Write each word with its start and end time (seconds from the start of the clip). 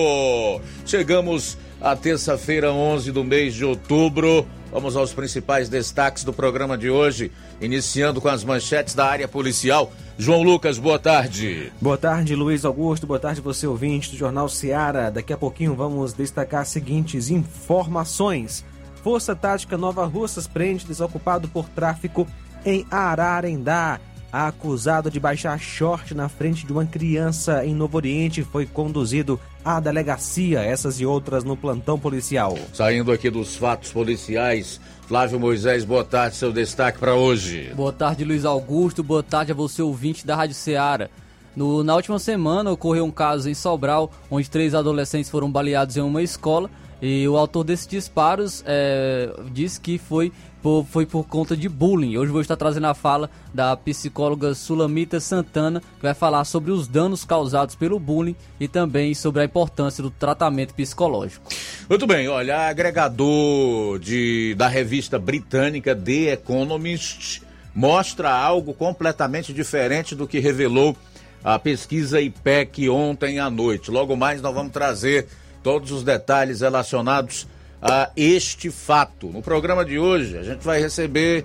Chegamos 0.85 1.59
à 1.81 1.97
terça-feira, 1.97 2.73
11 2.73 3.11
do 3.11 3.25
mês 3.25 3.55
de 3.55 3.65
outubro. 3.65 4.47
Vamos 4.71 4.97
aos 4.97 5.13
principais 5.13 5.69
destaques 5.69 6.23
do 6.23 6.33
programa 6.33 6.79
de 6.79 6.89
hoje, 6.89 7.33
iniciando 7.61 8.21
com 8.21 8.29
as 8.29 8.45
manchetes 8.45 8.95
da 8.95 9.07
área 9.07 9.27
policial. 9.27 9.93
João 10.19 10.43
Lucas, 10.43 10.79
boa 10.79 10.99
tarde. 10.99 11.71
Boa 11.79 11.99
tarde, 11.99 12.35
Luiz 12.35 12.65
Augusto. 12.65 13.07
Boa 13.07 13.19
tarde, 13.19 13.43
você 13.43 13.67
ouvinte 13.67 14.11
do 14.11 14.17
Jornal 14.17 14.49
Seara. 14.49 15.11
Daqui 15.11 15.31
a 15.31 15.37
pouquinho 15.37 15.75
vamos 15.75 16.15
destacar 16.15 16.63
as 16.63 16.69
seguintes 16.69 17.29
informações. 17.29 18.65
Força 19.05 19.37
Tática 19.37 19.77
Nova 19.77 20.07
Russas 20.07 20.47
prende 20.47 20.87
desocupado 20.87 21.49
por 21.49 21.69
tráfico 21.69 22.27
em 22.65 22.87
Ararendá. 22.91 24.01
Acusado 24.33 25.11
de 25.11 25.21
baixar 25.21 25.59
short 25.61 26.15
na 26.15 26.29
frente 26.29 26.67
de 26.67 26.73
uma 26.73 26.85
criança 26.85 27.65
em 27.65 27.75
Novo 27.75 27.97
Oriente 27.99 28.43
foi 28.43 28.67
conduzido 28.67 29.39
à 29.65 29.79
delegacia. 29.81 30.61
Essas 30.61 30.99
e 30.99 31.07
outras 31.07 31.45
no 31.45 31.57
plantão 31.57 31.99
policial. 31.99 32.59
Saindo 32.73 33.13
aqui 33.13 33.31
dos 33.31 33.55
fatos 33.55 33.93
policiais, 33.93 34.81
Flávio 35.07 35.39
Moisés, 35.39 35.85
boa 35.85 36.05
tarde, 36.05 36.35
seu 36.35 36.53
destaque 36.53 36.99
para 36.99 37.15
hoje. 37.15 37.73
Boa 37.77 37.93
tarde, 37.93 38.25
Luiz 38.25 38.45
Augusto. 38.45 39.05
Boa 39.05 39.23
tarde 39.23 39.53
a 39.53 39.55
você, 39.55 39.81
ouvinte 39.81 40.27
da 40.27 40.35
Rádio 40.35 40.57
Ceará. 40.57 41.09
No, 41.55 41.85
na 41.85 41.95
última 41.95 42.19
semana 42.19 42.73
ocorreu 42.73 43.05
um 43.05 43.11
caso 43.13 43.49
em 43.49 43.55
Sobral, 43.55 44.11
onde 44.29 44.51
três 44.51 44.75
adolescentes 44.75 45.31
foram 45.31 45.49
baleados 45.49 45.97
em 45.97 46.01
uma 46.01 46.23
escola. 46.23 46.69
E 47.01 47.27
o 47.29 47.37
autor 47.37 47.63
desses 47.63 47.87
disparos 47.87 48.65
é, 48.67 49.33
disse 49.53 49.81
que 49.81 49.97
foi 49.97 50.33
por, 50.67 50.85
foi 50.85 51.07
por 51.07 51.23
conta 51.23 51.57
de 51.57 51.69
bullying. 51.69 52.17
Hoje 52.17 52.33
vou 52.33 52.41
estar 52.41 52.57
trazendo 52.57 52.89
a 52.89 52.95
fala 52.95 53.31
da 53.55 53.77
psicóloga 53.77 54.53
Sulamita 54.53 55.21
Santana, 55.21 55.81
que 55.81 56.03
vai 56.03 56.13
falar 56.13 56.45
sobre 56.45 56.73
os 56.73 56.89
danos 56.89 57.25
causados 57.25 57.77
pelo 57.77 58.01
bullying 58.01 58.35
e 58.59 58.67
também 58.67 59.15
sobre 59.15 59.43
a 59.43 59.45
importância 59.45 60.03
do 60.03 60.11
tratamento 60.11 60.75
psicológico. 60.75 61.49
Muito 61.89 62.05
bem, 62.05 62.27
olha, 62.27 62.67
agregador 62.67 64.01
de, 64.01 64.57
da 64.59 64.67
revista 64.67 65.21
britânica 65.21 65.95
The 65.95 66.33
Economist 66.33 67.43
mostra 67.73 68.33
algo 68.33 68.75
completamente 68.75 69.53
diferente 69.53 70.17
do 70.17 70.27
que 70.27 70.41
revelou 70.41 70.97
a 71.45 71.61
pesquisa 71.61 72.21
IPEC 72.21 72.89
ontem 72.89 73.39
à 73.39 73.49
noite. 73.49 73.89
Logo 73.89 74.17
mais 74.17 74.43
nós 74.43 74.53
vamos 74.53 74.73
trazer 74.73 75.29
todos 75.63 75.93
os 75.93 76.03
detalhes 76.03 76.61
relacionados 76.61 77.47
a 77.89 78.11
este 78.17 78.71
fato. 78.71 79.29
No 79.29 79.41
programa 79.41 79.85
de 79.85 79.99
hoje, 79.99 80.37
a 80.37 80.43
gente 80.43 80.65
vai 80.65 80.81
receber 80.81 81.45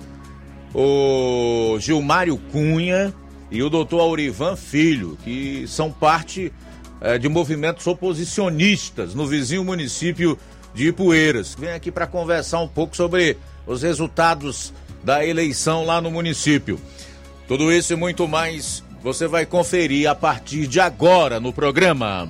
o 0.73 1.77
Gilmário 1.79 2.37
Cunha 2.51 3.13
e 3.51 3.61
o 3.61 3.69
doutor 3.69 3.99
Aurivan 3.99 4.55
Filho, 4.55 5.17
que 5.23 5.65
são 5.67 5.91
parte 5.91 6.51
eh, 6.99 7.17
de 7.17 7.29
movimentos 7.29 7.85
oposicionistas 7.85 9.13
no 9.13 9.27
vizinho 9.27 9.63
município 9.63 10.37
de 10.73 10.87
Ipueiras. 10.87 11.55
Vem 11.57 11.73
aqui 11.73 11.91
para 11.91 12.07
conversar 12.07 12.59
um 12.61 12.67
pouco 12.67 12.95
sobre 12.95 13.37
os 13.67 13.83
resultados 13.83 14.73
da 15.03 15.25
eleição 15.25 15.85
lá 15.85 16.01
no 16.01 16.09
município. 16.09 16.79
Tudo 17.47 17.71
isso 17.71 17.93
e 17.93 17.95
muito 17.95 18.27
mais 18.27 18.83
você 19.03 19.27
vai 19.27 19.45
conferir 19.45 20.09
a 20.09 20.15
partir 20.15 20.67
de 20.67 20.79
agora 20.79 21.39
no 21.39 21.51
programa. 21.51 22.29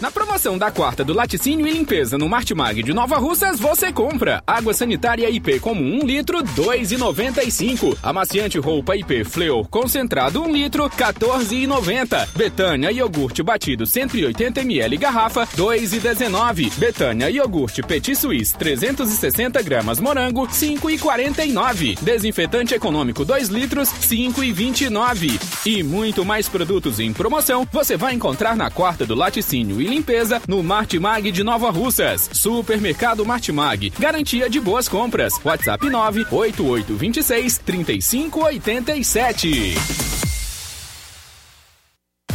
Na 0.00 0.12
promoção 0.12 0.56
da 0.56 0.70
quarta 0.70 1.02
do 1.02 1.12
laticínio 1.12 1.66
e 1.66 1.72
limpeza 1.72 2.16
no 2.16 2.28
Martimag 2.28 2.84
de 2.84 2.94
Nova 2.94 3.16
Russas, 3.16 3.58
você 3.58 3.92
compra 3.92 4.40
água 4.46 4.72
sanitária 4.72 5.28
IP 5.28 5.58
comum 5.58 5.98
1 6.04 6.06
litro, 6.06 6.38
2,95. 6.38 7.98
Amaciante 8.00 8.60
roupa 8.60 8.96
IP 8.96 9.24
Fleur 9.24 9.66
concentrado 9.68 10.40
1 10.42 10.52
litro, 10.52 10.88
14,90. 10.88 12.28
Betânia 12.36 12.92
iogurte 12.92 13.42
batido 13.42 13.84
180 13.86 14.60
ml 14.60 14.96
garrafa, 14.98 15.48
2,19. 15.56 16.72
Betânia 16.78 17.28
iogurte 17.28 17.82
Petit 17.82 18.14
Suisse 18.14 18.56
360 18.56 19.60
gramas 19.62 19.98
morango, 19.98 20.46
5,49. 20.46 21.98
Desinfetante 22.00 22.72
econômico 22.72 23.24
2 23.24 23.48
litros, 23.48 23.88
5,29. 23.88 25.40
E 25.66 25.82
muito 25.82 26.24
mais 26.24 26.48
produtos 26.48 27.00
em 27.00 27.12
promoção 27.12 27.66
você 27.72 27.96
vai 27.96 28.14
encontrar 28.14 28.54
na 28.54 28.70
quarta 28.70 29.04
do 29.04 29.16
laticínio 29.16 29.87
limpeza 29.88 30.40
no 30.46 30.62
Martimag 30.62 31.32
de 31.32 31.42
Nova 31.42 31.70
Russas. 31.70 32.30
Supermercado 32.32 33.24
Martimag. 33.24 33.92
Garantia 33.98 34.48
de 34.48 34.60
boas 34.60 34.88
compras. 34.88 35.32
WhatsApp 35.44 35.82
98826 35.82 37.58
3587. 37.58 40.27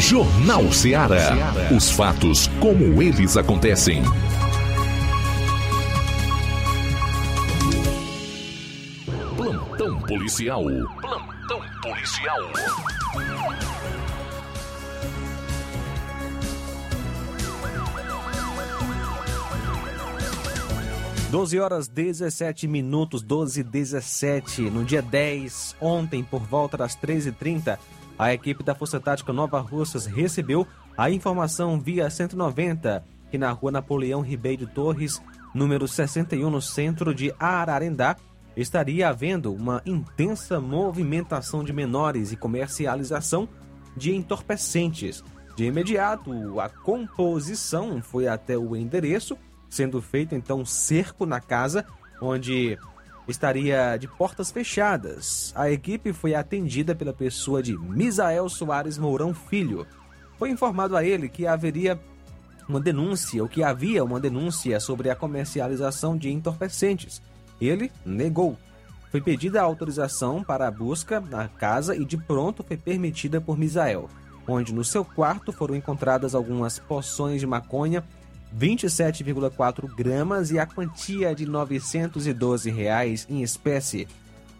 Jornal 0.00 0.72
Ceará. 0.72 1.36
Os 1.76 1.90
fatos 1.90 2.48
como 2.58 3.02
eles 3.02 3.36
acontecem. 3.36 4.02
Plantão 9.36 10.00
policial. 10.00 10.64
Plantão 11.02 11.60
policial. 11.82 12.38
12 21.30 21.60
horas 21.60 21.86
17 21.86 22.66
minutos, 22.66 23.22
12 23.22 23.60
e 23.60 23.62
17. 23.62 24.62
No 24.62 24.82
dia 24.82 25.02
10, 25.02 25.76
ontem, 25.80 26.24
por 26.24 26.40
volta 26.40 26.78
das 26.78 26.96
13h30, 26.96 27.78
a 28.20 28.34
equipe 28.34 28.62
da 28.62 28.74
Força 28.74 29.00
Tática 29.00 29.32
Nova 29.32 29.58
Russas 29.60 30.04
recebeu 30.04 30.66
a 30.94 31.10
informação 31.10 31.80
via 31.80 32.10
190 32.10 33.02
que 33.30 33.38
na 33.38 33.50
rua 33.50 33.72
Napoleão 33.72 34.20
Ribeiro 34.20 34.66
Torres, 34.66 35.22
número 35.54 35.88
61, 35.88 36.50
no 36.50 36.60
centro 36.60 37.14
de 37.14 37.32
Ararendá, 37.38 38.16
estaria 38.54 39.08
havendo 39.08 39.54
uma 39.54 39.80
intensa 39.86 40.60
movimentação 40.60 41.64
de 41.64 41.72
menores 41.72 42.30
e 42.30 42.36
comercialização 42.36 43.48
de 43.96 44.14
entorpecentes. 44.14 45.24
De 45.56 45.64
imediato, 45.64 46.60
a 46.60 46.68
composição 46.68 48.02
foi 48.02 48.28
até 48.28 48.58
o 48.58 48.76
endereço, 48.76 49.38
sendo 49.70 50.02
feito 50.02 50.34
então 50.34 50.60
um 50.60 50.66
cerco 50.66 51.24
na 51.24 51.40
casa, 51.40 51.86
onde 52.20 52.76
estaria 53.28 53.96
de 53.96 54.08
portas 54.08 54.50
fechadas. 54.50 55.52
A 55.54 55.70
equipe 55.70 56.12
foi 56.12 56.34
atendida 56.34 56.94
pela 56.94 57.12
pessoa 57.12 57.62
de 57.62 57.76
Misael 57.76 58.48
Soares 58.48 58.98
Mourão 58.98 59.32
Filho. 59.34 59.86
Foi 60.38 60.50
informado 60.50 60.96
a 60.96 61.04
ele 61.04 61.28
que 61.28 61.46
haveria 61.46 62.00
uma 62.68 62.80
denúncia, 62.80 63.42
ou 63.42 63.48
que 63.48 63.62
havia 63.62 64.04
uma 64.04 64.20
denúncia 64.20 64.78
sobre 64.78 65.10
a 65.10 65.16
comercialização 65.16 66.16
de 66.16 66.30
entorpecentes. 66.30 67.20
Ele 67.60 67.90
negou. 68.06 68.56
Foi 69.10 69.20
pedida 69.20 69.60
a 69.60 69.64
autorização 69.64 70.42
para 70.42 70.68
a 70.68 70.70
busca 70.70 71.20
na 71.20 71.48
casa 71.48 71.96
e 71.96 72.04
de 72.04 72.16
pronto 72.16 72.62
foi 72.62 72.76
permitida 72.76 73.40
por 73.40 73.58
Misael, 73.58 74.08
onde 74.46 74.72
no 74.72 74.84
seu 74.84 75.04
quarto 75.04 75.52
foram 75.52 75.74
encontradas 75.74 76.34
algumas 76.34 76.78
poções 76.78 77.40
de 77.40 77.46
maconha 77.46 78.04
27,4 78.56 79.92
gramas 79.94 80.50
e 80.50 80.58
a 80.58 80.66
quantia 80.66 81.34
de 81.34 81.46
912 81.46 82.70
reais 82.70 83.26
em 83.28 83.42
espécie. 83.42 84.08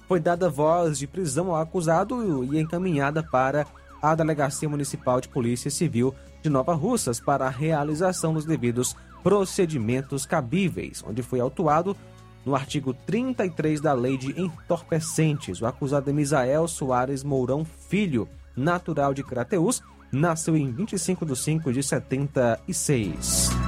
Foi 0.06 0.20
dada 0.20 0.48
voz 0.48 0.98
de 0.98 1.06
prisão 1.06 1.50
ao 1.50 1.56
acusado 1.56 2.44
e 2.44 2.58
encaminhada 2.58 3.22
para 3.22 3.66
a 4.02 4.14
Delegacia 4.14 4.68
Municipal 4.68 5.20
de 5.20 5.28
Polícia 5.28 5.70
Civil 5.70 6.14
de 6.42 6.48
Nova 6.48 6.74
Russas 6.74 7.20
para 7.20 7.46
a 7.46 7.50
realização 7.50 8.32
dos 8.32 8.44
devidos 8.44 8.96
procedimentos 9.22 10.24
cabíveis, 10.24 11.04
onde 11.06 11.22
foi 11.22 11.40
autuado 11.40 11.96
no 12.44 12.54
artigo 12.54 12.94
33 12.94 13.80
da 13.80 13.92
Lei 13.92 14.16
de 14.16 14.40
Entorpecentes. 14.40 15.60
O 15.60 15.66
acusado 15.66 16.08
é 16.08 16.12
Misael 16.12 16.66
Soares 16.66 17.22
Mourão 17.22 17.64
Filho, 17.64 18.28
natural 18.56 19.12
de 19.12 19.22
Crateús, 19.22 19.82
nasceu 20.10 20.56
em 20.56 20.72
25 20.72 21.26
de 21.26 21.36
5 21.36 21.72
de 21.72 21.82
76. 21.82 23.59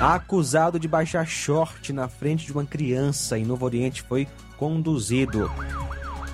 Acusado 0.00 0.78
de 0.78 0.86
baixar 0.86 1.26
short 1.26 1.90
na 1.90 2.06
frente 2.06 2.44
de 2.44 2.52
uma 2.52 2.66
criança 2.66 3.38
em 3.38 3.46
Novo 3.46 3.64
Oriente 3.64 4.02
foi 4.02 4.28
conduzido. 4.58 5.50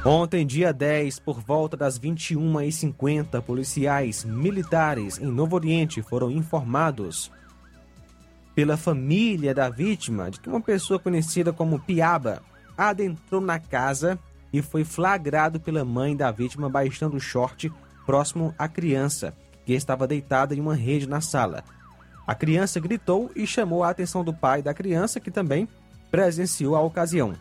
Ontem, 0.05 0.45
dia 0.45 0.73
10, 0.73 1.21
por 1.21 1.41
volta 1.41 1.77
das 1.77 1.97
21h50, 1.97 3.41
policiais 3.41 4.25
militares 4.25 5.17
em 5.19 5.27
Novo 5.27 5.55
Oriente 5.55 6.03
foram 6.03 6.29
informados 6.29 7.31
pela 8.53 8.77
família 8.77 9.55
da 9.55 9.71
vítima 9.71 10.29
de 10.29 10.41
que 10.41 10.49
uma 10.49 10.61
pessoa 10.61 10.99
conhecida 10.99 11.53
como 11.53 11.79
Piaba 11.79 12.43
adentrou 12.77 13.41
na 13.41 13.61
casa 13.61 14.19
e 14.53 14.61
foi 14.61 14.83
flagrado 14.83 15.61
pela 15.61 15.85
mãe 15.85 16.17
da 16.17 16.33
vítima 16.33 16.69
baixando 16.69 17.17
o 17.17 17.21
short 17.21 17.73
próximo 18.05 18.53
à 18.59 18.67
criança, 18.67 19.33
que 19.65 19.73
estava 19.73 20.09
deitada 20.09 20.53
em 20.53 20.61
uma 20.61 20.75
rede 20.75 21.09
na 21.09 21.21
sala. 21.21 21.63
A 22.27 22.35
criança 22.35 22.79
gritou 22.79 23.31
e 23.35 23.47
chamou 23.47 23.83
a 23.83 23.91
atenção 23.91 24.25
do 24.25 24.33
pai 24.33 24.63
da 24.63 24.73
criança, 24.73 25.21
que 25.21 25.31
também 25.31 25.69
presenciou 26.11 26.77
a 26.77 26.81
ocasião. 26.81 27.35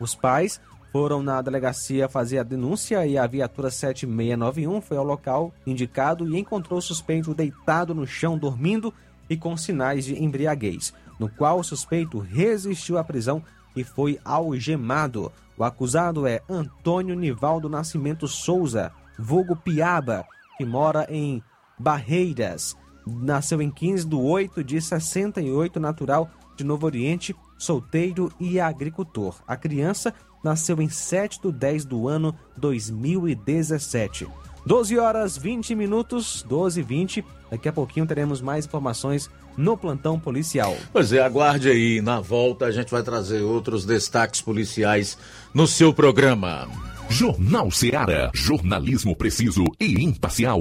Os 0.00 0.14
pais 0.14 0.60
foram 0.92 1.22
na 1.22 1.40
delegacia 1.42 2.08
fazer 2.08 2.38
a 2.38 2.42
denúncia 2.42 3.06
e 3.06 3.18
a 3.18 3.26
viatura 3.26 3.70
7691 3.70 4.80
foi 4.80 4.96
ao 4.96 5.04
local 5.04 5.52
indicado 5.66 6.26
e 6.28 6.38
encontrou 6.38 6.78
o 6.78 6.82
suspeito 6.82 7.34
deitado 7.34 7.94
no 7.94 8.06
chão 8.06 8.38
dormindo 8.38 8.92
e 9.28 9.36
com 9.36 9.56
sinais 9.56 10.06
de 10.06 10.22
embriaguez, 10.22 10.94
no 11.18 11.28
qual 11.28 11.58
o 11.58 11.64
suspeito 11.64 12.18
resistiu 12.18 12.96
à 12.96 13.04
prisão 13.04 13.42
e 13.76 13.84
foi 13.84 14.18
algemado. 14.24 15.30
O 15.56 15.64
acusado 15.64 16.26
é 16.26 16.40
Antônio 16.48 17.14
Nivaldo 17.14 17.68
Nascimento 17.68 18.26
Souza, 18.26 18.92
vulgo 19.18 19.56
Piaba, 19.56 20.24
que 20.56 20.64
mora 20.64 21.06
em 21.10 21.42
Barreiras. 21.78 22.76
Nasceu 23.22 23.62
em 23.62 23.70
15 23.70 24.06
de 24.06 24.14
8 24.14 24.62
de 24.62 24.80
68, 24.80 25.80
natural 25.80 26.30
de 26.56 26.64
Novo 26.64 26.86
Oriente, 26.86 27.34
solteiro 27.56 28.32
e 28.38 28.58
agricultor. 28.60 29.36
A 29.46 29.56
criança 29.56 30.12
nasceu 30.42 30.80
em 30.80 30.88
7 30.88 31.40
de 31.42 31.52
10 31.52 31.84
do 31.84 32.08
ano 32.08 32.34
2017. 32.56 34.26
12 34.66 34.98
horas 34.98 35.38
20 35.38 35.74
minutos, 35.74 36.44
12 36.46 36.80
e 36.80 36.82
20. 36.82 37.24
Daqui 37.50 37.68
a 37.68 37.72
pouquinho 37.72 38.06
teremos 38.06 38.40
mais 38.40 38.66
informações 38.66 39.30
no 39.56 39.76
plantão 39.76 40.20
policial. 40.20 40.76
Pois 40.92 41.12
é, 41.12 41.20
aguarde 41.20 41.70
aí. 41.70 42.00
Na 42.00 42.20
volta 42.20 42.66
a 42.66 42.70
gente 42.70 42.90
vai 42.90 43.02
trazer 43.02 43.42
outros 43.42 43.84
destaques 43.84 44.40
policiais 44.40 45.16
no 45.54 45.66
seu 45.66 45.92
programa. 45.94 46.68
Jornal 47.08 47.70
Ceará. 47.70 48.30
Jornalismo 48.34 49.16
preciso 49.16 49.64
e 49.80 50.04
imparcial. 50.04 50.60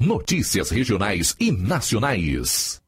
Notícias 0.00 0.70
regionais 0.70 1.34
e 1.40 1.50
nacionais. 1.50 2.80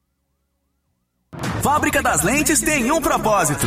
Fábrica 1.61 2.01
das 2.01 2.23
Lentes 2.23 2.61
tem 2.61 2.93
um 2.93 3.01
propósito: 3.03 3.67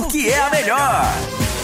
porque 0.00 0.28
é 0.28 0.40
a 0.40 0.50
melhor. 0.50 1.63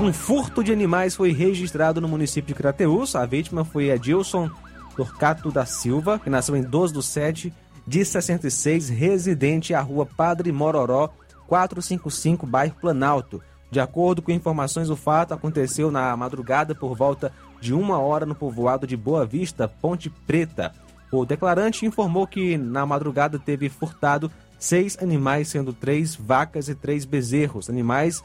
Um 0.00 0.12
furto 0.12 0.64
de 0.64 0.72
animais 0.72 1.14
foi 1.14 1.32
registrado 1.32 2.00
no 2.00 2.08
município 2.08 2.48
de 2.48 2.54
Crateus. 2.54 3.14
A 3.14 3.24
vítima 3.24 3.64
foi 3.64 3.90
Edilson 3.90 4.50
Torcato 4.96 5.52
da 5.52 5.64
Silva, 5.64 6.18
que 6.18 6.28
nasceu 6.28 6.56
em 6.56 6.62
12 6.62 6.92
do 6.92 7.02
7 7.02 7.52
de 7.86 8.04
66, 8.04 8.88
residente 8.88 9.74
à 9.74 9.80
rua 9.80 10.04
Padre 10.04 10.50
Mororó, 10.50 11.08
455, 11.46 12.46
bairro 12.46 12.74
Planalto. 12.80 13.40
De 13.70 13.80
acordo 13.80 14.22
com 14.22 14.32
informações, 14.32 14.90
o 14.90 14.96
fato 14.96 15.34
aconteceu 15.34 15.90
na 15.90 16.16
madrugada 16.16 16.74
por 16.74 16.96
volta 16.96 17.32
de 17.62 17.72
uma 17.72 17.96
hora 18.00 18.26
no 18.26 18.34
povoado 18.34 18.88
de 18.88 18.96
Boa 18.96 19.24
Vista, 19.24 19.68
Ponte 19.68 20.10
Preta. 20.10 20.74
O 21.12 21.24
declarante 21.24 21.86
informou 21.86 22.26
que 22.26 22.58
na 22.58 22.84
madrugada 22.84 23.38
teve 23.38 23.68
furtado 23.68 24.28
seis 24.58 24.98
animais, 25.00 25.46
sendo 25.46 25.72
três 25.72 26.16
vacas 26.16 26.68
e 26.68 26.74
três 26.74 27.04
bezerros. 27.04 27.70
Animais 27.70 28.20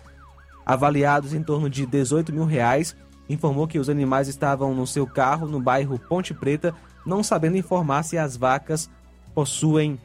avaliados 0.66 1.36
em 1.36 1.44
torno 1.44 1.70
de 1.70 1.86
18 1.86 2.34
mil 2.34 2.46
reais. 2.46 2.96
Informou 3.30 3.68
que 3.68 3.78
os 3.78 3.90
animais 3.90 4.28
estavam 4.28 4.74
no 4.74 4.88
seu 4.88 5.06
carro 5.06 5.48
no 5.48 5.60
bairro 5.60 6.00
Ponte 6.00 6.34
Preta, 6.34 6.74
não 7.06 7.22
sabendo 7.22 7.58
informar 7.58 8.02
se 8.02 8.18
as 8.18 8.36
vacas 8.36 8.90
possuem 9.36 10.00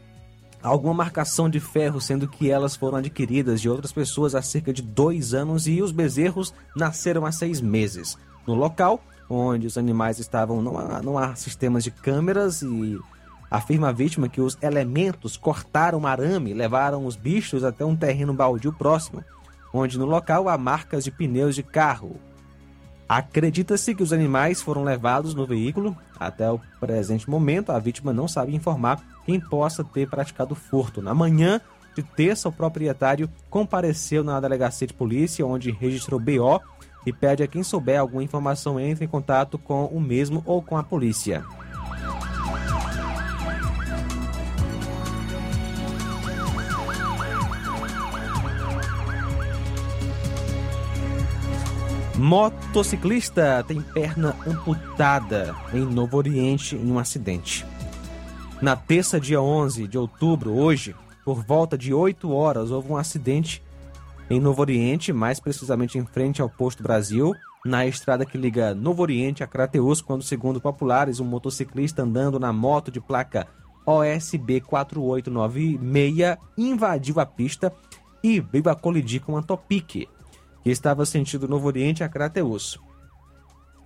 alguma 0.62 0.92
marcação 0.92 1.48
de 1.48 1.58
ferro, 1.58 2.02
sendo 2.02 2.28
que 2.28 2.50
elas 2.50 2.76
foram 2.76 2.98
adquiridas 2.98 3.62
de 3.62 3.70
outras 3.70 3.92
pessoas 3.92 4.34
há 4.34 4.42
cerca 4.42 4.74
de 4.74 4.82
dois 4.82 5.32
anos 5.32 5.66
e 5.66 5.80
os 5.80 5.90
bezerros 5.90 6.52
nasceram 6.76 7.24
há 7.24 7.32
seis 7.32 7.62
meses. 7.62 8.18
No 8.46 8.54
local 8.54 9.02
onde 9.28 9.66
os 9.66 9.78
animais 9.78 10.18
estavam, 10.18 10.60
não 10.62 10.78
há, 10.78 11.02
não 11.02 11.18
há 11.18 11.34
sistemas 11.34 11.84
de 11.84 11.90
câmeras 11.90 12.62
e 12.62 12.98
afirma 13.50 13.90
a 13.90 13.92
vítima 13.92 14.28
que 14.28 14.40
os 14.40 14.56
elementos 14.62 15.36
cortaram 15.36 16.06
arame 16.06 16.50
e 16.50 16.54
levaram 16.54 17.04
os 17.04 17.16
bichos 17.16 17.64
até 17.64 17.84
um 17.84 17.96
terreno 17.96 18.32
baldio 18.32 18.72
próximo, 18.72 19.22
onde 19.72 19.98
no 19.98 20.06
local 20.06 20.48
há 20.48 20.56
marcas 20.56 21.04
de 21.04 21.10
pneus 21.10 21.54
de 21.54 21.62
carro. 21.62 22.16
Acredita-se 23.08 23.94
que 23.94 24.02
os 24.02 24.12
animais 24.12 24.62
foram 24.62 24.84
levados 24.84 25.34
no 25.34 25.46
veículo. 25.46 25.94
Até 26.18 26.50
o 26.50 26.58
presente 26.80 27.28
momento, 27.28 27.70
a 27.70 27.78
vítima 27.78 28.10
não 28.10 28.26
sabe 28.26 28.54
informar 28.54 29.02
quem 29.26 29.38
possa 29.38 29.84
ter 29.84 30.08
praticado 30.08 30.54
o 30.54 30.56
furto. 30.56 31.02
Na 31.02 31.12
manhã 31.12 31.60
de 31.94 32.02
terça, 32.02 32.48
o 32.48 32.52
proprietário 32.52 33.28
compareceu 33.50 34.24
na 34.24 34.40
delegacia 34.40 34.86
de 34.86 34.94
polícia, 34.94 35.44
onde 35.44 35.70
registrou 35.70 36.18
BO 36.18 36.58
e 37.04 37.12
pede 37.12 37.42
a 37.42 37.46
quem 37.46 37.62
souber 37.62 38.00
alguma 38.00 38.22
informação 38.22 38.78
entre 38.78 39.04
em 39.04 39.08
contato 39.08 39.58
com 39.58 39.86
o 39.86 40.00
mesmo 40.00 40.42
ou 40.46 40.62
com 40.62 40.76
a 40.76 40.82
polícia. 40.82 41.44
Motociclista 52.22 53.64
tem 53.66 53.80
perna 53.80 54.36
amputada 54.46 55.56
em 55.74 55.80
Novo 55.80 56.16
Oriente 56.16 56.76
em 56.76 56.92
um 56.92 56.98
acidente. 56.98 57.66
Na 58.60 58.76
terça, 58.76 59.18
dia 59.18 59.42
11 59.42 59.88
de 59.88 59.98
outubro, 59.98 60.52
hoje, 60.52 60.94
por 61.24 61.42
volta 61.42 61.76
de 61.76 61.92
8 61.92 62.30
horas, 62.30 62.70
houve 62.70 62.92
um 62.92 62.96
acidente 62.96 63.60
em 64.32 64.40
Novo 64.40 64.62
Oriente, 64.62 65.12
mais 65.12 65.38
precisamente 65.38 65.98
em 65.98 66.06
frente 66.06 66.40
ao 66.40 66.48
Posto 66.48 66.82
Brasil, 66.82 67.34
na 67.66 67.86
estrada 67.86 68.24
que 68.24 68.38
liga 68.38 68.74
Novo 68.74 69.02
Oriente 69.02 69.44
a 69.44 69.46
Crateus, 69.46 70.00
quando, 70.00 70.24
segundo 70.24 70.58
populares, 70.58 71.20
um 71.20 71.24
motociclista 71.26 72.02
andando 72.02 72.40
na 72.40 72.50
moto 72.50 72.90
de 72.90 72.98
placa 72.98 73.46
OSB 73.84 74.62
4896 74.62 76.38
invadiu 76.56 77.20
a 77.20 77.26
pista 77.26 77.70
e 78.24 78.40
veio 78.40 78.70
a 78.70 78.74
colidir 78.74 79.20
com 79.20 79.32
uma 79.32 79.42
Topic, 79.42 80.08
que 80.62 80.70
estava 80.70 81.04
sentido 81.04 81.46
Novo 81.46 81.66
Oriente 81.66 82.02
a 82.02 82.08
Crateus. 82.08 82.80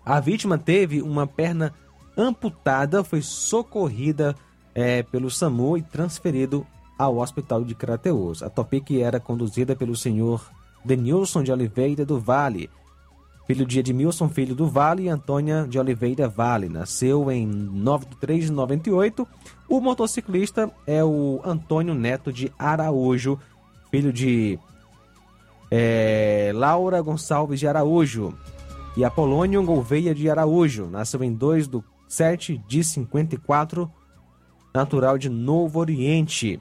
A 0.04 0.20
vítima 0.20 0.56
teve 0.56 1.02
uma 1.02 1.26
perna 1.26 1.74
amputada, 2.16 3.02
foi 3.02 3.20
socorrida 3.20 4.32
é, 4.72 5.02
pelo 5.02 5.28
SAMU 5.28 5.76
e 5.76 5.82
transferido 5.82 6.64
ao 6.98 7.18
hospital 7.18 7.64
de 7.64 7.74
Crateus. 7.74 8.42
A 8.42 8.50
Topic 8.50 8.90
era 8.92 9.20
conduzida 9.20 9.76
pelo 9.76 9.96
senhor 9.96 10.50
Denilson 10.84 11.42
de 11.42 11.52
Oliveira 11.52 12.04
do 12.04 12.18
Vale, 12.18 12.70
filho 13.46 13.64
de 13.64 13.78
Edmilson 13.78 14.28
Filho 14.28 14.54
do 14.54 14.66
Vale 14.66 15.04
e 15.04 15.08
Antônia 15.08 15.66
de 15.68 15.78
Oliveira 15.78 16.28
Vale. 16.28 16.68
Nasceu 16.68 17.30
em 17.30 17.46
9 17.46 18.06
de 18.06 18.16
3 18.16 18.44
de 18.46 18.52
98. 18.52 19.26
O 19.68 19.80
motociclista 19.80 20.70
é 20.86 21.04
o 21.04 21.40
Antônio 21.44 21.94
Neto 21.94 22.32
de 22.32 22.52
Araújo, 22.58 23.38
filho 23.90 24.12
de 24.12 24.58
é, 25.70 26.52
Laura 26.54 27.00
Gonçalves 27.00 27.60
de 27.60 27.66
Araújo 27.66 28.34
e 28.96 29.04
Apolônio 29.04 29.62
Gouveia 29.62 30.14
de 30.14 30.28
Araújo. 30.30 30.86
Nasceu 30.86 31.22
em 31.22 31.32
2 31.32 31.68
de 31.68 31.82
7 32.08 32.62
de 32.68 32.84
54, 32.84 33.90
natural 34.74 35.18
de 35.18 35.28
Novo 35.28 35.78
Oriente. 35.80 36.60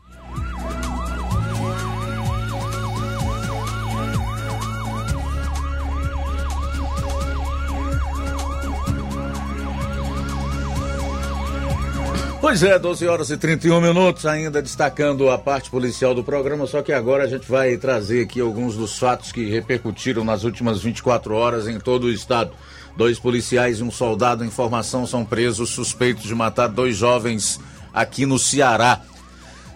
Pois 12.46 12.62
é, 12.62 12.78
12 12.78 13.08
horas 13.08 13.32
e 13.32 13.38
31 13.38 13.82
minutos, 13.82 14.24
ainda 14.24 14.62
destacando 14.62 15.32
a 15.32 15.38
parte 15.38 15.68
policial 15.68 16.14
do 16.14 16.24
programa, 16.24 16.68
só 16.68 16.84
que 16.84 16.94
agora 16.94 17.24
a 17.24 17.28
gente 17.28 17.50
vai 17.50 17.76
trazer 17.76 18.22
aqui 18.22 18.40
alguns 18.40 18.76
dos 18.76 19.00
fatos 19.00 19.32
que 19.32 19.50
repercutiram 19.50 20.24
nas 20.24 20.44
últimas 20.44 20.80
24 20.80 21.34
horas 21.34 21.68
em 21.68 21.80
todo 21.80 22.04
o 22.04 22.12
estado. 22.12 22.52
Dois 22.96 23.18
policiais 23.18 23.80
e 23.80 23.84
um 23.84 23.90
soldado 23.90 24.46
em 24.46 24.52
formação 24.52 25.08
são 25.08 25.26
presos 25.26 25.72
suspeitos 25.72 26.26
de 26.26 26.36
matar 26.36 26.68
dois 26.68 26.96
jovens 26.96 27.60
aqui 27.92 28.28
no 28.28 28.38
Ceará. 28.38 29.02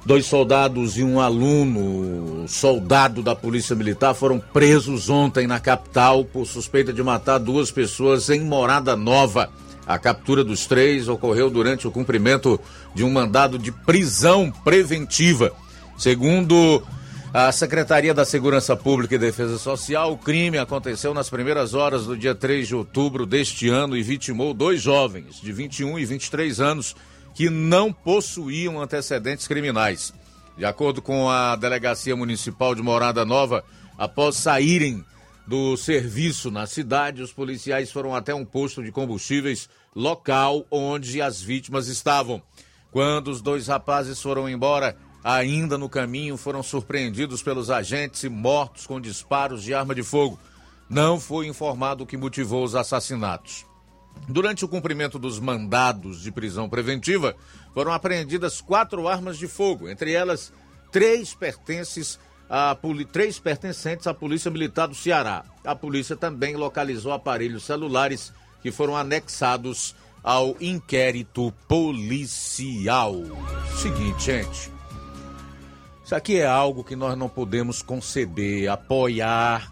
Dois 0.05 0.27
soldados 0.27 0.95
e 0.95 1.03
um 1.03 1.19
aluno, 1.19 2.47
soldado 2.47 3.23
da 3.23 3.33
Polícia 3.35 3.75
Militar, 3.75 4.13
foram 4.13 4.39
presos 4.39 5.09
ontem 5.09 5.47
na 5.47 5.59
capital 5.59 6.23
por 6.23 6.45
suspeita 6.45 6.93
de 6.93 7.01
matar 7.01 7.39
duas 7.39 7.71
pessoas 7.71 8.29
em 8.29 8.41
Morada 8.41 8.95
Nova. 8.95 9.49
A 9.89 9.97
captura 9.97 10.43
dos 10.43 10.67
três 10.67 11.07
ocorreu 11.07 11.49
durante 11.49 11.87
o 11.87 11.91
cumprimento 11.91 12.59
de 12.93 13.03
um 13.03 13.09
mandado 13.09 13.57
de 13.57 13.71
prisão 13.71 14.51
preventiva. 14.51 15.51
Segundo 15.97 16.83
a 17.33 17.51
Secretaria 17.51 18.13
da 18.13 18.23
Segurança 18.23 18.75
Pública 18.75 19.15
e 19.15 19.17
Defesa 19.17 19.57
Social, 19.57 20.13
o 20.13 20.17
crime 20.19 20.59
aconteceu 20.59 21.11
nas 21.11 21.27
primeiras 21.27 21.73
horas 21.73 22.05
do 22.05 22.15
dia 22.15 22.35
3 22.35 22.67
de 22.67 22.75
outubro 22.75 23.25
deste 23.25 23.67
ano 23.67 23.97
e 23.97 24.03
vitimou 24.03 24.53
dois 24.53 24.79
jovens 24.79 25.41
de 25.41 25.51
21 25.51 25.97
e 25.97 26.05
23 26.05 26.61
anos 26.61 26.95
que 27.33 27.49
não 27.49 27.91
possuíam 27.91 28.79
antecedentes 28.79 29.47
criminais. 29.47 30.13
De 30.55 30.65
acordo 30.65 31.01
com 31.01 31.31
a 31.31 31.55
Delegacia 31.55 32.15
Municipal 32.15 32.75
de 32.75 32.83
Morada 32.83 33.25
Nova, 33.25 33.63
após 33.97 34.35
saírem 34.35 35.03
do 35.49 35.75
serviço 35.75 36.51
na 36.51 36.67
cidade, 36.67 37.23
os 37.23 37.33
policiais 37.33 37.91
foram 37.91 38.13
até 38.13 38.35
um 38.35 38.45
posto 38.45 38.83
de 38.83 38.91
combustíveis 38.91 39.67
local 39.95 40.65
onde 40.69 41.21
as 41.21 41.41
vítimas 41.41 41.87
estavam. 41.87 42.41
Quando 42.91 43.29
os 43.29 43.41
dois 43.41 43.67
rapazes 43.67 44.21
foram 44.21 44.49
embora, 44.49 44.97
ainda 45.23 45.77
no 45.77 45.89
caminho 45.89 46.37
foram 46.37 46.63
surpreendidos 46.63 47.43
pelos 47.43 47.69
agentes 47.69 48.23
e 48.23 48.29
mortos 48.29 48.87
com 48.87 48.99
disparos 48.99 49.63
de 49.63 49.73
arma 49.73 49.93
de 49.93 50.03
fogo. 50.03 50.39
Não 50.89 51.19
foi 51.19 51.47
informado 51.47 52.03
o 52.03 52.07
que 52.07 52.17
motivou 52.17 52.63
os 52.63 52.75
assassinatos. 52.75 53.65
Durante 54.27 54.65
o 54.65 54.67
cumprimento 54.67 55.19
dos 55.19 55.39
mandados 55.39 56.21
de 56.21 56.31
prisão 56.31 56.67
preventiva, 56.67 57.35
foram 57.73 57.93
apreendidas 57.93 58.59
quatro 58.59 59.07
armas 59.07 59.37
de 59.37 59.47
fogo, 59.47 59.87
entre 59.87 60.11
elas 60.11 60.51
três 60.91 61.33
pertences 61.33 62.19
a, 62.49 62.75
três 63.11 63.37
pertencentes 63.37 64.07
à 64.07 64.13
Polícia 64.13 64.49
Militar 64.49 64.87
do 64.87 64.95
Ceará. 64.95 65.45
A 65.63 65.75
polícia 65.75 66.15
também 66.15 66.55
localizou 66.55 67.11
aparelhos 67.11 67.63
celulares 67.63 68.33
que 68.61 68.71
foram 68.71 68.95
anexados 68.95 69.95
ao 70.23 70.55
inquérito 70.59 71.53
policial. 71.67 73.15
Seguinte, 73.81 74.25
gente. 74.25 74.71
Isso 76.03 76.15
aqui 76.15 76.37
é 76.37 76.47
algo 76.47 76.83
que 76.83 76.95
nós 76.95 77.17
não 77.17 77.29
podemos 77.29 77.81
conceder, 77.81 78.67
apoiar. 78.69 79.71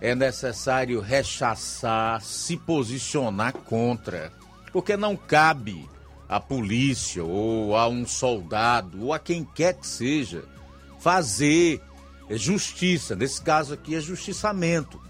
É 0.00 0.14
necessário 0.14 1.00
rechaçar, 1.00 2.22
se 2.22 2.56
posicionar 2.56 3.52
contra. 3.52 4.32
Porque 4.72 4.96
não 4.96 5.16
cabe 5.16 5.88
à 6.28 6.40
polícia 6.40 7.22
ou 7.24 7.76
a 7.76 7.88
um 7.88 8.06
soldado 8.06 9.04
ou 9.04 9.12
a 9.12 9.18
quem 9.18 9.44
quer 9.44 9.74
que 9.74 9.86
seja 9.86 10.44
fazer 11.00 11.80
justiça. 12.30 13.16
Nesse 13.16 13.40
caso 13.40 13.74
aqui 13.74 13.94
é 13.94 14.00
justiçamento. 14.00 15.00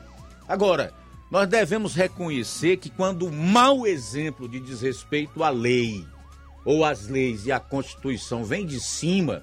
Agora, 0.48 0.92
nós 1.30 1.46
devemos 1.46 1.94
reconhecer 1.94 2.78
que 2.78 2.88
quando 2.88 3.26
o 3.26 3.32
mau 3.32 3.86
exemplo 3.86 4.48
de 4.48 4.58
desrespeito 4.58 5.44
à 5.44 5.50
lei, 5.50 6.06
ou 6.64 6.84
às 6.84 7.06
leis 7.06 7.46
e 7.46 7.52
à 7.52 7.60
Constituição 7.60 8.44
vem 8.44 8.64
de 8.64 8.80
cima, 8.80 9.42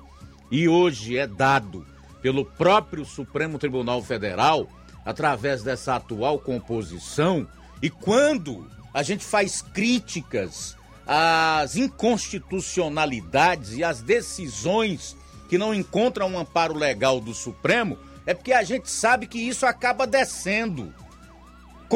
e 0.49 0.67
hoje 0.67 1.17
é 1.17 1.27
dado 1.27 1.85
pelo 2.21 2.43
próprio 2.43 3.05
Supremo 3.05 3.59
Tribunal 3.59 4.01
Federal, 4.01 4.67
através 5.05 5.61
dessa 5.61 5.95
atual 5.95 6.39
composição, 6.39 7.47
e 7.81 7.89
quando 7.89 8.67
a 8.91 9.03
gente 9.03 9.23
faz 9.23 9.61
críticas 9.61 10.75
às 11.05 11.75
inconstitucionalidades 11.75 13.73
e 13.73 13.83
às 13.83 14.01
decisões 14.01 15.15
que 15.47 15.57
não 15.57 15.71
encontram 15.71 16.29
um 16.29 16.39
amparo 16.39 16.73
legal 16.73 17.19
do 17.19 17.35
Supremo, 17.35 17.99
é 18.25 18.33
porque 18.33 18.53
a 18.53 18.63
gente 18.63 18.89
sabe 18.89 19.27
que 19.27 19.37
isso 19.37 19.67
acaba 19.67 20.07
descendo 20.07 20.91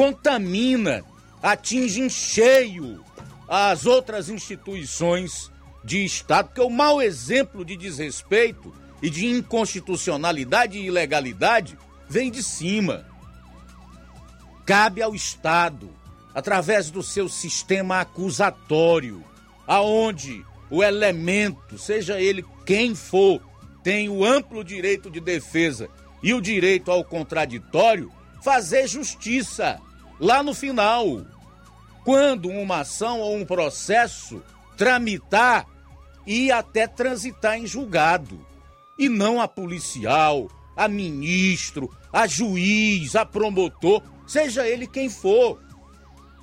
contamina, 0.00 1.04
atinge 1.42 2.00
em 2.00 2.08
cheio 2.08 3.04
as 3.46 3.84
outras 3.84 4.30
instituições 4.30 5.52
de 5.84 6.02
Estado, 6.02 6.46
porque 6.46 6.62
o 6.62 6.70
mau 6.70 7.02
exemplo 7.02 7.66
de 7.66 7.76
desrespeito 7.76 8.72
e 9.02 9.10
de 9.10 9.26
inconstitucionalidade 9.26 10.78
e 10.78 10.86
ilegalidade 10.86 11.76
vem 12.08 12.30
de 12.30 12.42
cima. 12.42 13.04
Cabe 14.64 15.02
ao 15.02 15.14
Estado, 15.14 15.90
através 16.34 16.90
do 16.90 17.02
seu 17.02 17.28
sistema 17.28 18.00
acusatório, 18.00 19.22
aonde 19.66 20.42
o 20.70 20.82
elemento, 20.82 21.76
seja 21.76 22.18
ele 22.18 22.42
quem 22.64 22.94
for, 22.94 23.42
tem 23.82 24.08
o 24.08 24.24
amplo 24.24 24.64
direito 24.64 25.10
de 25.10 25.20
defesa 25.20 25.90
e 26.22 26.32
o 26.32 26.40
direito 26.40 26.90
ao 26.90 27.04
contraditório, 27.04 28.10
fazer 28.42 28.88
justiça 28.88 29.78
lá 30.20 30.42
no 30.42 30.54
final. 30.54 31.24
Quando 32.04 32.48
uma 32.48 32.80
ação 32.80 33.20
ou 33.20 33.36
um 33.36 33.44
processo 33.44 34.42
tramitar 34.76 35.66
e 36.26 36.52
até 36.52 36.86
transitar 36.86 37.58
em 37.58 37.66
julgado. 37.66 38.46
E 38.98 39.08
não 39.08 39.40
a 39.40 39.48
policial, 39.48 40.48
a 40.76 40.86
ministro, 40.86 41.90
a 42.12 42.26
juiz, 42.26 43.16
a 43.16 43.24
promotor, 43.24 44.02
seja 44.26 44.68
ele 44.68 44.86
quem 44.86 45.08
for. 45.08 45.60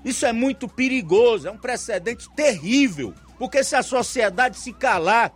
Isso 0.03 0.25
é 0.25 0.33
muito 0.33 0.67
perigoso, 0.67 1.47
é 1.47 1.51
um 1.51 1.57
precedente 1.57 2.29
terrível, 2.35 3.13
porque 3.37 3.63
se 3.63 3.75
a 3.75 3.83
sociedade 3.83 4.57
se 4.57 4.73
calar 4.73 5.33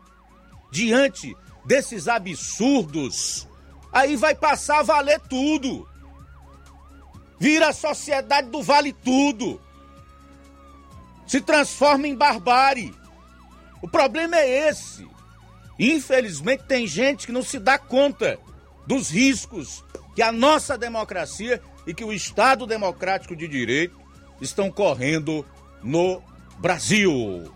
diante 0.71 1.35
desses 1.65 2.07
absurdos, 2.07 3.47
aí 3.91 4.15
vai 4.15 4.33
passar 4.33 4.79
a 4.79 4.83
valer 4.83 5.19
tudo. 5.21 5.87
Vira 7.41 7.69
a 7.69 7.73
sociedade 7.73 8.49
do 8.49 8.61
vale 8.61 8.93
tudo. 8.93 9.59
Se 11.25 11.41
transforma 11.41 12.07
em 12.07 12.15
barbárie. 12.15 12.93
O 13.81 13.89
problema 13.89 14.37
é 14.37 14.69
esse. 14.69 15.07
Infelizmente 15.79 16.65
tem 16.67 16.85
gente 16.85 17.25
que 17.25 17.31
não 17.31 17.41
se 17.41 17.57
dá 17.57 17.79
conta 17.79 18.37
dos 18.85 19.09
riscos 19.09 19.83
que 20.15 20.21
a 20.21 20.31
nossa 20.31 20.77
democracia 20.77 21.59
e 21.87 21.95
que 21.95 22.03
o 22.03 22.13
Estado 22.13 22.67
democrático 22.67 23.35
de 23.35 23.47
direito 23.47 23.99
estão 24.39 24.69
correndo 24.69 25.43
no 25.81 26.21
Brasil. 26.59 27.51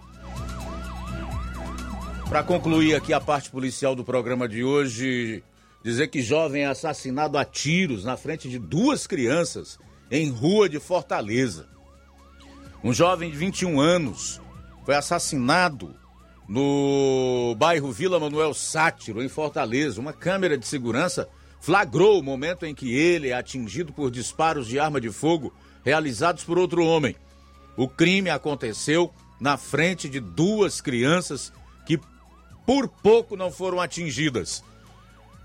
Para 2.28 2.42
concluir 2.42 2.96
aqui 2.96 3.14
a 3.14 3.22
parte 3.22 3.52
policial 3.52 3.96
do 3.96 4.04
programa 4.04 4.50
de 4.50 4.64
hoje, 4.64 5.44
dizer 5.86 6.08
que 6.08 6.20
jovem 6.20 6.64
é 6.64 6.66
assassinado 6.66 7.38
a 7.38 7.46
tiros 7.46 8.04
na 8.04 8.18
frente 8.18 8.50
de 8.50 8.58
duas 8.58 9.06
crianças 9.06 9.78
em 10.10 10.32
rua 10.32 10.68
de 10.68 10.80
Fortaleza. 10.80 11.68
Um 12.84 12.92
jovem 12.92 13.30
de 13.30 13.38
21 13.38 13.80
anos 13.80 14.42
foi 14.84 14.96
assassinado 14.96 15.96
no 16.50 17.54
bairro 17.60 17.92
Vila 17.92 18.20
Manuel 18.20 18.52
Sátiro, 18.56 19.22
em 19.22 19.30
Fortaleza. 19.30 20.02
Uma 20.02 20.12
câmera 20.12 20.58
de 20.58 20.66
segurança 20.66 21.30
flagrou 21.62 22.20
o 22.20 22.24
momento 22.24 22.66
em 22.66 22.74
que 22.74 22.96
ele 22.96 23.30
é 23.30 23.34
atingido 23.34 23.94
por 23.94 24.10
disparos 24.10 24.68
de 24.68 24.80
arma 24.80 25.00
de 25.00 25.12
fogo 25.12 25.54
realizados 25.84 26.44
por 26.44 26.58
outro 26.58 26.84
homem. 26.84 27.16
O 27.78 27.88
crime 27.88 28.32
aconteceu 28.32 29.14
na 29.40 29.56
frente 29.56 30.10
de 30.10 30.20
duas 30.20 30.82
crianças 30.82 31.54
que 31.86 32.00
por 32.66 32.88
pouco 32.88 33.38
não 33.38 33.52
foram 33.52 33.80
atingidas. 33.80 34.64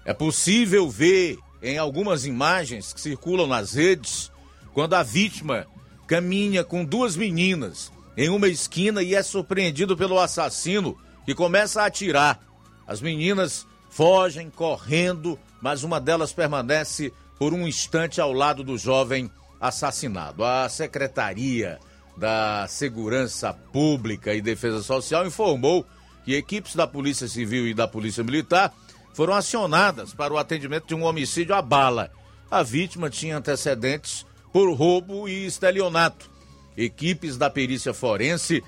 É 0.04 0.12
possível 0.12 0.88
ver 0.88 1.38
em 1.62 1.78
algumas 1.78 2.24
imagens 2.24 2.92
que 2.92 3.00
circulam 3.00 3.46
nas 3.46 3.74
redes 3.74 4.30
quando 4.72 4.94
a 4.94 5.02
vítima 5.02 5.66
caminha 6.06 6.64
com 6.64 6.84
duas 6.84 7.16
meninas 7.16 7.92
em 8.16 8.28
uma 8.28 8.48
esquina 8.48 9.02
e 9.02 9.14
é 9.14 9.22
surpreendido 9.22 9.96
pelo 9.96 10.18
assassino 10.18 10.96
que 11.24 11.34
começa 11.34 11.82
a 11.82 11.86
atirar. 11.86 12.40
As 12.86 13.00
meninas 13.00 13.66
fogem 13.90 14.50
correndo, 14.50 15.38
mas 15.60 15.82
uma 15.84 16.00
delas 16.00 16.32
permanece 16.32 17.12
por 17.38 17.54
um 17.54 17.66
instante 17.66 18.20
ao 18.20 18.32
lado 18.32 18.64
do 18.64 18.76
jovem 18.76 19.30
assassinado. 19.60 20.44
A 20.44 20.68
Secretaria 20.68 21.78
da 22.16 22.66
Segurança 22.68 23.52
Pública 23.52 24.34
e 24.34 24.42
Defesa 24.42 24.82
Social 24.82 25.26
informou 25.26 25.86
que 26.24 26.34
equipes 26.34 26.74
da 26.74 26.86
Polícia 26.86 27.28
Civil 27.28 27.66
e 27.66 27.74
da 27.74 27.86
Polícia 27.86 28.24
Militar 28.24 28.74
foram 29.12 29.34
acionadas 29.34 30.14
para 30.14 30.32
o 30.32 30.38
atendimento 30.38 30.86
de 30.86 30.94
um 30.94 31.04
homicídio 31.04 31.54
à 31.54 31.62
bala. 31.62 32.10
A 32.50 32.62
vítima 32.62 33.10
tinha 33.10 33.36
antecedentes 33.36 34.26
por 34.52 34.72
roubo 34.72 35.28
e 35.28 35.46
estelionato. 35.46 36.30
Equipes 36.76 37.36
da 37.36 37.50
perícia 37.50 37.92
forense 37.92 38.62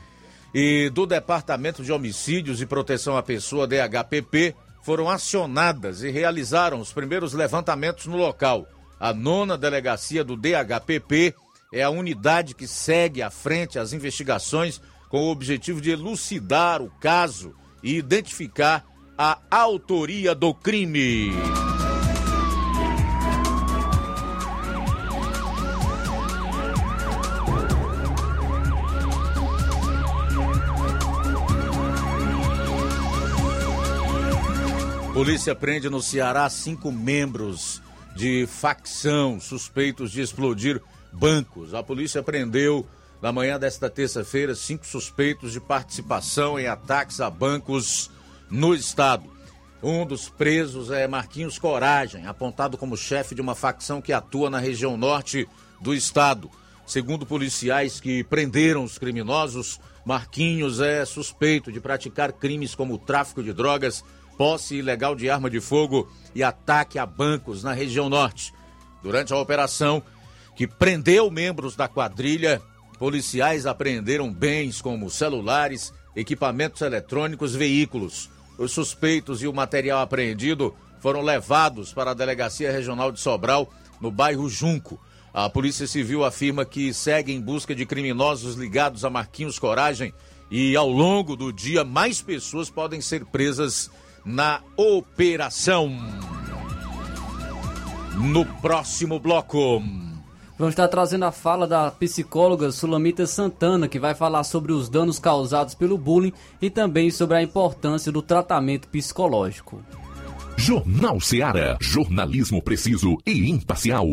e 0.55 0.91
do 0.91 1.07
Departamento 1.07 1.83
de 1.83 1.93
Homicídios 1.93 2.61
e 2.61 2.67
Proteção 2.67 3.17
à 3.17 3.23
Pessoa, 3.23 3.67
DHPP, 3.67 4.55
foram 4.83 5.09
acionadas 5.09 6.03
e 6.03 6.11
realizaram 6.11 6.81
os 6.81 6.93
primeiros 6.93 7.33
levantamentos 7.33 8.07
no 8.07 8.17
local. 8.17 8.67
A 8.99 9.13
nona 9.13 9.57
delegacia 9.57 10.23
do 10.23 10.37
DHPP 10.37 11.35
é 11.73 11.83
a 11.83 11.91
unidade 11.91 12.55
que 12.55 12.67
segue 12.67 13.23
à 13.23 13.31
frente 13.31 13.79
as 13.79 13.93
investigações 13.93 14.81
com 15.09 15.23
o 15.23 15.31
objetivo 15.31 15.81
de 15.81 15.91
elucidar 15.91 16.83
o 16.83 16.91
caso 17.01 17.55
e 17.83 17.97
identificar 17.97 18.85
a 19.25 19.39
autoria 19.49 20.35
do 20.35 20.53
crime. 20.53 21.31
Polícia 35.15 35.55
prende 35.55 35.89
no 35.89 36.03
Ceará 36.03 36.51
cinco 36.51 36.91
membros 36.91 37.81
de 38.17 38.45
facção 38.49 39.39
suspeitos 39.39 40.11
de 40.11 40.21
explodir 40.21 40.83
bancos. 41.13 41.75
A 41.75 41.83
polícia 41.85 42.25
prendeu 42.25 42.85
na 43.21 43.31
manhã 43.31 43.57
desta 43.57 43.89
terça-feira 43.89 44.57
cinco 44.57 44.85
suspeitos 44.85 45.53
de 45.53 45.61
participação 45.61 46.59
em 46.59 46.67
ataques 46.67 47.21
a 47.21 47.31
bancos 47.31 48.11
no 48.53 48.75
estado. 48.75 49.33
Um 49.83 50.07
dos 50.07 50.29
presos 50.29 50.91
é 50.91 51.09
Marquinhos 51.09 51.59
Coragem, 51.59 52.27
apontado 52.27 52.77
como 52.79 52.97
chefe 52.97 53.35
de 53.35 53.41
uma 53.41 53.55
facção 53.55 54.01
que 54.01 54.13
atua 54.13 54.49
na 54.49 54.61
região 54.61 54.97
norte 54.97 55.49
do 55.81 55.93
estado. 55.93 56.49
Segundo 56.87 57.27
policiais 57.27 57.99
que 57.99 58.23
prenderam 58.23 58.85
os 58.85 58.99
criminosos, 58.99 59.81
Marquinhos 60.05 60.81
é 60.81 61.05
suspeito 61.05 61.73
de 61.73 61.81
praticar 61.81 62.33
crimes 62.33 62.75
como 62.75 62.99
tráfico 62.99 63.43
de 63.43 63.53
drogas, 63.53 64.05
posse 64.37 64.77
ilegal 64.77 65.17
de 65.17 65.31
arma 65.31 65.49
de 65.49 65.61
fogo 65.61 66.09
e 66.35 66.43
ataque 66.43 66.99
a 66.99 67.07
bancos 67.07 67.63
na 67.63 67.73
região 67.73 68.09
norte. 68.09 68.53
Durante 69.03 69.33
a 69.33 69.39
operação, 69.39 70.03
que 70.55 70.67
prendeu 70.67 71.31
membros 71.31 71.75
da 71.75 71.89
quadrilha. 71.89 72.61
Policiais 72.99 73.67
apreenderam 73.67 74.33
bens 74.33 74.81
como 74.81 75.11
celulares, 75.11 75.93
equipamentos 76.15 76.83
eletrônicos, 76.83 77.55
veículos. 77.55 78.31
Os 78.63 78.71
suspeitos 78.71 79.43
e 79.43 79.49
o 79.49 79.53
material 79.53 80.01
apreendido 80.01 80.73
foram 81.01 81.21
levados 81.21 81.93
para 81.93 82.13
a 82.13 82.15
Delegacia 82.15 82.71
Regional 82.71 83.11
de 83.11 83.19
Sobral, 83.19 83.69
no 84.01 84.09
bairro 84.09 84.49
Junco. 84.49 85.01
A 85.35 85.51
Polícia 85.51 85.85
Civil 85.85 86.25
afirma 86.25 86.65
que 86.65 86.95
segue 86.95 87.33
em 87.33 87.41
busca 87.41 87.75
de 87.75 87.85
criminosos 87.85 88.55
ligados 88.55 89.05
a 89.05 89.11
Marquinhos 89.11 89.59
Coragem 89.59 90.15
e 90.49 90.77
ao 90.77 90.89
longo 90.89 91.35
do 91.35 91.53
dia 91.53 91.83
mais 91.83 92.23
pessoas 92.23 92.71
podem 92.71 93.01
ser 93.01 93.25
presas 93.25 93.91
na 94.25 94.61
operação. 94.77 95.91
No 98.15 98.47
próximo 98.61 99.19
bloco. 99.19 99.83
Vamos 100.63 100.75
estar 100.75 100.87
trazendo 100.87 101.25
a 101.25 101.33
fala 101.33 101.67
da 101.67 101.91
psicóloga 101.91 102.71
Sulamita 102.71 103.27
Santana, 103.27 103.89
que 103.89 103.99
vai 103.99 104.15
falar 104.15 104.45
sobre 104.45 104.71
os 104.71 104.89
danos 104.89 105.19
causados 105.19 105.75
pelo 105.75 105.99
bullying 105.99 106.33
e 106.61 106.71
também 106.71 107.11
sobre 107.11 107.37
a 107.37 107.43
importância 107.43 108.13
do 108.13 108.23
tratamento 108.23 108.87
psicológico. 108.87 109.85
Jornal 110.57 111.21
Seara. 111.21 111.77
Jornalismo 111.81 112.63
preciso 112.63 113.19
e 113.27 113.51
imparcial. 113.51 114.07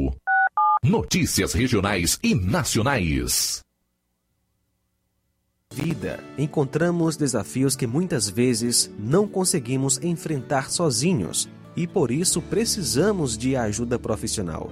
Notícias 0.84 1.54
regionais 1.54 2.18
e 2.24 2.34
nacionais. 2.34 3.60
Vida, 5.72 6.20
encontramos 6.36 7.16
desafios 7.16 7.76
que 7.76 7.86
muitas 7.86 8.28
vezes 8.28 8.92
não 8.98 9.28
conseguimos 9.28 10.02
enfrentar 10.02 10.72
sozinhos 10.72 11.48
e 11.76 11.86
por 11.86 12.10
isso 12.10 12.42
precisamos 12.42 13.38
de 13.38 13.56
ajuda 13.56 14.00
profissional. 14.00 14.72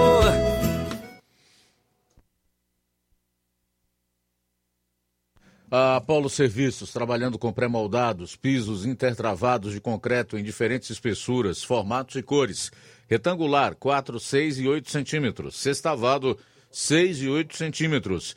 A 5.73 6.01
Polo 6.01 6.29
Serviços, 6.29 6.91
trabalhando 6.91 7.39
com 7.39 7.53
pré-moldados, 7.53 8.35
pisos 8.35 8.85
intertravados 8.85 9.71
de 9.71 9.79
concreto 9.79 10.37
em 10.37 10.43
diferentes 10.43 10.89
espessuras, 10.89 11.63
formatos 11.63 12.17
e 12.17 12.21
cores. 12.21 12.69
Retangular, 13.09 13.73
4, 13.75 14.19
6 14.19 14.59
e 14.59 14.67
8 14.67 14.91
centímetros. 14.91 15.55
Sextavado, 15.55 16.37
6 16.69 17.21
e 17.21 17.29
8 17.29 17.55
centímetros. 17.55 18.35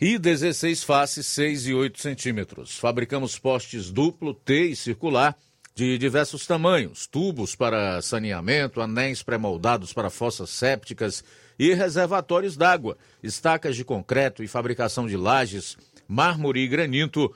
E 0.00 0.18
16 0.18 0.82
faces, 0.82 1.28
6 1.28 1.68
e 1.68 1.74
8 1.74 2.00
centímetros. 2.00 2.76
Fabricamos 2.76 3.38
postes 3.38 3.92
duplo, 3.92 4.34
T 4.34 4.70
e 4.70 4.74
circular, 4.74 5.38
de 5.76 5.96
diversos 5.96 6.44
tamanhos. 6.44 7.06
Tubos 7.06 7.54
para 7.54 8.02
saneamento, 8.02 8.80
anéis 8.80 9.22
pré-moldados 9.22 9.92
para 9.92 10.10
fossas 10.10 10.50
sépticas 10.50 11.22
e 11.56 11.72
reservatórios 11.72 12.56
d'água. 12.56 12.98
Estacas 13.22 13.76
de 13.76 13.84
concreto 13.84 14.42
e 14.42 14.48
fabricação 14.48 15.06
de 15.06 15.16
lajes 15.16 15.76
mármore 16.08 16.60
e 16.60 16.68
granito, 16.68 17.32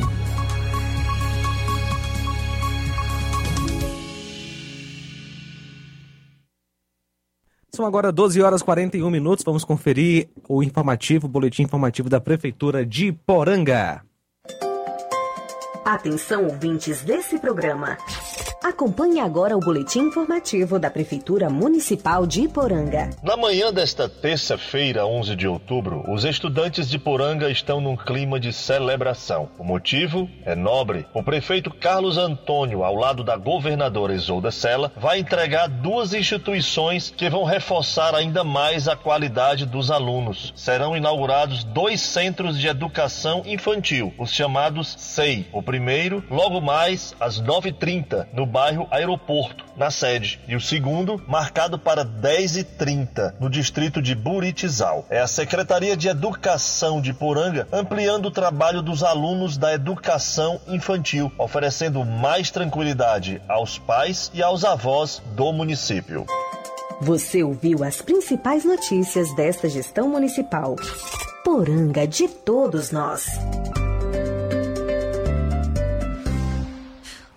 São 7.75 7.85
agora 7.85 8.13
12 8.13 8.41
horas 8.41 8.61
e 8.61 8.65
41 8.65 9.11
minutos. 9.11 9.45
Vamos 9.45 9.65
conferir 9.65 10.29
o 10.49 10.63
informativo, 10.63 11.27
o 11.27 11.29
boletim 11.29 11.65
informativo 11.65 12.09
da 12.09 12.21
Prefeitura 12.21 12.87
de 12.87 13.11
Poranga. 13.11 14.01
Atenção, 15.85 16.45
ouvintes 16.45 17.03
desse 17.03 17.37
programa. 17.37 17.99
Acompanhe 18.65 19.21
agora 19.21 19.55
o 19.55 19.61
boletim 19.61 19.99
informativo 20.05 20.79
da 20.79 20.89
Prefeitura 20.91 21.51
Municipal 21.51 22.27
de 22.27 22.45
Iporanga. 22.45 23.11
Na 23.23 23.37
manhã 23.37 23.71
desta 23.71 24.09
terça-feira, 24.09 25.07
11 25.07 25.37
de 25.37 25.47
outubro, 25.47 26.03
os 26.11 26.25
estudantes 26.25 26.89
de 26.89 26.99
Poranga 26.99 27.51
estão 27.51 27.79
num 27.79 27.95
clima 27.95 28.41
de 28.41 28.55
celebração. 28.55 29.51
O 29.59 29.65
motivo 29.65 30.31
é 30.47 30.55
nobre. 30.55 31.05
O 31.13 31.23
prefeito 31.23 31.71
Carlos 31.71 32.17
Antônio, 32.17 32.83
ao 32.83 32.95
lado 32.95 33.23
da 33.23 33.37
governadora 33.37 34.15
Isolda 34.15 34.51
Sela, 34.51 34.91
vai 34.97 35.19
entregar 35.19 35.69
duas 35.69 36.15
instituições 36.15 37.13
que 37.15 37.29
vão 37.29 37.45
reforçar 37.45 38.15
ainda 38.15 38.43
mais 38.43 38.89
a 38.89 38.97
qualidade 38.97 39.67
dos 39.67 39.91
alunos. 39.91 40.55
Serão 40.57 40.97
inaugurados 40.97 41.65
dois 41.65 42.01
centros 42.01 42.59
de 42.59 42.67
educação 42.67 43.43
infantil, 43.45 44.15
os 44.19 44.33
chamados 44.33 44.97
SEI. 44.99 45.47
O 45.53 45.63
primeiro, 45.63 46.25
logo 46.31 46.63
mais 46.63 47.15
às 47.21 47.39
9h30, 47.43 48.29
no 48.33 48.54
bairro 48.55 48.87
Aeroporto, 48.89 49.65
na 49.77 49.91
sede, 49.91 50.41
e 50.47 50.55
o 50.55 50.61
segundo, 50.61 51.21
marcado 51.27 51.77
para 51.77 52.05
10h30, 52.05 53.35
no 53.41 53.51
distrito 53.51 54.01
de 54.01 54.15
Buritizal. 54.15 55.05
É 55.11 55.21
a 55.21 55.27
Secretaria 55.27 55.97
de 55.97 56.07
Educação 56.07 57.01
de 57.01 57.13
Poranga 57.13 57.67
ampliando 57.73 58.27
o 58.27 58.31
trabalho 58.31 58.81
dos 58.81 59.03
alunos 59.03 59.57
da 59.57 59.75
educação 59.75 60.61
infantil, 60.69 61.33
oferecendo 61.37 62.05
mais 62.05 62.53
tranquilidade 62.53 63.43
aos 63.49 63.77
pais 63.77 64.31
e 64.33 64.41
aos 64.41 64.65
avós 64.65 65.21
do 65.35 65.53
município. 65.53 66.25
Você 67.01 67.43
ouviu 67.43 67.83
as 67.83 68.01
principais 68.01 68.65
notícias 68.65 69.35
desta 69.35 69.69
gestão 69.69 70.09
municipal. 70.09 70.77
Poranga 71.45 72.07
de 72.07 72.29
todos 72.29 72.93
nós. 72.93 73.27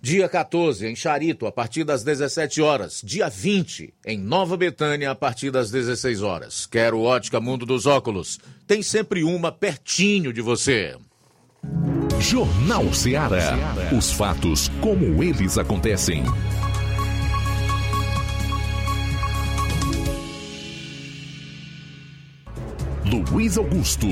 Dia 0.00 0.28
14, 0.28 0.86
em 0.86 0.94
Charito, 0.94 1.44
a 1.44 1.50
partir 1.50 1.82
das 1.82 2.04
17 2.04 2.62
horas. 2.62 3.00
Dia 3.02 3.28
20, 3.28 3.92
em 4.06 4.16
Nova 4.16 4.56
Betânia, 4.56 5.10
a 5.10 5.14
partir 5.14 5.50
das 5.50 5.72
16 5.72 6.22
horas. 6.22 6.66
Quero 6.66 7.00
ótica 7.00 7.40
Mundo 7.40 7.66
dos 7.66 7.84
Óculos. 7.84 8.38
Tem 8.64 8.80
sempre 8.80 9.24
uma 9.24 9.50
pertinho 9.50 10.32
de 10.32 10.40
você. 10.40 10.96
Jornal 12.20 12.94
Ceará. 12.94 13.56
Os 13.96 14.12
fatos 14.12 14.68
como 14.80 15.20
eles 15.20 15.58
acontecem. 15.58 16.22
Luiz 23.32 23.58
Augusto. 23.58 24.06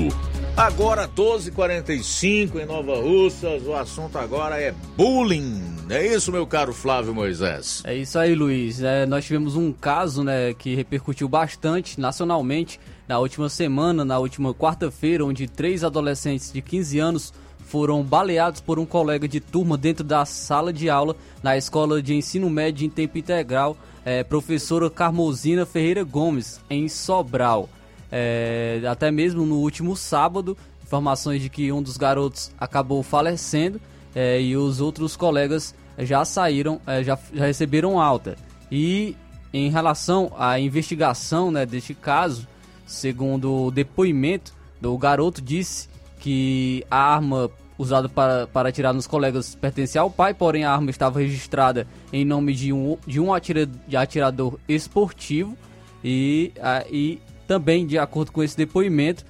Agora 0.57 1.07
12h45 1.07 2.55
em 2.59 2.65
Nova 2.65 2.99
Russas, 2.99 3.61
o 3.63 3.75
assunto 3.75 4.17
agora 4.17 4.59
é 4.59 4.73
bullying. 4.97 5.61
É 5.87 6.03
isso, 6.03 6.31
meu 6.31 6.47
caro 6.47 6.73
Flávio 6.73 7.13
Moisés? 7.13 7.83
É 7.85 7.93
isso 7.95 8.17
aí, 8.17 8.33
Luiz. 8.33 8.81
É, 8.81 9.05
nós 9.05 9.23
tivemos 9.23 9.55
um 9.55 9.71
caso 9.71 10.23
né, 10.23 10.55
que 10.55 10.73
repercutiu 10.73 11.29
bastante 11.29 12.01
nacionalmente 12.01 12.79
na 13.07 13.19
última 13.19 13.49
semana, 13.49 14.03
na 14.03 14.17
última 14.17 14.51
quarta-feira, 14.51 15.23
onde 15.23 15.47
três 15.47 15.83
adolescentes 15.83 16.51
de 16.51 16.59
15 16.59 16.97
anos 16.97 17.33
foram 17.59 18.01
baleados 18.01 18.59
por 18.59 18.79
um 18.79 18.85
colega 18.85 19.27
de 19.27 19.39
turma 19.39 19.77
dentro 19.77 20.03
da 20.03 20.25
sala 20.25 20.73
de 20.73 20.89
aula 20.89 21.15
na 21.43 21.55
escola 21.55 22.01
de 22.01 22.15
ensino 22.15 22.49
médio 22.49 22.83
em 22.83 22.89
tempo 22.89 23.15
integral, 23.19 23.77
é, 24.03 24.23
professora 24.23 24.89
Carmosina 24.89 25.67
Ferreira 25.67 26.03
Gomes, 26.03 26.59
em 26.67 26.89
Sobral. 26.89 27.69
É, 28.11 28.81
até 28.89 29.11
mesmo 29.11 29.45
no 29.45 29.55
último 29.55 29.95
sábado, 29.95 30.57
informações 30.83 31.41
de 31.41 31.49
que 31.49 31.71
um 31.71 31.81
dos 31.81 31.97
garotos 31.97 32.51
acabou 32.57 33.03
falecendo 33.03 33.79
é, 34.15 34.41
e 34.41 34.55
os 34.55 34.79
outros 34.79 35.15
colegas 35.15 35.75
já 35.99 36.23
saíram, 36.23 36.79
é, 36.87 37.03
já, 37.03 37.17
já, 37.33 37.45
receberam 37.45 37.99
alta. 37.99 38.35
E 38.71 39.15
em 39.53 39.69
relação 39.69 40.31
à 40.37 40.59
investigação 40.59 41.51
né, 41.51 41.65
deste 41.65 41.93
caso, 41.93 42.47
segundo 42.85 43.65
o 43.65 43.71
depoimento 43.71 44.53
do 44.79 44.97
garoto, 44.97 45.41
disse 45.41 45.89
que 46.19 46.85
a 46.89 47.15
arma 47.15 47.49
usada 47.77 48.09
para, 48.09 48.47
para 48.47 48.69
atirar 48.69 48.93
nos 48.93 49.05
colegas 49.05 49.55
pertencia 49.55 50.01
ao 50.01 50.09
pai, 50.09 50.33
porém 50.33 50.63
a 50.63 50.71
arma 50.71 50.89
estava 50.89 51.19
registrada 51.19 51.87
em 52.11 52.25
nome 52.25 52.53
de 52.53 52.73
um, 52.73 52.97
de 53.05 53.19
um 53.19 53.33
atira, 53.33 53.65
de 53.65 53.95
atirador 53.95 54.57
esportivo 54.67 55.55
e, 56.03 56.51
a, 56.59 56.85
e 56.89 57.21
também, 57.47 57.85
de 57.85 57.97
acordo 57.97 58.31
com 58.31 58.43
esse 58.43 58.57
depoimento, 58.57 59.25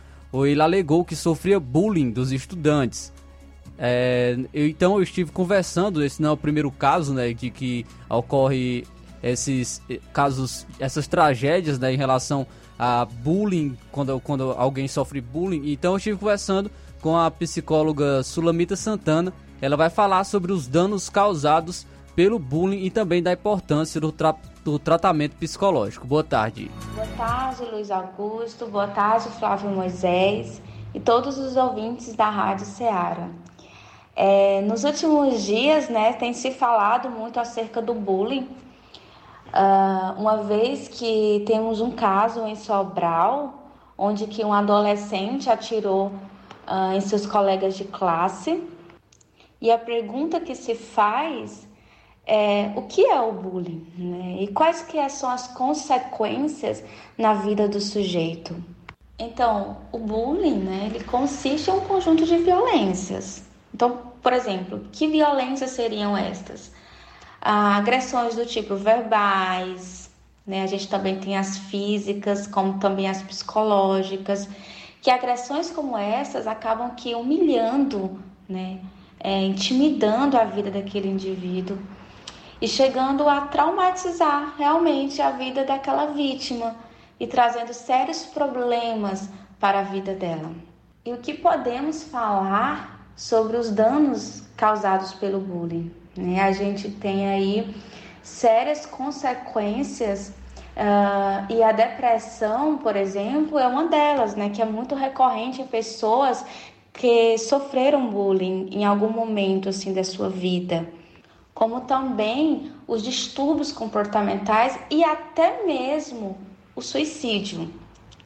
ele 0.46 0.62
alegou 0.62 1.06
que 1.06 1.16
sofria 1.16 1.60
bullying 1.60 2.12
dos 2.12 2.32
estudantes. 2.32 3.14
É, 3.80 4.38
então 4.54 4.96
eu 4.96 5.04
estive 5.04 5.32
conversando, 5.32 6.04
esse 6.04 6.22
não 6.22 6.30
é 6.30 6.34
o 6.34 6.38
primeiro 6.38 6.72
caso, 6.72 7.14
né, 7.14 7.32
de 7.32 7.52
que 7.52 7.86
ocorre 8.10 8.86
esses 9.22 9.82
eh, 9.90 10.00
casos, 10.12 10.66
essas 10.80 11.08
tragédias, 11.08 11.78
né, 11.78 11.94
em 11.94 11.98
relação 11.98 12.46
a 12.78 13.06
bullying, 13.06 13.78
quando, 13.92 14.20
quando 14.20 14.52
alguém 14.52 14.88
sofre 14.88 15.22
bullying. 15.22 15.72
Então 15.72 15.94
eu 15.94 15.98
estive 15.98 16.18
conversando 16.18 16.72
com 17.02 17.18
a 17.18 17.30
psicóloga 17.30 18.24
Sulamita 18.24 18.76
Santana. 18.76 19.34
Ela 19.62 19.76
vai 19.76 19.90
falar 19.90 20.24
sobre 20.24 20.52
os 20.52 20.68
danos 20.68 21.10
causados 21.10 21.86
pelo 22.18 22.40
bullying 22.40 22.84
e 22.84 22.90
também 22.90 23.22
da 23.22 23.32
importância 23.32 24.02
do, 24.02 24.12
tra 24.12 24.34
do 24.66 24.80
tratamento 24.80 25.36
psicológico. 25.36 26.08
Boa 26.08 26.24
tarde. 26.24 26.72
Boa 26.96 27.06
tarde, 27.16 27.64
Luiz 27.72 27.92
Augusto. 27.92 28.66
Boa 28.66 28.88
tarde, 28.88 29.30
Flávio 29.38 29.70
Moisés 29.70 30.60
e 30.96 31.00
todos 31.00 31.38
os 31.38 31.56
ouvintes 31.56 32.16
da 32.16 32.28
Rádio 32.28 32.66
Ceará. 32.66 33.30
É, 34.16 34.62
nos 34.62 34.84
últimos 34.84 35.44
dias, 35.44 35.90
né, 35.90 36.14
tem 36.14 36.34
se 36.34 36.50
falado 36.50 37.08
muito 37.08 37.40
acerca 37.40 37.84
do 37.84 37.94
bullying, 37.94 38.50
uh, 39.54 40.20
uma 40.20 40.38
vez 40.38 40.88
que 40.88 41.44
temos 41.46 41.82
um 41.82 41.92
caso 41.92 42.48
em 42.48 42.56
Sobral, 42.56 43.70
onde 43.96 44.26
que 44.26 44.44
um 44.44 44.52
adolescente 44.52 45.52
atirou 45.52 46.08
uh, 46.08 46.96
em 46.96 47.00
seus 47.00 47.28
colegas 47.28 47.78
de 47.78 47.84
classe, 47.84 48.68
e 49.62 49.70
a 49.70 49.78
pergunta 49.78 50.40
que 50.40 50.56
se 50.56 50.74
faz 50.74 51.67
é, 52.28 52.74
o 52.76 52.82
que 52.82 53.06
é 53.06 53.22
o 53.22 53.32
bullying 53.32 53.88
né? 53.98 54.38
e 54.42 54.48
quais 54.48 54.82
que 54.82 55.10
são 55.10 55.30
as 55.30 55.48
consequências 55.48 56.84
na 57.18 57.34
vida 57.34 57.70
do 57.70 57.80
sujeito. 57.80 58.62
Então, 59.18 59.78
o 59.92 59.98
bullying, 59.98 60.60
né, 60.60 60.92
ele 60.94 61.04
consiste 61.06 61.70
em 61.70 61.74
um 61.74 61.80
conjunto 61.80 62.26
de 62.26 62.38
violências. 62.38 63.44
Então, 63.74 64.12
por 64.22 64.34
exemplo, 64.34 64.86
que 64.92 65.08
violências 65.08 65.72
seriam 65.72 66.16
estas? 66.16 66.72
Ah, 67.42 67.78
agressões 67.78 68.36
do 68.36 68.46
tipo 68.46 68.76
verbais, 68.76 70.12
né? 70.46 70.64
A 70.64 70.68
gente 70.68 70.88
também 70.88 71.20
tem 71.20 71.38
as 71.38 71.58
físicas, 71.58 72.46
como 72.46 72.80
também 72.80 73.08
as 73.08 73.22
psicológicas, 73.22 74.50
que 75.02 75.10
agressões 75.10 75.72
como 75.72 75.98
essas 75.98 76.46
acabam 76.46 76.92
que 76.96 77.16
humilhando, 77.16 78.20
né? 78.48 78.80
É, 79.20 79.44
intimidando 79.44 80.38
a 80.38 80.44
vida 80.44 80.70
daquele 80.70 81.08
indivíduo 81.08 81.78
e 82.62 82.68
chegando 82.68 83.28
a 83.28 83.42
traumatizar 83.42 84.56
realmente 84.58 85.22
a 85.22 85.32
vida 85.32 85.64
daquela 85.64 86.08
vítima 86.08 86.76
e 87.20 87.28
trazendo 87.28 87.74
sérios 87.74 88.26
problemas 88.26 89.30
para 89.60 89.80
a 89.80 89.84
vida 89.84 90.14
dela. 90.14 90.52
E 91.06 91.14
o 91.14 91.18
que 91.18 91.34
podemos 91.34 92.04
falar 92.04 93.10
sobre 93.16 93.58
os 93.58 93.72
danos 93.72 94.44
causados 94.56 95.14
pelo 95.14 95.40
bullying? 95.40 95.92
Né? 96.16 96.42
A 96.42 96.52
gente 96.52 96.90
tem 96.90 97.30
aí 97.30 97.76
sérias 98.22 98.86
consequências 98.86 100.34
uh, 100.76 101.52
e 101.52 101.64
a 101.64 101.72
depressão, 101.72 102.78
por 102.78 102.96
exemplo, 102.96 103.58
é 103.58 103.68
uma 103.68 103.88
delas, 103.88 104.36
né? 104.36 104.50
Que 104.50 104.62
é 104.62 104.66
muito 104.66 104.96
recorrente 104.96 105.62
em 105.62 105.68
pessoas 105.68 106.46
que 106.92 107.38
sofreram 107.38 108.10
bullying 108.10 108.70
em 108.72 108.84
algum 108.84 109.10
momento 109.10 109.70
assim 109.70 109.94
da 109.94 110.04
sua 110.04 110.30
vida, 110.30 110.88
como 111.58 111.82
também 111.82 112.72
os 112.88 113.02
distúrbios 113.02 113.72
comportamentais 113.72 114.78
e 114.92 115.04
até 115.04 115.66
mesmo 115.66 116.38
o 116.76 116.84
suicídio. 116.84 117.74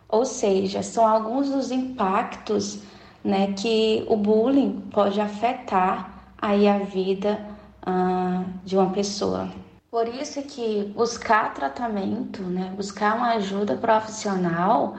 Ou 0.09 0.25
seja, 0.25 0.83
são 0.83 1.07
alguns 1.07 1.49
dos 1.49 1.71
impactos 1.71 2.79
né, 3.23 3.53
que 3.53 4.05
o 4.09 4.17
bullying 4.17 4.81
pode 4.91 5.21
afetar 5.21 6.25
aí 6.41 6.67
a 6.67 6.79
vida 6.79 7.39
uh, 7.87 8.43
de 8.65 8.75
uma 8.75 8.89
pessoa. 8.89 9.49
Por 9.89 10.09
isso 10.09 10.41
que 10.41 10.91
buscar 10.93 11.53
tratamento, 11.53 12.41
né, 12.41 12.73
buscar 12.75 13.15
uma 13.15 13.35
ajuda 13.35 13.77
profissional 13.77 14.97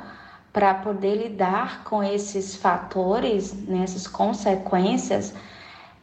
para 0.55 0.73
poder 0.73 1.17
lidar 1.17 1.85
com 1.85 2.03
esses 2.03 2.57
fatores, 2.57 3.53
né, 3.53 3.83
essas 3.83 4.07
consequências, 4.07 5.35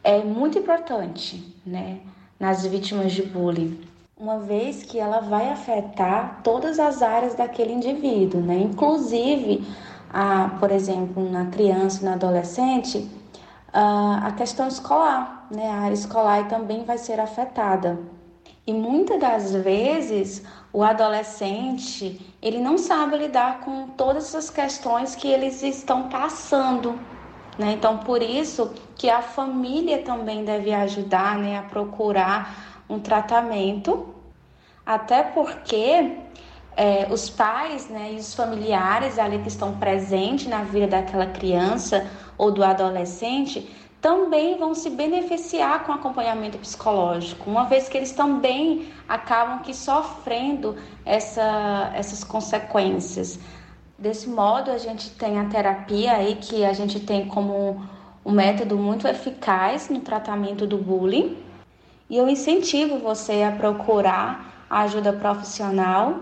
é 0.04 0.22
muito 0.22 0.56
importante 0.56 1.56
né, 1.66 1.98
nas 2.40 2.66
vítimas 2.66 3.12
de 3.12 3.22
bullying 3.22 3.90
uma 4.20 4.38
vez 4.38 4.82
que 4.82 4.98
ela 4.98 5.20
vai 5.20 5.48
afetar 5.48 6.40
todas 6.44 6.78
as 6.78 7.00
áreas 7.00 7.34
daquele 7.34 7.72
indivíduo, 7.72 8.42
né? 8.42 8.58
Inclusive, 8.58 9.66
a, 10.12 10.50
por 10.60 10.70
exemplo, 10.70 11.26
na 11.30 11.46
criança 11.46 12.04
na 12.04 12.12
adolescente, 12.12 13.08
a, 13.72 14.30
questão 14.36 14.68
escolar, 14.68 15.46
né? 15.50 15.70
A 15.70 15.76
área 15.76 15.94
escolar 15.94 16.48
também 16.48 16.84
vai 16.84 16.98
ser 16.98 17.18
afetada. 17.18 17.98
E 18.66 18.74
muitas 18.74 19.18
das 19.18 19.54
vezes 19.54 20.42
o 20.70 20.82
adolescente 20.82 22.20
ele 22.42 22.58
não 22.58 22.76
sabe 22.76 23.16
lidar 23.16 23.60
com 23.60 23.88
todas 23.88 24.24
essas 24.24 24.50
questões 24.50 25.16
que 25.16 25.28
eles 25.28 25.62
estão 25.62 26.10
passando, 26.10 26.98
né? 27.60 27.72
Então 27.72 27.98
por 27.98 28.22
isso 28.22 28.72
que 28.96 29.08
a 29.10 29.20
família 29.20 30.02
também 30.02 30.44
deve 30.44 30.72
ajudar, 30.72 31.36
né, 31.36 31.58
a 31.58 31.62
procurar 31.62 32.82
um 32.88 32.98
tratamento, 32.98 34.14
até 34.84 35.22
porque 35.22 36.16
é, 36.76 37.06
os 37.10 37.28
pais 37.28 37.88
né, 37.88 38.14
e 38.14 38.16
os 38.16 38.34
familiares 38.34 39.18
ali 39.18 39.38
que 39.40 39.48
estão 39.48 39.76
presentes 39.76 40.46
na 40.46 40.62
vida 40.62 40.86
daquela 40.86 41.26
criança 41.26 42.10
ou 42.38 42.50
do 42.50 42.64
adolescente 42.64 43.70
também 44.00 44.56
vão 44.56 44.74
se 44.74 44.88
beneficiar 44.88 45.84
com 45.84 45.92
acompanhamento 45.92 46.56
psicológico, 46.56 47.50
uma 47.50 47.64
vez 47.64 47.86
que 47.86 47.98
eles 47.98 48.12
também 48.12 48.88
acabam 49.06 49.58
que 49.58 49.74
sofrendo 49.74 50.76
essa, 51.04 51.92
essas 51.94 52.24
consequências. 52.24 53.38
Desse 54.00 54.30
modo, 54.30 54.70
a 54.70 54.78
gente 54.78 55.10
tem 55.10 55.38
a 55.38 55.44
terapia 55.44 56.12
aí 56.12 56.36
que 56.36 56.64
a 56.64 56.72
gente 56.72 56.98
tem 57.00 57.28
como 57.28 57.86
um 58.24 58.32
método 58.32 58.78
muito 58.78 59.06
eficaz 59.06 59.90
no 59.90 60.00
tratamento 60.00 60.66
do 60.66 60.78
bullying, 60.78 61.36
e 62.08 62.16
eu 62.16 62.26
incentivo 62.26 62.98
você 62.98 63.42
a 63.42 63.52
procurar 63.52 64.64
a 64.70 64.80
ajuda 64.80 65.12
profissional 65.12 66.20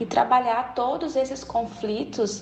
e 0.00 0.04
trabalhar 0.04 0.74
todos 0.74 1.14
esses 1.14 1.44
conflitos 1.44 2.40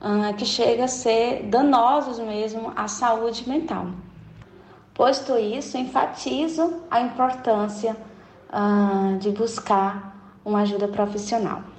uh, 0.00 0.32
que 0.34 0.46
chegam 0.46 0.86
a 0.86 0.88
ser 0.88 1.42
danosos 1.50 2.18
mesmo 2.20 2.72
à 2.74 2.88
saúde 2.88 3.46
mental. 3.46 3.88
Posto 4.94 5.36
isso, 5.36 5.76
enfatizo 5.76 6.84
a 6.90 7.02
importância 7.02 7.94
uh, 8.48 9.18
de 9.18 9.30
buscar 9.30 10.16
uma 10.42 10.62
ajuda 10.62 10.88
profissional. 10.88 11.69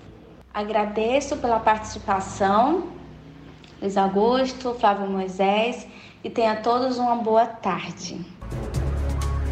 Agradeço 0.54 1.38
pela 1.38 1.60
participação, 1.60 2.90
Luiz 3.82 3.96
Augusto, 3.96 4.74
Flávio 4.74 5.10
Moisés, 5.10 5.88
e 6.24 6.30
tenha 6.30 6.58
todos 6.58 6.98
uma 6.98 7.16
boa 7.16 7.46
tarde. 7.46 8.20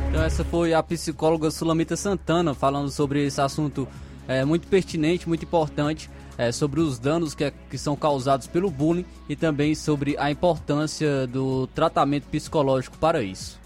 Então 0.10 0.22
essa 0.22 0.43
foi 0.43 0.74
a 0.74 0.84
psicóloga 0.84 1.50
Sulamita 1.52 1.95
Santana 1.95 2.54
falando 2.54 2.89
sobre 2.89 3.26
esse 3.26 3.39
assunto 3.39 3.88
é, 4.28 4.43
muito 4.43 4.68
pertinente, 4.68 5.28
muito 5.28 5.45
importante, 5.45 6.10
é, 6.38 6.52
sobre 6.52 6.80
os 6.80 7.00
danos 7.00 7.34
que, 7.34 7.43
é, 7.43 7.54
que 7.70 7.78
são 7.78 7.95
causados 7.95 8.47
pelo 8.47 8.70
bullying 8.70 9.06
e 9.28 9.36
também 9.36 9.74
sobre 9.76 10.18
a 10.18 10.30
importância 10.30 11.26
do 11.28 11.68
tratamento 11.68 12.26
psicológico 12.26 12.97
para 12.97 13.22
isso. 13.22 13.59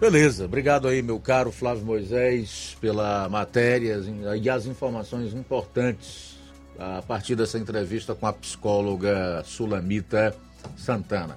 Beleza, 0.00 0.46
obrigado 0.46 0.88
aí 0.88 1.02
meu 1.02 1.20
caro 1.20 1.52
Flávio 1.52 1.84
Moisés 1.84 2.74
pela 2.80 3.28
matéria 3.28 4.00
e 4.40 4.48
as 4.48 4.64
informações 4.64 5.34
importantes 5.34 6.38
a 6.78 7.02
partir 7.02 7.36
dessa 7.36 7.58
entrevista 7.58 8.14
com 8.14 8.26
a 8.26 8.32
psicóloga 8.32 9.42
Sulamita 9.44 10.34
Santana. 10.74 11.36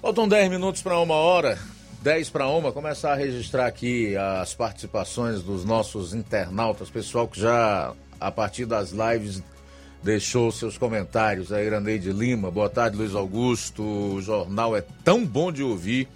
Faltam 0.00 0.28
10 0.28 0.50
minutos 0.50 0.82
para 0.82 1.00
uma 1.00 1.16
hora. 1.16 1.58
10 2.00 2.30
para 2.30 2.46
uma, 2.46 2.70
começar 2.70 3.10
a 3.10 3.16
registrar 3.16 3.66
aqui 3.66 4.16
as 4.16 4.54
participações 4.54 5.42
dos 5.42 5.64
nossos 5.64 6.14
internautas, 6.14 6.88
pessoal 6.88 7.26
que 7.26 7.40
já, 7.40 7.92
a 8.20 8.30
partir 8.30 8.66
das 8.66 8.92
lives, 8.92 9.42
deixou 10.00 10.52
seus 10.52 10.78
comentários. 10.78 11.52
A 11.52 11.60
Irandeide 11.60 12.12
Lima, 12.12 12.52
boa 12.52 12.70
tarde, 12.70 12.96
Luiz 12.96 13.16
Augusto. 13.16 13.82
O 13.82 14.22
jornal 14.22 14.76
é 14.76 14.84
tão 15.04 15.26
bom 15.26 15.50
de 15.50 15.64
ouvir 15.64 16.08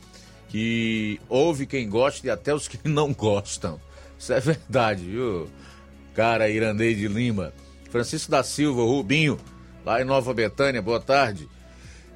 que 0.55 1.21
ouve 1.29 1.67
quem 1.67 1.89
gosta 1.89 2.25
e 2.25 2.31
até 2.31 2.55
os 2.55 2.69
que 2.69 2.79
não 2.89 3.13
gostam. 3.13 3.81
Isso 4.17 4.33
é 4.33 4.39
verdade, 4.39 5.03
viu? 5.03 5.49
Cara, 6.15 6.49
Irandeide 6.49 7.09
Lima. 7.09 7.53
Francisco 7.91 8.31
da 8.31 8.45
Silva, 8.45 8.83
Rubinho, 8.83 9.37
lá 9.85 10.01
em 10.01 10.05
Nova 10.05 10.33
Betânia, 10.33 10.81
boa 10.81 11.01
tarde. 11.01 11.49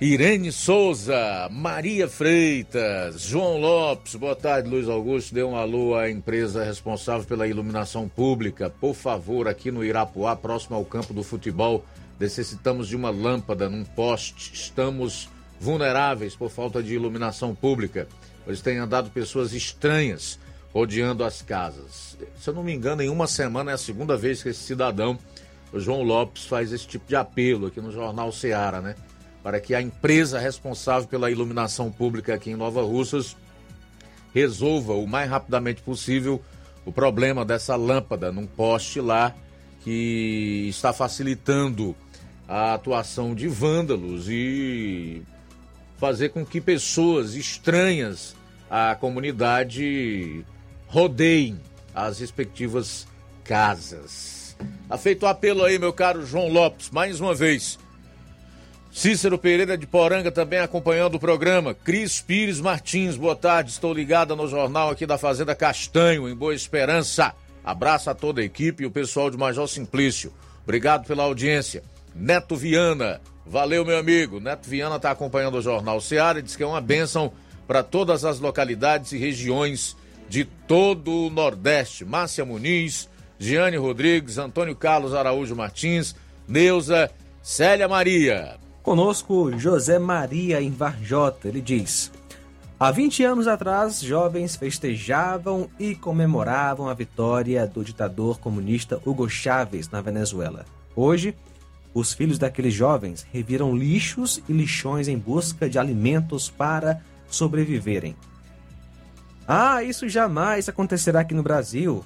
Irene 0.00 0.52
Souza, 0.52 1.48
Maria 1.50 2.06
Freitas, 2.06 3.22
João 3.22 3.58
Lopes, 3.58 4.14
boa 4.14 4.36
tarde, 4.36 4.70
Luiz 4.70 4.88
Augusto. 4.88 5.34
Dê 5.34 5.42
um 5.42 5.56
alô 5.56 5.96
à 5.96 6.08
empresa 6.08 6.62
responsável 6.62 7.26
pela 7.26 7.48
iluminação 7.48 8.08
pública. 8.08 8.70
Por 8.70 8.94
favor, 8.94 9.48
aqui 9.48 9.72
no 9.72 9.84
Irapuá, 9.84 10.36
próximo 10.36 10.76
ao 10.76 10.84
campo 10.84 11.12
do 11.12 11.24
futebol, 11.24 11.84
necessitamos 12.20 12.86
de 12.86 12.94
uma 12.94 13.10
lâmpada 13.10 13.68
num 13.68 13.84
poste. 13.84 14.54
Estamos 14.54 15.28
vulneráveis 15.58 16.36
por 16.36 16.50
falta 16.50 16.80
de 16.80 16.94
iluminação 16.94 17.52
pública, 17.52 18.06
pois 18.48 18.62
têm 18.62 18.78
andado 18.78 19.10
pessoas 19.10 19.52
estranhas 19.52 20.38
rodeando 20.72 21.22
as 21.22 21.42
casas. 21.42 22.16
Se 22.40 22.48
eu 22.48 22.54
não 22.54 22.64
me 22.64 22.72
engano, 22.72 23.02
em 23.02 23.10
uma 23.10 23.26
semana 23.26 23.72
é 23.72 23.74
a 23.74 23.78
segunda 23.78 24.16
vez 24.16 24.42
que 24.42 24.48
esse 24.48 24.60
cidadão, 24.60 25.18
o 25.70 25.78
João 25.78 26.02
Lopes, 26.02 26.46
faz 26.46 26.72
esse 26.72 26.86
tipo 26.86 27.06
de 27.06 27.14
apelo 27.14 27.66
aqui 27.66 27.78
no 27.78 27.92
Jornal 27.92 28.32
Seara, 28.32 28.80
né? 28.80 28.94
para 29.42 29.60
que 29.60 29.74
a 29.74 29.82
empresa 29.82 30.38
responsável 30.38 31.06
pela 31.06 31.30
iluminação 31.30 31.92
pública 31.92 32.32
aqui 32.32 32.48
em 32.48 32.56
Nova 32.56 32.80
Russas 32.80 33.36
resolva 34.32 34.94
o 34.94 35.06
mais 35.06 35.28
rapidamente 35.28 35.82
possível 35.82 36.42
o 36.86 36.90
problema 36.90 37.44
dessa 37.44 37.76
lâmpada 37.76 38.32
num 38.32 38.46
poste 38.46 38.98
lá 38.98 39.34
que 39.84 40.68
está 40.70 40.90
facilitando 40.94 41.94
a 42.48 42.72
atuação 42.72 43.34
de 43.34 43.46
vândalos 43.46 44.26
e 44.26 45.22
fazer 45.98 46.30
com 46.30 46.46
que 46.46 46.62
pessoas 46.62 47.34
estranhas 47.34 48.37
à 48.70 48.94
comunidade 48.94 50.44
rodeiem 50.86 51.60
as 51.94 52.18
respectivas 52.18 53.06
casas. 53.44 54.56
Tá 54.88 54.96
feito 54.96 55.22
o 55.24 55.26
apelo 55.26 55.64
aí, 55.64 55.78
meu 55.78 55.92
caro 55.92 56.24
João 56.24 56.48
Lopes, 56.48 56.90
mais 56.90 57.20
uma 57.20 57.34
vez. 57.34 57.78
Cícero 58.90 59.38
Pereira 59.38 59.76
de 59.76 59.86
Poranga 59.86 60.30
também 60.32 60.58
acompanhando 60.58 61.16
o 61.16 61.20
programa. 61.20 61.74
Cris 61.74 62.20
Pires 62.20 62.60
Martins, 62.60 63.16
boa 63.16 63.36
tarde. 63.36 63.70
Estou 63.70 63.92
ligada 63.92 64.34
no 64.34 64.48
jornal 64.48 64.90
aqui 64.90 65.06
da 65.06 65.18
Fazenda 65.18 65.54
Castanho, 65.54 66.28
em 66.28 66.34
Boa 66.34 66.54
Esperança. 66.54 67.34
Abraço 67.62 68.10
a 68.10 68.14
toda 68.14 68.40
a 68.40 68.44
equipe 68.44 68.82
e 68.82 68.86
o 68.86 68.90
pessoal 68.90 69.30
de 69.30 69.36
Major 69.36 69.68
Simplício. 69.68 70.32
Obrigado 70.64 71.06
pela 71.06 71.24
audiência. 71.24 71.82
Neto 72.14 72.56
Viana, 72.56 73.20
valeu 73.46 73.84
meu 73.84 73.98
amigo. 73.98 74.40
Neto 74.40 74.68
Viana 74.68 74.96
está 74.96 75.10
acompanhando 75.10 75.58
o 75.58 75.62
Jornal 75.62 76.00
Seara 76.00 76.38
e 76.38 76.42
diz 76.42 76.56
que 76.56 76.62
é 76.62 76.66
uma 76.66 76.80
bênção 76.80 77.32
para 77.68 77.82
todas 77.82 78.24
as 78.24 78.40
localidades 78.40 79.12
e 79.12 79.18
regiões 79.18 79.94
de 80.26 80.44
todo 80.44 81.26
o 81.26 81.30
Nordeste. 81.30 82.02
Márcia 82.02 82.44
Muniz, 82.44 83.10
Giane 83.38 83.76
Rodrigues, 83.76 84.38
Antônio 84.38 84.74
Carlos 84.74 85.14
Araújo 85.14 85.54
Martins, 85.54 86.16
Neuza, 86.48 87.10
Célia 87.42 87.86
Maria. 87.86 88.56
Conosco, 88.82 89.52
José 89.58 89.98
Maria 89.98 90.62
em 90.62 90.70
Varjota. 90.70 91.46
Ele 91.46 91.60
diz: 91.60 92.10
Há 92.80 92.90
20 92.90 93.22
anos 93.24 93.46
atrás, 93.46 94.00
jovens 94.00 94.56
festejavam 94.56 95.68
e 95.78 95.94
comemoravam 95.94 96.88
a 96.88 96.94
vitória 96.94 97.66
do 97.66 97.84
ditador 97.84 98.38
comunista 98.38 98.98
Hugo 99.04 99.28
Chávez 99.28 99.90
na 99.90 100.00
Venezuela. 100.00 100.64
Hoje, 100.96 101.34
os 101.92 102.14
filhos 102.14 102.38
daqueles 102.38 102.72
jovens 102.72 103.26
reviram 103.30 103.76
lixos 103.76 104.42
e 104.48 104.52
lixões 104.52 105.06
em 105.06 105.18
busca 105.18 105.68
de 105.68 105.78
alimentos 105.78 106.48
para 106.48 107.02
sobreviverem. 107.28 108.16
Ah, 109.46 109.82
isso 109.82 110.08
jamais 110.08 110.68
acontecerá 110.68 111.20
aqui 111.20 111.34
no 111.34 111.42
Brasil. 111.42 112.04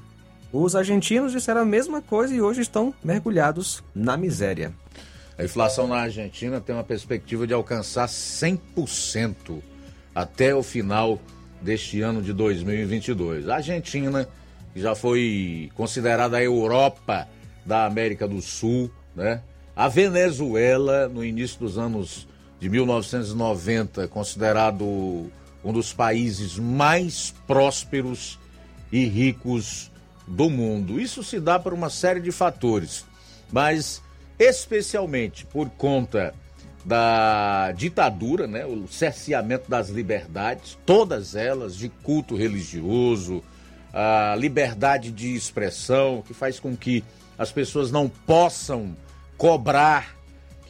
Os 0.53 0.77
argentinos 0.77 1.33
disseram 1.33 1.63
a 1.63 1.65
mesma 1.65 2.03
coisa 2.03 2.35
e 2.35 2.41
hoje 2.41 2.61
estão 2.61 2.95
mergulhados 3.03 3.83
na 3.95 4.17
miséria. 4.17 4.73
A 5.39 5.45
inflação 5.45 5.89
na 5.89 5.97
Argentina 5.97 6.61
tem 6.61 6.75
uma 6.75 6.85
perspectiva 6.85 7.47
de 7.47 7.55
alcançar 7.55 8.07
100% 8.07 9.61
até 10.15 10.55
o 10.55 10.63
final 10.63 11.19
deste 11.61 12.03
ano 12.03 12.21
de 12.21 12.33
2022. 12.33 13.49
A 13.49 13.57
Argentina 13.57 14.29
já 14.77 14.95
foi 14.95 15.71
considerada 15.75 16.37
a 16.37 16.43
Europa 16.43 17.27
da 17.65 17.87
América 17.87 18.29
do 18.29 18.43
Sul, 18.43 18.91
né? 19.15 19.43
A 19.75 19.89
Venezuela, 19.89 21.09
no 21.09 21.25
início 21.25 21.59
dos 21.59 21.79
anos 21.79 22.29
de 22.63 22.69
1990, 22.69 24.07
considerado 24.07 24.85
um 25.65 25.73
dos 25.73 25.93
países 25.93 26.57
mais 26.57 27.35
prósperos 27.45 28.39
e 28.93 29.05
ricos 29.05 29.91
do 30.29 30.49
mundo. 30.49 31.01
Isso 31.01 31.25
se 31.25 31.41
dá 31.41 31.59
por 31.59 31.75
uma 31.75 31.91
série 31.91 32.21
de 32.21 32.31
fatores, 32.31 33.05
mas 33.51 34.01
especialmente 34.39 35.45
por 35.45 35.71
conta 35.71 36.33
da 36.85 37.73
ditadura, 37.73 38.47
né, 38.47 38.65
o 38.65 38.87
cerceamento 38.87 39.69
das 39.69 39.89
liberdades, 39.89 40.79
todas 40.87 41.35
elas 41.35 41.75
de 41.75 41.89
culto 41.89 42.37
religioso, 42.37 43.43
a 43.93 44.37
liberdade 44.39 45.11
de 45.11 45.35
expressão, 45.35 46.23
que 46.25 46.33
faz 46.33 46.61
com 46.61 46.77
que 46.77 47.03
as 47.37 47.51
pessoas 47.51 47.91
não 47.91 48.09
possam 48.09 48.97
cobrar 49.37 50.22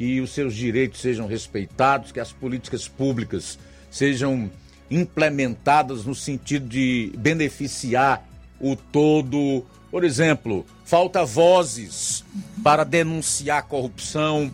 que 0.03 0.21
os 0.21 0.33
seus 0.33 0.57
direitos 0.57 1.01
sejam 1.01 1.29
respeitados, 1.29 2.11
que 2.11 2.19
as 2.19 2.33
políticas 2.33 2.89
públicas 2.89 3.57
sejam 3.89 4.51
implementadas 4.91 6.05
no 6.05 6.13
sentido 6.13 6.67
de 6.67 7.13
beneficiar 7.17 8.21
o 8.59 8.75
todo. 8.75 9.65
Por 9.93 10.03
exemplo, 10.03 10.67
falta 10.85 11.25
vozes 11.25 12.25
para 12.65 12.83
denunciar 12.83 13.63
corrupção, 13.69 14.53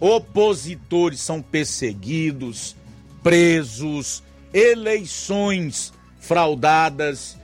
opositores 0.00 1.20
são 1.20 1.42
perseguidos, 1.42 2.74
presos, 3.22 4.22
eleições 4.54 5.92
fraudadas, 6.18 7.36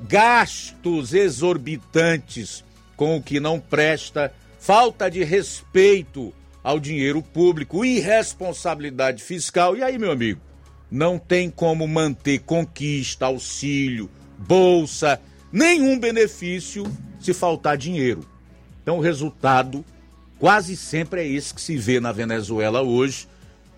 gastos 0.00 1.14
exorbitantes 1.14 2.64
com 2.96 3.16
o 3.16 3.22
que 3.22 3.38
não 3.38 3.60
presta, 3.60 4.34
falta 4.58 5.08
de 5.08 5.22
respeito 5.22 6.34
ao 6.68 6.78
dinheiro 6.78 7.22
público, 7.22 7.82
irresponsabilidade 7.82 9.22
fiscal. 9.22 9.74
E 9.74 9.82
aí, 9.82 9.96
meu 9.96 10.12
amigo, 10.12 10.38
não 10.90 11.18
tem 11.18 11.48
como 11.48 11.88
manter 11.88 12.40
conquista, 12.40 13.24
auxílio, 13.24 14.10
bolsa, 14.36 15.18
nenhum 15.50 15.98
benefício 15.98 16.84
se 17.18 17.32
faltar 17.32 17.78
dinheiro. 17.78 18.22
Então, 18.82 18.98
o 18.98 19.00
resultado 19.00 19.82
quase 20.38 20.76
sempre 20.76 21.22
é 21.22 21.26
esse 21.26 21.54
que 21.54 21.60
se 21.62 21.74
vê 21.74 22.00
na 22.00 22.12
Venezuela 22.12 22.82
hoje 22.82 23.26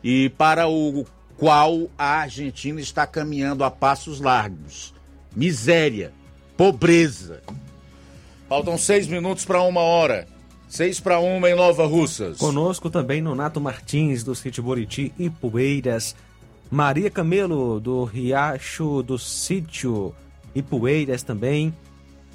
e 0.02 0.28
para 0.30 0.66
o 0.66 1.06
qual 1.36 1.88
a 1.96 2.22
Argentina 2.22 2.80
está 2.80 3.06
caminhando 3.06 3.62
a 3.62 3.70
passos 3.70 4.20
largos. 4.20 4.92
Miséria, 5.36 6.12
pobreza. 6.56 7.40
Faltam 8.48 8.76
seis 8.76 9.06
minutos 9.06 9.44
para 9.44 9.62
uma 9.62 9.80
hora. 9.80 10.26
Seis 10.70 11.00
para 11.00 11.18
uma 11.18 11.50
em 11.50 11.56
Nova 11.56 11.84
Russas. 11.84 12.38
Conosco 12.38 12.88
também 12.88 13.20
Nonato 13.20 13.60
Martins, 13.60 14.22
do 14.22 14.36
Sítio 14.36 14.62
Boriti 14.62 15.12
e 15.18 15.28
Poeiras. 15.28 16.14
Maria 16.70 17.10
Camelo, 17.10 17.80
do 17.80 18.04
Riacho 18.04 19.02
do 19.02 19.18
Sítio 19.18 20.14
e 20.54 20.62
Poeiras 20.62 21.24
também. 21.24 21.74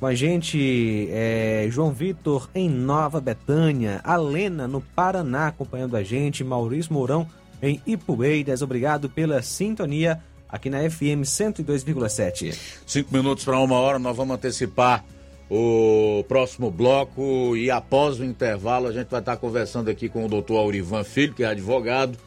Com 0.01 0.05
a 0.05 0.13
gente, 0.13 1.07
é, 1.11 1.65
João 1.71 1.93
Vitor 1.93 2.49
em 2.53 2.69
Nova 2.69 3.21
Betânia, 3.21 4.01
a 4.03 4.17
Lena 4.17 4.67
no 4.67 4.81
Paraná 4.81 5.47
acompanhando 5.47 5.95
a 5.95 6.03
gente, 6.03 6.43
Maurício 6.43 6.91
Mourão 6.91 7.25
em 7.63 7.81
Ipueiras. 7.87 8.61
Obrigado 8.61 9.09
pela 9.09 9.41
sintonia 9.41 10.21
aqui 10.49 10.69
na 10.69 10.79
FM 10.79 11.23
102,7. 11.23 12.53
Cinco 12.85 13.13
minutos 13.13 13.45
para 13.45 13.57
uma 13.61 13.79
hora, 13.79 13.97
nós 13.97 14.17
vamos 14.17 14.35
antecipar 14.35 15.05
o 15.49 16.23
próximo 16.27 16.71
bloco 16.71 17.55
e 17.55 17.69
após 17.69 18.19
o 18.19 18.25
intervalo 18.25 18.87
a 18.87 18.91
gente 18.91 19.07
vai 19.07 19.19
estar 19.19 19.37
conversando 19.37 19.89
aqui 19.89 20.09
com 20.09 20.25
o 20.25 20.29
doutor 20.29 20.57
Aurivan 20.57 21.03
Filho, 21.03 21.33
que 21.33 21.43
é 21.43 21.47
advogado, 21.47 22.17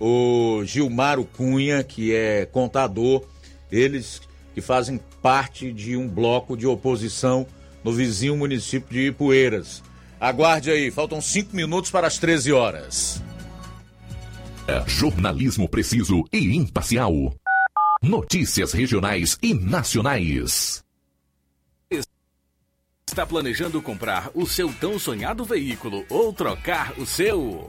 o 0.00 0.62
Gilmaro 0.64 1.24
Cunha, 1.24 1.84
que 1.84 2.14
é 2.14 2.46
contador, 2.46 3.24
eles 3.70 4.22
que 4.54 4.60
fazem 4.60 5.00
parte 5.22 5.72
de 5.72 5.96
um 5.96 6.08
bloco 6.08 6.56
de 6.56 6.66
oposição 6.66 7.46
no 7.84 7.92
vizinho 7.92 8.36
município 8.36 8.92
de 8.92 9.08
Ipueiras. 9.08 9.82
Aguarde 10.20 10.70
aí, 10.70 10.90
faltam 10.90 11.20
cinco 11.20 11.54
minutos 11.56 11.90
para 11.90 12.06
as 12.06 12.18
13 12.18 12.52
horas. 12.52 13.22
É 14.66 14.88
jornalismo 14.88 15.68
preciso 15.68 16.24
e 16.32 16.56
imparcial. 16.56 17.34
Notícias 18.02 18.72
regionais 18.72 19.36
e 19.42 19.54
nacionais. 19.54 20.82
Está 23.12 23.26
planejando 23.26 23.82
comprar 23.82 24.30
o 24.32 24.46
seu 24.46 24.72
tão 24.72 24.98
sonhado 24.98 25.44
veículo 25.44 26.02
ou 26.08 26.32
trocar 26.32 26.98
o 26.98 27.04
seu? 27.04 27.68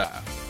Bye. 0.00 0.49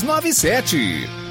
6297. 0.01 1.30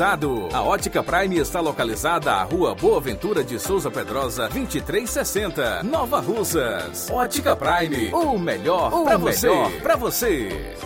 A 0.00 0.62
Ótica 0.62 1.02
Prime 1.02 1.38
está 1.38 1.58
localizada 1.58 2.32
à 2.32 2.44
Rua 2.44 2.72
Boa 2.72 3.00
Ventura 3.00 3.42
de 3.42 3.58
Souza 3.58 3.90
Pedrosa, 3.90 4.42
2360, 4.42 5.82
Nova 5.82 6.20
Russas. 6.20 7.10
Ótica 7.10 7.56
Prime, 7.56 8.12
o 8.12 8.38
melhor 8.38 8.92
para 9.02 9.16
você. 9.16 9.48
Pra 9.82 9.96
você. 9.96 10.76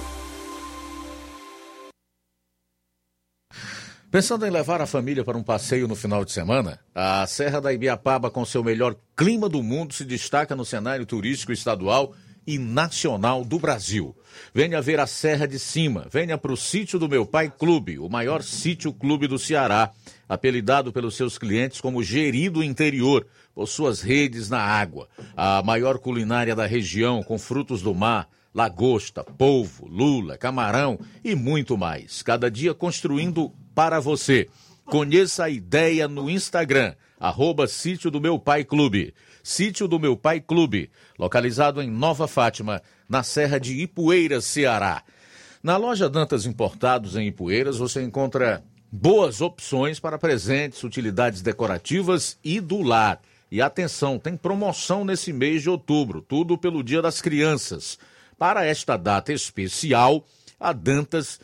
Pensando 4.11 4.47
em 4.47 4.51
levar 4.51 4.81
a 4.81 4.87
família 4.87 5.23
para 5.23 5.37
um 5.37 5.43
passeio 5.43 5.87
no 5.87 5.95
final 5.95 6.25
de 6.25 6.33
semana, 6.33 6.79
a 6.95 7.27
Serra 7.27 7.61
da 7.61 7.71
Ibiapaba, 7.71 8.31
com 8.31 8.47
seu 8.47 8.65
melhor 8.65 8.97
clima 9.15 9.47
do 9.47 9.63
mundo, 9.63 9.93
se 9.93 10.07
destaca 10.07 10.57
no 10.57 10.65
cenário 10.65 11.05
turístico 11.05 11.53
estadual 11.53 12.15
e 12.47 12.59
nacional 12.59 13.45
do 13.45 13.59
Brasil. 13.59 14.17
Venha 14.55 14.81
ver 14.83 15.01
a 15.01 15.07
Serra 15.07 15.47
de 15.47 15.59
Cima, 15.59 16.07
venha 16.11 16.37
para 16.37 16.53
o 16.53 16.57
sítio 16.57 16.99
do 16.99 17.09
Meu 17.09 17.25
Pai 17.25 17.51
Clube, 17.51 17.99
o 17.99 18.09
maior 18.09 18.43
sítio 18.43 18.93
clube 18.93 19.27
do 19.27 19.39
Ceará, 19.39 19.91
apelidado 20.29 20.93
pelos 20.93 21.17
seus 21.17 21.39
clientes 21.39 21.81
como 21.81 22.03
Gerido 22.03 22.63
Interior, 22.63 23.27
por 23.55 23.67
suas 23.67 24.01
redes 24.01 24.49
na 24.49 24.61
água. 24.61 25.09
A 25.37 25.63
maior 25.63 25.99
culinária 25.99 26.55
da 26.55 26.67
região, 26.67 27.23
com 27.23 27.39
frutos 27.39 27.83
do 27.83 27.95
mar, 27.95 28.29
lagosta, 28.55 29.25
polvo, 29.25 29.87
lula, 29.87 30.37
camarão 30.37 30.99
e 31.25 31.35
muito 31.35 31.77
mais. 31.77 32.23
Cada 32.23 32.51
dia 32.51 32.75
construindo 32.75 33.53
para 33.75 34.01
você. 34.01 34.49
Conheça 34.85 35.45
a 35.45 35.51
ideia 35.51 36.09
no 36.09 36.29
Instagram, 36.29 36.95
arroba 37.19 37.67
Sítio 37.67 38.11
do 38.11 38.21
Meu 38.21 38.39
Pai 38.39 38.65
Clube. 38.65 39.15
Sítio 39.43 39.89
do 39.89 39.99
Meu 39.99 40.17
Pai 40.17 40.41
Clube, 40.41 40.91
localizado 41.23 41.81
em 41.81 41.89
Nova 41.89 42.27
Fátima, 42.27 42.83
na 43.09 43.23
Serra 43.23 43.61
de 43.61 43.81
Ipueiras, 43.81 44.45
Ceará. 44.45 45.05
Na 45.63 45.77
loja 45.77 46.11
Dantas 46.11 46.47
Importados 46.47 47.15
em 47.15 47.29
Ipueiras, 47.29 47.77
você 47.77 48.03
encontra 48.03 48.65
boas 48.91 49.41
opções 49.41 50.01
para 50.01 50.19
presentes, 50.19 50.83
utilidades 50.83 51.41
decorativas 51.41 52.37
e 52.43 52.61
do 52.61 52.83
lar. 52.83 53.21
E 53.53 53.63
atenção, 53.63 54.19
tem 54.19 54.37
promoção 54.37 55.05
nesse 55.05 55.33
mês 55.33 55.63
de 55.63 55.71
outubro, 55.71 56.23
tudo 56.23 56.59
pelo 56.59 56.83
Dia 56.83 57.01
das 57.01 57.21
Crianças. 57.21 58.01
Para 58.37 58.65
esta 58.65 58.97
data 58.97 59.33
especial, 59.33 60.27
a 60.59 60.73
Dantas 60.73 61.39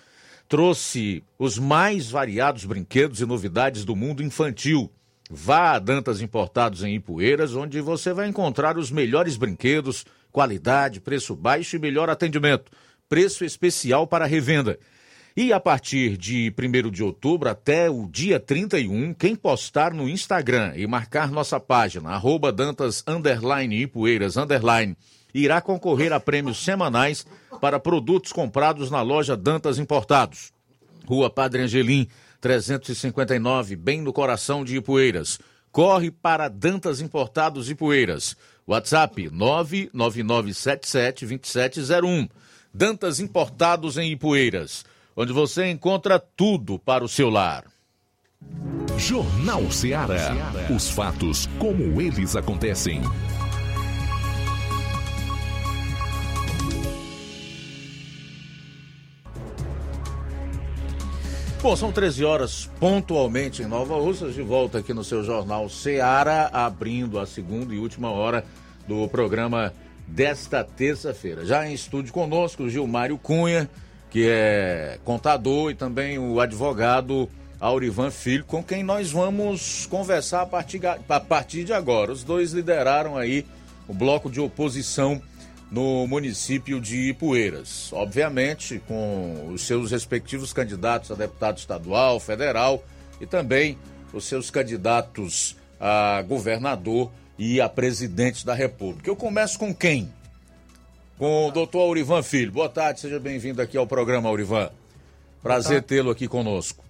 trouxe 0.49 1.23
os 1.39 1.57
mais 1.57 2.11
variados 2.11 2.65
brinquedos 2.65 3.21
e 3.21 3.27
novidades 3.27 3.85
do 3.85 3.95
mundo 3.95 4.25
infantil. 4.25 4.91
Vá 5.31 5.73
a 5.73 5.79
Dantas 5.79 6.23
Importados 6.23 6.83
em 6.83 6.95
Ipueiras, 6.95 7.55
onde 7.55 7.81
você 7.81 8.13
vai 8.13 8.29
encontrar 8.29 8.79
os 8.79 8.91
melhores 8.91 9.37
brinquedos, 9.37 10.07
qualidade, 10.33 11.01
preço 11.01 11.37
baixo 11.37 11.77
e 11.77 11.79
melhor 11.79 12.09
atendimento. 12.09 12.73
Preço 13.09 13.45
especial 13.45 14.07
para 14.07 14.25
revenda. 14.25 14.79
E 15.37 15.53
a 15.53 15.61
partir 15.61 16.17
de 16.17 16.53
1 16.59 16.91
de 16.91 17.03
outubro 17.03 17.49
até 17.49 17.89
o 17.89 18.09
dia 18.09 18.41
31, 18.41 19.15
quem 19.15 19.37
postar 19.37 19.93
no 19.93 20.09
Instagram 20.09 20.73
e 20.75 20.87
marcar 20.87 21.31
nossa 21.31 21.61
página, 21.61 22.11
arroba 22.11 22.51
Dantas 22.51 23.05
underline 23.07 23.83
Ipueiras 23.83 24.37
underline, 24.37 24.97
irá 25.33 25.61
concorrer 25.61 26.13
a 26.13 26.19
prêmios 26.19 26.65
semanais 26.65 27.27
para 27.61 27.79
produtos 27.79 28.33
comprados 28.33 28.91
na 28.91 29.03
loja 29.03 29.37
Dantas 29.37 29.79
Importados. 29.79 30.53
Rua 31.07 31.31
Padre 31.31 31.63
Angelim, 31.63 32.09
359, 32.41 33.77
bem 33.77 34.01
no 34.01 34.13
coração 34.13 34.65
de 34.65 34.77
Ipueiras. 34.77 35.39
Corre 35.71 36.11
para 36.11 36.49
Dantas 36.49 37.01
Importados 37.01 37.71
Ipueiras. 37.71 38.37
WhatsApp 38.67 39.31
999772701. 39.31 42.29
Dantas 42.73 43.21
Importados 43.21 43.97
em 43.97 44.11
Ipueiras, 44.13 44.85
onde 45.17 45.33
você 45.33 45.71
encontra 45.71 46.19
tudo 46.19 46.79
para 46.79 47.05
o 47.05 47.09
seu 47.09 47.31
lar. 47.31 47.65
Jornal 48.99 49.71
Ceará. 49.71 50.35
Os 50.75 50.91
fatos 50.91 51.49
como 51.59 52.01
eles 52.01 52.37
acontecem. 52.37 53.01
Bom, 61.61 61.75
são 61.75 61.91
13 61.91 62.25
horas 62.25 62.71
pontualmente 62.79 63.63
em 63.63 63.67
Nova 63.67 63.97
Russas, 63.97 64.33
de 64.33 64.43
volta 64.43 64.79
aqui 64.79 64.95
no 64.95 65.03
seu 65.03 65.25
jornal 65.25 65.69
Seara, 65.69 66.49
abrindo 66.53 67.19
a 67.19 67.27
segunda 67.27 67.75
e 67.75 67.79
última 67.79 68.13
hora 68.13 68.45
do 68.87 69.09
programa 69.09 69.75
desta 70.07 70.63
terça-feira. 70.63 71.45
Já 71.45 71.67
em 71.67 71.75
estúdio 71.75 72.13
conosco, 72.13 72.71
Gilmário 72.71 73.19
Cunha, 73.19 73.69
que 74.09 74.29
é 74.29 75.01
contador, 75.05 75.73
e 75.73 75.75
também 75.75 76.17
o 76.17 76.41
advogado 76.41 77.29
Aurivan 77.59 78.13
Filho, 78.13 78.45
com 78.45 78.63
quem 78.63 78.85
nós 78.85 79.11
vamos 79.11 79.85
conversar 79.87 80.43
a 80.43 80.47
partir, 80.47 80.81
a 80.87 81.21
partir 81.21 81.65
de 81.65 81.73
agora. 81.73 82.13
Os 82.13 82.23
dois 82.23 82.53
lideraram 82.53 83.17
aí 83.17 83.45
o 83.89 83.93
bloco 83.93 84.31
de 84.31 84.41
oposição 84.41 85.21
no 85.71 86.07
município 86.07 86.81
de 86.81 87.11
Ipueiras. 87.11 87.93
Obviamente, 87.93 88.81
com 88.87 89.51
os 89.53 89.63
seus 89.63 89.91
respectivos 89.91 90.53
candidatos 90.53 91.11
a 91.11 91.15
deputado 91.15 91.59
estadual, 91.59 92.19
federal 92.19 92.83
e 93.21 93.27
também 93.27 93.79
os 94.13 94.25
seus 94.25 94.51
candidatos 94.51 95.57
a 95.81 96.23
governador 96.23 97.11
e 97.39 97.61
a 97.61 97.69
presidente 97.69 98.45
da 98.45 98.55
República. 98.55 99.09
Eu 99.09 99.17
começo 99.17 99.59
com 99.59 99.75
quem? 99.75 100.13
Com 101.17 101.49
o 101.49 101.51
doutor 101.51 101.81
Aurivan 101.81 102.23
Filho. 102.23 102.53
Boa 102.53 102.69
tarde, 102.69 103.01
seja 103.01 103.21
bem-vindo 103.21 103.63
aqui 103.63 103.77
ao 103.77 103.87
programa, 103.87 104.29
Aurivan. 104.29 104.71
Prazer 105.43 105.83
tê-lo 105.83 106.11
aqui 106.11 106.27
conosco. 106.27 106.85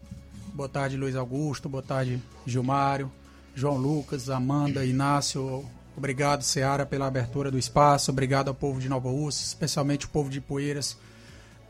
Boa 0.55 0.69
tarde, 0.69 0.97
Luiz 0.97 1.15
Augusto. 1.15 1.69
Boa 1.69 1.83
tarde, 1.83 2.21
Gilmário, 2.47 3.11
João 3.55 3.77
Lucas, 3.77 4.31
Amanda, 4.31 4.85
Inácio. 4.85 5.65
Obrigado, 5.99 6.43
Seara, 6.43 6.87
pela 6.87 7.09
abertura 7.09 7.51
do 7.51 7.59
espaço. 7.59 8.13
Obrigado 8.13 8.47
ao 8.47 8.55
povo 8.55 8.79
de 8.79 8.89
Nova 8.89 9.11
Rússia, 9.11 9.45
especialmente 9.45 10.07
o 10.07 10.09
povo 10.09 10.31
de 10.31 10.41
Poeiras, 10.41 10.97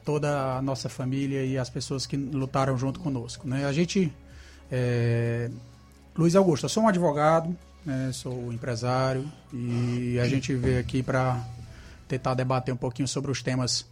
toda 0.04 0.58
a 0.58 0.60
nossa 0.60 0.90
família 0.90 1.46
e 1.46 1.56
as 1.56 1.70
pessoas 1.70 2.04
que 2.04 2.14
lutaram 2.14 2.76
junto 2.76 3.00
conosco. 3.00 3.48
Né? 3.48 3.64
A 3.64 3.72
gente. 3.72 4.12
É... 4.70 5.50
Luiz 6.14 6.36
Augusto, 6.36 6.66
eu 6.66 6.68
sou 6.68 6.82
um 6.82 6.88
advogado, 6.88 7.56
né? 7.86 8.10
sou 8.12 8.52
empresário 8.52 9.24
e 9.50 10.18
a 10.20 10.28
gente 10.28 10.54
veio 10.54 10.78
aqui 10.78 11.02
para 11.02 11.42
tentar 12.06 12.34
debater 12.34 12.74
um 12.74 12.76
pouquinho 12.76 13.08
sobre 13.08 13.30
os 13.30 13.42
temas 13.42 13.86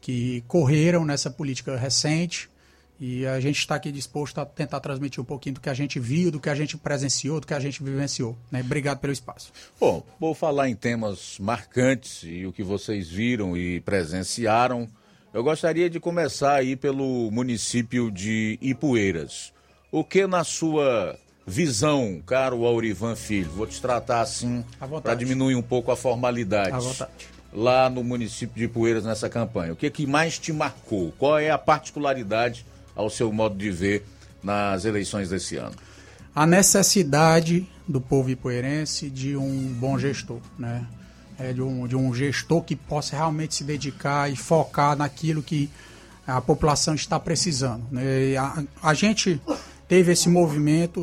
que 0.00 0.42
correram 0.48 1.04
nessa 1.04 1.30
política 1.30 1.76
recente 1.76 2.50
e 2.98 3.26
a 3.26 3.38
gente 3.40 3.58
está 3.58 3.74
aqui 3.74 3.92
disposto 3.92 4.40
a 4.40 4.46
tentar 4.46 4.80
transmitir 4.80 5.20
um 5.20 5.24
pouquinho 5.24 5.56
do 5.56 5.60
que 5.60 5.68
a 5.68 5.74
gente 5.74 6.00
viu, 6.00 6.30
do 6.30 6.40
que 6.40 6.48
a 6.48 6.54
gente 6.54 6.76
presenciou, 6.76 7.40
do 7.40 7.46
que 7.46 7.54
a 7.54 7.60
gente 7.60 7.82
vivenciou. 7.82 8.36
Né? 8.50 8.60
Obrigado 8.60 8.98
pelo 8.98 9.12
espaço. 9.12 9.52
Bom, 9.78 10.02
vou 10.18 10.34
falar 10.34 10.68
em 10.68 10.74
temas 10.74 11.38
marcantes 11.38 12.22
e 12.24 12.46
o 12.46 12.52
que 12.52 12.62
vocês 12.62 13.08
viram 13.08 13.56
e 13.56 13.80
presenciaram. 13.80 14.88
Eu 15.34 15.44
gostaria 15.44 15.90
de 15.90 16.00
começar 16.00 16.54
aí 16.54 16.74
pelo 16.76 17.30
município 17.30 18.10
de 18.10 18.58
Ipueiras. 18.62 19.52
O 19.92 20.02
que 20.02 20.26
na 20.26 20.42
sua 20.44 21.18
visão, 21.46 22.22
caro 22.26 22.64
Aurivan 22.64 23.14
Filho, 23.14 23.50
vou 23.50 23.66
te 23.66 23.80
tratar 23.80 24.22
assim 24.22 24.64
para 25.02 25.14
diminuir 25.14 25.54
um 25.54 25.62
pouco 25.62 25.92
a 25.92 25.96
formalidade. 25.96 26.72
À 26.72 26.78
vontade. 26.78 27.28
lá 27.52 27.88
no 27.90 28.02
município 28.02 28.56
de 28.56 28.66
Poeiras 28.66 29.04
nessa 29.04 29.28
campanha? 29.28 29.74
O 29.74 29.76
que, 29.76 29.90
que 29.90 30.06
mais 30.06 30.38
te 30.38 30.52
marcou? 30.52 31.12
Qual 31.18 31.38
é 31.38 31.50
a 31.50 31.58
particularidade, 31.58 32.64
ao 32.96 33.08
seu 33.10 33.30
modo 33.30 33.56
de 33.56 33.70
ver, 33.70 34.04
nas 34.42 34.84
eleições 34.84 35.28
desse 35.28 35.56
ano? 35.56 35.74
A 36.34 36.46
necessidade 36.46 37.68
do 37.86 38.00
povo 38.00 38.30
ipueirense 38.30 39.08
de 39.08 39.36
um 39.36 39.72
bom 39.74 39.98
gestor, 39.98 40.40
né? 40.58 40.86
É, 41.38 41.52
de, 41.52 41.60
um, 41.60 41.86
de 41.86 41.94
um 41.94 42.14
gestor 42.14 42.62
que 42.62 42.74
possa 42.74 43.14
realmente 43.14 43.54
se 43.54 43.62
dedicar 43.62 44.32
e 44.32 44.36
focar 44.36 44.96
naquilo 44.96 45.42
que 45.42 45.70
a 46.26 46.40
população 46.40 46.94
está 46.94 47.20
precisando. 47.20 47.84
Né? 47.90 48.36
A, 48.36 48.64
a, 48.82 48.94
gente 48.94 49.40
teve 49.86 50.12
esse 50.12 50.30
movimento, 50.30 51.00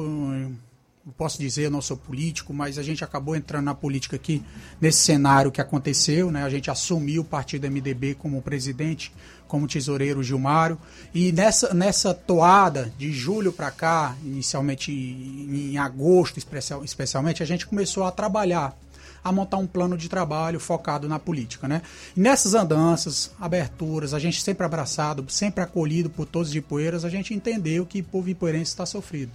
posso 1.11 1.37
dizer, 1.37 1.65
eu 1.65 1.71
não 1.71 1.81
sou 1.81 1.97
político, 1.97 2.53
mas 2.53 2.77
a 2.77 2.83
gente 2.83 3.03
acabou 3.03 3.35
entrando 3.35 3.65
na 3.65 3.75
política 3.75 4.15
aqui 4.15 4.41
nesse 4.79 4.99
cenário 4.99 5.51
que 5.51 5.59
aconteceu. 5.59 6.31
Né? 6.31 6.43
A 6.43 6.49
gente 6.49 6.71
assumiu 6.71 7.23
o 7.23 7.25
partido 7.25 7.69
MDB 7.69 8.15
como 8.15 8.41
presidente, 8.41 9.13
como 9.47 9.67
tesoureiro 9.67 10.23
Gilmário. 10.23 10.77
E 11.13 11.31
nessa, 11.31 11.73
nessa 11.73 12.13
toada 12.13 12.91
de 12.97 13.11
julho 13.11 13.51
para 13.51 13.69
cá, 13.69 14.15
inicialmente 14.23 14.91
em 14.91 15.77
agosto 15.77 16.37
especial, 16.37 16.83
especialmente, 16.83 17.43
a 17.43 17.45
gente 17.45 17.67
começou 17.67 18.05
a 18.05 18.11
trabalhar 18.11 18.77
a 19.23 19.31
montar 19.31 19.57
um 19.57 19.67
plano 19.67 19.97
de 19.97 20.09
trabalho 20.09 20.59
focado 20.59 21.07
na 21.07 21.17
política, 21.17 21.65
né? 21.65 21.81
E 22.15 22.19
nessas 22.19 22.53
andanças, 22.53 23.31
aberturas, 23.39 24.13
a 24.13 24.19
gente 24.19 24.41
sempre 24.41 24.65
abraçado, 24.65 25.25
sempre 25.29 25.63
acolhido 25.63 26.09
por 26.09 26.25
todos 26.25 26.51
de 26.51 26.57
Ipueiras, 26.57 27.05
a 27.05 27.09
gente 27.09 27.33
entendeu 27.33 27.85
que 27.85 28.01
o 28.01 28.03
povo 28.03 28.27
ipueirense 28.29 28.71
está 28.71 28.85
sofrido. 28.85 29.31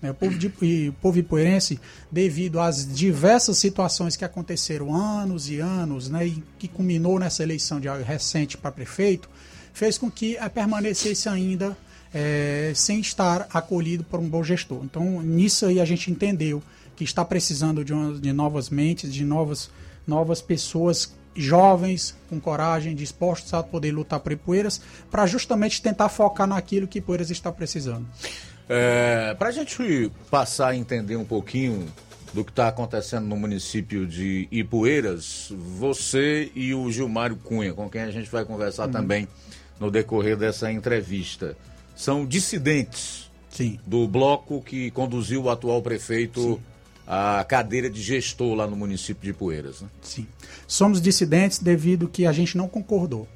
Né? 0.00 0.10
O, 0.10 0.14
povo 0.14 0.38
de, 0.38 0.46
o 0.88 0.92
povo 0.94 1.18
devido 2.10 2.60
às 2.60 2.86
diversas 2.86 3.58
situações 3.58 4.16
que 4.16 4.24
aconteceram 4.24 4.94
anos 4.94 5.48
e 5.48 5.58
anos, 5.58 6.08
né, 6.08 6.26
e 6.26 6.42
que 6.58 6.68
culminou 6.68 7.18
nessa 7.18 7.42
eleição 7.42 7.80
de 7.80 7.88
recente 7.88 8.56
para 8.56 8.70
prefeito, 8.70 9.28
fez 9.72 9.98
com 9.98 10.10
que 10.10 10.36
permanecesse 10.54 11.28
ainda 11.28 11.76
é, 12.12 12.72
sem 12.74 13.00
estar 13.00 13.46
acolhido 13.52 14.04
por 14.04 14.20
um 14.20 14.28
bom 14.28 14.42
gestor. 14.42 14.82
Então, 14.84 15.22
nisso 15.22 15.66
aí 15.66 15.80
a 15.80 15.84
gente 15.84 16.10
entendeu 16.10 16.62
que 16.96 17.04
está 17.04 17.24
precisando 17.24 17.84
de, 17.84 17.92
uma, 17.92 18.18
de 18.18 18.32
novas 18.32 18.70
mentes, 18.70 19.12
de 19.12 19.24
novas, 19.24 19.70
novas 20.06 20.40
pessoas 20.40 21.14
jovens, 21.34 22.16
com 22.28 22.40
coragem, 22.40 22.94
dispostos 22.94 23.54
a 23.54 23.62
poder 23.62 23.92
lutar 23.92 24.18
por 24.18 24.32
Ipueiras, 24.32 24.80
para 25.10 25.26
justamente 25.26 25.80
tentar 25.80 26.08
focar 26.08 26.46
naquilo 26.46 26.88
que 26.88 26.98
Ipueiras 26.98 27.30
está 27.30 27.52
precisando. 27.52 28.06
É, 28.68 29.34
para 29.38 29.48
a 29.48 29.52
gente 29.52 30.10
passar 30.30 30.68
a 30.68 30.76
entender 30.76 31.16
um 31.16 31.24
pouquinho 31.24 31.86
do 32.34 32.44
que 32.44 32.50
está 32.50 32.68
acontecendo 32.68 33.26
no 33.26 33.36
município 33.36 34.06
de 34.06 34.46
Ipueiras, 34.50 35.50
você 35.50 36.50
e 36.54 36.74
o 36.74 36.90
Gilmário 36.90 37.36
Cunha, 37.36 37.72
com 37.72 37.88
quem 37.88 38.02
a 38.02 38.10
gente 38.10 38.30
vai 38.30 38.44
conversar 38.44 38.86
uhum. 38.86 38.92
também 38.92 39.28
no 39.80 39.90
decorrer 39.90 40.36
dessa 40.36 40.70
entrevista, 40.70 41.56
são 41.96 42.26
dissidentes 42.26 43.30
Sim. 43.48 43.78
do 43.86 44.06
bloco 44.06 44.60
que 44.62 44.90
conduziu 44.90 45.44
o 45.44 45.50
atual 45.50 45.80
prefeito 45.80 46.40
Sim 46.54 46.78
a 47.08 47.42
cadeira 47.42 47.88
de 47.88 48.02
gestor 48.02 48.54
lá 48.54 48.66
no 48.66 48.76
município 48.76 49.24
de 49.24 49.32
Poeiras. 49.32 49.80
Né? 49.80 49.88
Sim. 50.02 50.26
Somos 50.66 51.00
dissidentes 51.00 51.58
devido 51.58 52.06
que 52.06 52.26
a 52.26 52.32
gente 52.32 52.54
não 52.54 52.68
concordou. 52.68 53.26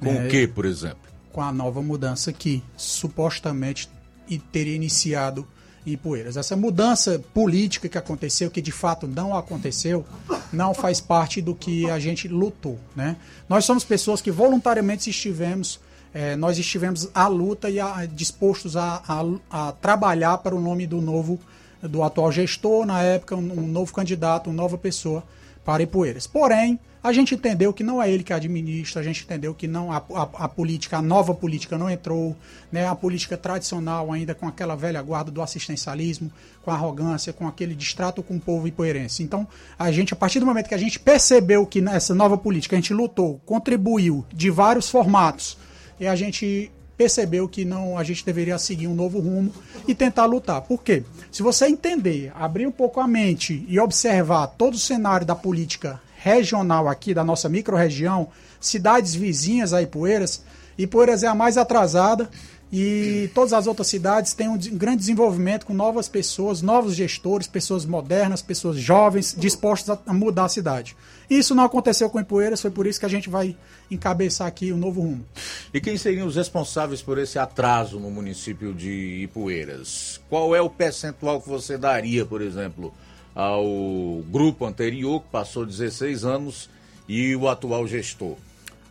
Com 0.00 0.14
é, 0.14 0.26
o 0.26 0.28
que, 0.30 0.46
por 0.46 0.64
exemplo? 0.64 0.96
Com 1.30 1.42
a 1.42 1.52
nova 1.52 1.82
mudança 1.82 2.32
que 2.32 2.62
supostamente 2.74 3.90
teria 4.36 4.74
iniciado 4.74 5.46
em 5.86 5.96
Poeiras. 5.96 6.36
Essa 6.36 6.56
mudança 6.56 7.22
política 7.32 7.88
que 7.88 7.96
aconteceu, 7.96 8.50
que 8.50 8.60
de 8.60 8.72
fato 8.72 9.06
não 9.06 9.34
aconteceu, 9.34 10.04
não 10.52 10.74
faz 10.74 11.00
parte 11.00 11.40
do 11.40 11.54
que 11.54 11.88
a 11.88 11.98
gente 11.98 12.28
lutou. 12.28 12.78
Né? 12.94 13.16
Nós 13.48 13.64
somos 13.64 13.84
pessoas 13.84 14.20
que 14.20 14.30
voluntariamente 14.30 15.08
estivemos 15.08 15.80
é, 16.12 16.34
nós 16.36 16.58
estivemos 16.58 17.08
à 17.14 17.28
luta 17.28 17.68
e 17.68 17.78
a, 17.78 18.06
dispostos 18.06 18.78
a, 18.78 19.02
a, 19.06 19.68
a, 19.68 19.72
trabalhar 19.72 20.38
para 20.38 20.54
o 20.54 20.60
nome 20.60 20.86
do 20.86 21.02
novo 21.02 21.38
do 21.82 22.02
atual 22.02 22.32
gestor, 22.32 22.86
na 22.86 23.02
época, 23.02 23.36
um, 23.36 23.64
um 23.64 23.68
novo 23.68 23.92
candidato, 23.92 24.48
uma 24.48 24.56
nova 24.56 24.78
pessoa 24.78 25.22
para 25.64 25.82
Ipueiras. 25.82 26.26
Porém, 26.26 26.80
a 27.02 27.12
gente 27.12 27.34
entendeu 27.34 27.72
que 27.72 27.84
não 27.84 28.02
é 28.02 28.10
ele 28.10 28.24
que 28.24 28.32
administra, 28.32 29.00
a 29.00 29.04
gente 29.04 29.22
entendeu 29.22 29.54
que 29.54 29.68
não 29.68 29.92
a, 29.92 29.96
a, 29.96 30.22
a, 30.44 30.48
política, 30.48 30.98
a 30.98 31.02
nova 31.02 31.32
política 31.32 31.78
não 31.78 31.88
entrou, 31.88 32.36
né, 32.72 32.86
a 32.86 32.94
política 32.94 33.36
tradicional 33.36 34.12
ainda 34.12 34.34
com 34.34 34.48
aquela 34.48 34.74
velha 34.74 35.00
guarda 35.00 35.30
do 35.30 35.40
assistencialismo, 35.40 36.30
com 36.62 36.70
arrogância, 36.70 37.32
com 37.32 37.46
aquele 37.46 37.74
distrato 37.74 38.22
com 38.22 38.36
o 38.36 38.40
povo 38.40 38.66
ipoeirense. 38.66 39.22
Então, 39.22 39.46
a 39.78 39.92
gente, 39.92 40.12
a 40.12 40.16
partir 40.16 40.40
do 40.40 40.46
momento 40.46 40.68
que 40.68 40.74
a 40.74 40.78
gente 40.78 40.98
percebeu 40.98 41.64
que 41.64 41.80
nessa 41.80 42.14
nova 42.14 42.36
política 42.36 42.76
a 42.76 42.80
gente 42.80 42.92
lutou, 42.92 43.40
contribuiu 43.46 44.24
de 44.32 44.50
vários 44.50 44.90
formatos, 44.90 45.56
e 46.00 46.06
a 46.06 46.14
gente 46.14 46.70
percebeu 46.96 47.48
que 47.48 47.64
não 47.64 47.96
a 47.96 48.02
gente 48.02 48.26
deveria 48.26 48.58
seguir 48.58 48.88
um 48.88 48.94
novo 48.94 49.20
rumo 49.20 49.52
e 49.86 49.94
tentar 49.94 50.26
lutar. 50.26 50.60
Por 50.62 50.82
quê? 50.82 51.04
Se 51.30 51.44
você 51.44 51.66
entender, 51.66 52.32
abrir 52.34 52.66
um 52.66 52.72
pouco 52.72 53.00
a 53.00 53.06
mente 53.06 53.64
e 53.68 53.78
observar 53.78 54.48
todo 54.48 54.74
o 54.74 54.78
cenário 54.78 55.24
da 55.24 55.36
política 55.36 56.00
regional 56.28 56.88
aqui 56.88 57.14
da 57.14 57.24
nossa 57.24 57.48
microrregião, 57.48 58.28
cidades 58.60 59.14
vizinhas 59.14 59.72
a 59.72 59.82
Ipueiras, 59.82 60.42
Ipueiras 60.76 61.22
é 61.24 61.26
a 61.26 61.34
mais 61.34 61.56
atrasada 61.56 62.30
e 62.70 63.30
todas 63.34 63.54
as 63.54 63.66
outras 63.66 63.86
cidades 63.86 64.34
têm 64.34 64.48
um 64.48 64.58
grande 64.58 64.98
desenvolvimento 64.98 65.64
com 65.64 65.72
novas 65.72 66.06
pessoas, 66.06 66.60
novos 66.60 66.94
gestores, 66.94 67.46
pessoas 67.46 67.86
modernas, 67.86 68.42
pessoas 68.42 68.76
jovens, 68.76 69.34
dispostas 69.36 69.98
a 70.06 70.12
mudar 70.12 70.44
a 70.44 70.48
cidade. 70.48 70.94
Isso 71.30 71.54
não 71.54 71.64
aconteceu 71.64 72.08
com 72.10 72.20
Ipueiras, 72.20 72.60
foi 72.60 72.70
por 72.70 72.86
isso 72.86 73.00
que 73.00 73.06
a 73.06 73.08
gente 73.08 73.28
vai 73.28 73.56
encabeçar 73.90 74.46
aqui 74.46 74.70
o 74.70 74.76
um 74.76 74.78
novo 74.78 75.00
rumo. 75.00 75.24
E 75.72 75.80
quem 75.80 75.96
seriam 75.96 76.26
os 76.26 76.36
responsáveis 76.36 77.00
por 77.00 77.18
esse 77.18 77.38
atraso 77.38 77.98
no 77.98 78.10
município 78.10 78.74
de 78.74 79.22
Ipueiras? 79.22 80.20
Qual 80.28 80.54
é 80.54 80.60
o 80.60 80.70
percentual 80.70 81.40
que 81.40 81.48
você 81.48 81.78
daria, 81.78 82.24
por 82.24 82.42
exemplo, 82.42 82.92
ao 83.38 84.20
grupo 84.28 84.66
anterior, 84.66 85.22
que 85.22 85.28
passou 85.28 85.64
16 85.64 86.24
anos, 86.24 86.68
e 87.08 87.36
o 87.36 87.48
atual 87.48 87.86
gestor, 87.86 88.34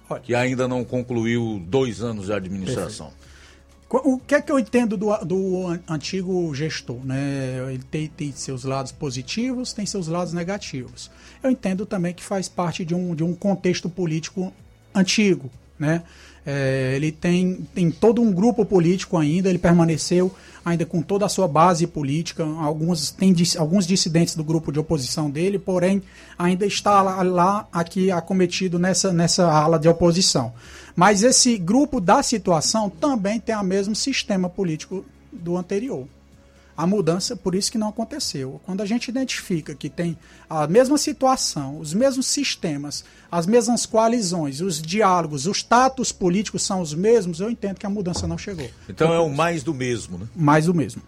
Olha, 0.09 0.21
que 0.21 0.33
ainda 0.33 0.69
não 0.69 0.85
concluiu 0.85 1.61
dois 1.67 2.01
anos 2.01 2.27
de 2.27 2.33
administração? 2.33 3.07
Perfeito. 3.07 3.27
O 3.89 4.19
que 4.19 4.35
é 4.35 4.41
que 4.41 4.51
eu 4.51 4.57
entendo 4.57 4.95
do, 4.97 5.15
do 5.25 5.79
antigo 5.87 6.53
gestor? 6.55 7.05
Né? 7.05 7.73
Ele 7.73 7.83
tem, 7.83 8.07
tem, 8.07 8.31
seus 8.31 8.63
lados 8.63 8.91
positivos, 8.91 9.73
tem 9.73 9.85
seus 9.85 10.07
lados 10.07 10.33
negativos. 10.33 11.11
Eu 11.43 11.51
entendo 11.51 11.85
também 11.85 12.13
que 12.13 12.23
faz 12.23 12.49
parte 12.49 12.83
de 12.85 12.95
um, 12.95 13.15
de 13.15 13.23
um 13.23 13.33
contexto 13.33 13.89
político 13.89 14.53
antigo. 14.95 15.49
Né? 15.77 16.03
É, 16.49 16.93
ele 16.95 17.11
tem, 17.11 17.67
tem 17.75 17.91
todo 17.91 18.21
um 18.21 18.31
grupo 18.31 18.63
político 18.65 19.17
ainda, 19.17 19.49
ele 19.49 19.59
permaneceu 19.59 20.33
ainda 20.63 20.85
com 20.85 21.01
toda 21.01 21.25
a 21.25 21.29
sua 21.29 21.45
base 21.45 21.85
política. 21.85 22.45
Alguns, 22.45 23.11
tem 23.11 23.35
alguns 23.57 23.85
dissidentes 23.85 24.33
do 24.33 24.45
grupo 24.45 24.71
de 24.71 24.79
oposição 24.79 25.29
dele, 25.29 25.59
porém 25.59 26.01
ainda 26.39 26.65
está 26.65 27.01
lá, 27.01 27.21
lá 27.21 27.67
aqui 27.69 28.09
acometido 28.11 28.79
nessa, 28.79 29.11
nessa 29.11 29.51
ala 29.51 29.77
de 29.77 29.89
oposição. 29.89 30.53
Mas 30.95 31.21
esse 31.21 31.57
grupo 31.57 31.99
da 31.99 32.23
situação 32.23 32.89
também 32.89 33.41
tem 33.41 33.53
o 33.53 33.63
mesmo 33.63 33.93
sistema 33.93 34.49
político 34.49 35.03
do 35.31 35.57
anterior. 35.57 36.07
A 36.77 36.85
mudança, 36.85 37.35
por 37.35 37.55
isso 37.55 37.71
que 37.71 37.77
não 37.77 37.89
aconteceu. 37.89 38.61
Quando 38.63 38.81
a 38.81 38.85
gente 38.85 39.07
identifica 39.07 39.73
que 39.73 39.89
tem 39.89 40.15
a 40.47 40.67
mesma 40.67 40.95
situação, 40.95 41.79
os 41.79 41.91
mesmos 41.91 42.27
sistemas, 42.27 43.03
as 43.31 43.47
mesmas 43.47 43.87
coalizões, 43.87 44.61
os 44.61 44.79
diálogos, 44.79 45.47
os 45.47 45.57
status 45.57 46.11
políticos 46.11 46.61
são 46.61 46.79
os 46.79 46.93
mesmos, 46.93 47.39
eu 47.39 47.49
entendo 47.49 47.79
que 47.79 47.85
a 47.87 47.89
mudança 47.89 48.27
não 48.27 48.37
chegou. 48.37 48.69
Então 48.87 49.11
é 49.11 49.19
o 49.19 49.27
mais 49.27 49.63
do 49.63 49.73
mesmo, 49.73 50.19
né? 50.19 50.27
Mais 50.35 50.67
do 50.67 50.73
mesmo. 50.73 51.01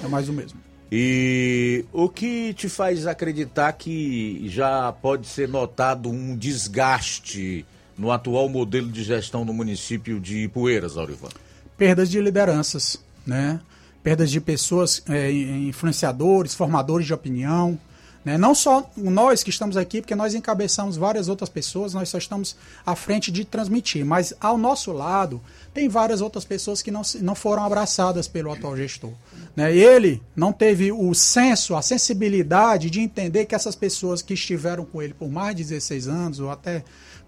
É 0.00 0.06
mais 0.06 0.26
do 0.26 0.32
mesmo. 0.32 0.60
E 0.90 1.84
o 1.92 2.08
que 2.08 2.54
te 2.54 2.68
faz 2.68 3.06
acreditar 3.08 3.72
que 3.72 4.48
já 4.48 4.92
pode 4.92 5.26
ser 5.26 5.48
notado 5.48 6.08
um 6.08 6.36
desgaste 6.36 7.66
no 7.98 8.12
atual 8.12 8.48
modelo 8.48 8.88
de 8.88 9.02
gestão 9.02 9.44
no 9.44 9.52
município 9.52 10.20
de 10.20 10.44
Ipueiras, 10.44 10.96
Aurivan? 10.96 11.30
Perdas 11.76 12.08
de 12.08 12.20
lideranças, 12.20 13.02
né? 13.26 13.60
Perdas 14.06 14.30
de 14.30 14.40
pessoas, 14.40 15.02
é, 15.08 15.32
influenciadores, 15.32 16.54
formadores 16.54 17.08
de 17.08 17.12
opinião, 17.12 17.76
né? 18.24 18.38
Não 18.38 18.56
só 18.56 18.88
nós 18.96 19.42
que 19.42 19.50
estamos 19.50 19.76
aqui, 19.76 20.00
porque 20.00 20.14
nós 20.14 20.32
encabeçamos 20.32 20.96
várias 20.96 21.28
outras 21.28 21.48
pessoas, 21.48 21.92
nós 21.92 22.08
só 22.08 22.18
estamos 22.18 22.56
à 22.84 22.94
frente 22.94 23.32
de 23.32 23.44
transmitir, 23.44 24.04
mas 24.04 24.32
ao 24.40 24.56
nosso 24.56 24.92
lado 24.92 25.40
tem 25.72 25.88
várias 25.88 26.20
outras 26.20 26.44
pessoas 26.44 26.82
que 26.82 26.90
não, 26.90 27.02
não 27.20 27.34
foram 27.34 27.64
abraçadas 27.64 28.28
pelo 28.28 28.52
atual 28.52 28.76
gestor. 28.76 29.12
Né? 29.56 29.76
Ele 29.76 30.22
não 30.36 30.52
teve 30.52 30.92
o 30.92 31.14
senso, 31.14 31.74
a 31.74 31.82
sensibilidade 31.82 32.90
de 32.90 33.00
entender 33.00 33.46
que 33.46 33.54
essas 33.54 33.74
pessoas 33.74 34.22
que 34.22 34.34
estiveram 34.34 34.84
com 34.84 35.02
ele 35.02 35.14
por 35.14 35.28
mais 35.28 35.54
de 35.54 35.62
16 35.62 36.06
anos, 36.06 36.38
ou 36.38 36.50
até 36.50 36.84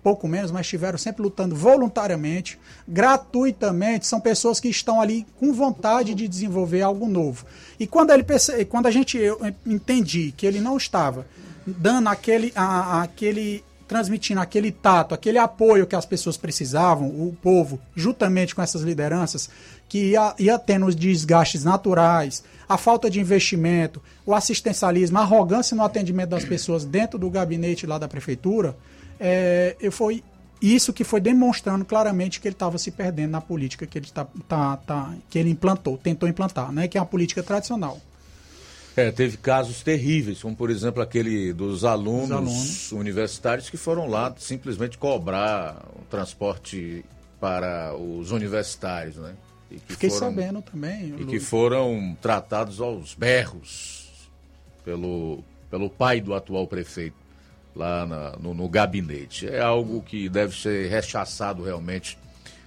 pouco 0.09 0.27
menos, 0.27 0.51
mas 0.51 0.63
estiveram 0.63 0.97
sempre 0.97 1.23
lutando 1.23 1.55
voluntariamente, 1.55 2.59
gratuitamente, 2.89 4.07
são 4.07 4.19
pessoas 4.19 4.59
que 4.59 4.69
estão 4.69 5.03
ali 5.03 5.27
com 5.39 5.53
vontade 5.53 6.15
de 6.15 6.27
desenvolver 6.27 6.81
algo 6.81 7.07
novo. 7.07 7.45
E 7.79 7.87
quando, 7.87 8.11
ele 8.11 8.25
quando 8.71 8.87
a 8.87 8.91
gente 8.91 9.19
eu 9.19 9.39
entendi 9.67 10.33
que 10.35 10.47
ele 10.47 10.63
não 10.63 10.79
estava 10.79 11.27
dando 11.67 12.09
aquele, 12.09 12.51
a, 12.57 13.03
aquele 13.03 13.63
transmitindo 13.87 14.41
aquele 14.41 14.73
tato, 14.73 15.15
aquele 15.15 15.37
apoio 15.37 15.87
que 15.87 15.95
as 15.95 16.07
pessoas 16.07 16.39
precisavam, 16.39 17.07
o 17.07 17.37
povo, 17.43 17.79
juntamente 17.95 18.55
com 18.55 18.63
essas 18.63 18.81
lideranças, 18.81 19.51
que 19.91 20.13
ia, 20.13 20.35
ia 20.39 20.59
tendo 20.59 20.87
os 20.87 20.97
desgastes 20.97 21.65
naturais, 21.65 22.43
a 22.67 22.79
falta 22.79 23.11
de 23.11 23.21
investimento, 23.21 24.01
o 24.25 24.35
assistencialismo, 24.35 25.19
a 25.19 25.21
arrogância 25.21 25.77
no 25.77 25.85
atendimento 25.85 26.31
das 26.31 26.47
pessoas 26.47 26.87
dentro 26.87 27.19
do 27.19 27.29
gabinete 27.29 27.87
lá 27.87 27.99
da 27.99 28.09
prefeitura, 28.09 28.75
é, 29.21 29.77
eu 29.81 29.91
foi 29.93 30.23
isso 30.61 30.93
que 30.93 31.05
foi 31.05 31.21
demonstrando 31.21 31.85
claramente 31.85 32.41
que 32.41 32.49
ele 32.49 32.55
estava 32.55 32.79
se 32.79 32.91
perdendo 32.91 33.31
na 33.31 33.41
política 33.41 33.87
que 33.87 33.97
ele, 33.99 34.09
tá, 34.13 34.27
tá, 34.49 34.77
tá, 34.79 35.15
que 35.31 35.39
ele 35.39 35.51
implantou, 35.51 35.97
tentou 35.97 36.29
implantar, 36.29 36.73
né, 36.73 36.89
que 36.89 36.99
é 36.99 37.01
a 37.01 37.05
política 37.05 37.43
tradicional. 37.43 38.01
É, 38.97 39.13
teve 39.13 39.37
casos 39.37 39.81
terríveis, 39.83 40.43
como 40.43 40.57
por 40.57 40.71
exemplo 40.71 41.01
aquele 41.01 41.53
dos 41.53 41.85
alunos, 41.85 42.33
alunos. 42.33 42.91
universitários 42.93 43.71
que 43.71 43.77
foram 43.77 44.09
lá 44.09 44.35
simplesmente 44.37 44.99
cobrar 44.99 45.87
o 45.95 46.03
transporte 46.11 47.05
para 47.39 47.95
os 47.95 48.33
universitários, 48.33 49.15
né? 49.15 49.35
E 49.71 49.77
que 49.77 49.93
Fiquei 49.93 50.11
foram- 50.11 50.29
sabendo 50.35 50.63
também. 50.63 51.15
E 51.17 51.25
que 51.27 51.39
foram 51.39 52.17
tratados 52.21 52.81
aos 52.81 53.15
berros 53.15 54.29
pelo, 54.85 55.45
pelo 55.71 55.89
pai 55.89 56.21
do 56.21 56.35
atual 56.35 56.67
prefeito 56.67 57.15
lá 57.79 58.05
na- 58.07 58.33
no, 58.41 58.53
no 58.53 58.69
gabinete. 58.69 59.49
É 59.49 59.61
algo 59.61 60.03
que 60.03 60.29
deve 60.29 60.55
ser 60.61 60.91
rechaçado 60.91 61.63
realmente 61.63 62.19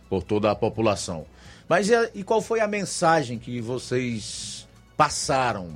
por 0.10 0.24
toda 0.24 0.50
a 0.50 0.56
população. 0.56 1.26
Mas 1.70 1.90
e, 1.90 2.24
qual 2.24 2.42
foi 2.42 2.60
a 2.62 2.68
mensagem 2.68 3.38
que 3.38 3.62
vocês 3.62 4.68
passaram 4.98 5.70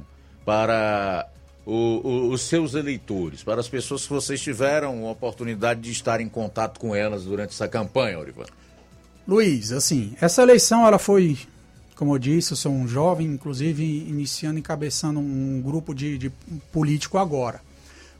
para 0.45 1.27
o- 1.65 2.01
o- 2.03 2.29
os 2.31 2.41
seus 2.41 2.73
eleitores, 2.73 3.43
para 3.43 3.59
as 3.59 3.67
pessoas 3.67 4.03
que 4.03 4.13
vocês 4.13 4.39
tiveram 4.41 5.07
a 5.07 5.11
oportunidade 5.11 5.81
de 5.81 5.91
estar 5.91 6.21
em 6.21 6.29
contato 6.29 6.79
com 6.79 6.93
elas 6.95 7.23
durante 7.25 7.49
essa 7.51 7.67
campanha, 7.67 8.19
Orivan? 8.19 8.45
Luiz, 9.27 9.71
assim, 9.71 10.15
essa 10.21 10.43
eleição 10.43 10.85
ela 10.85 10.99
foi, 10.99 11.37
como 11.95 12.13
eu 12.13 12.19
disse, 12.19 12.51
eu 12.51 12.57
sou 12.57 12.71
um 12.71 12.87
jovem, 12.87 13.25
inclusive 13.27 13.83
iniciando, 13.83 14.59
encabeçando 14.59 15.19
um 15.19 15.59
grupo 15.61 15.95
de, 15.95 16.17
de 16.19 16.29
político 16.71 17.17
agora. 17.17 17.59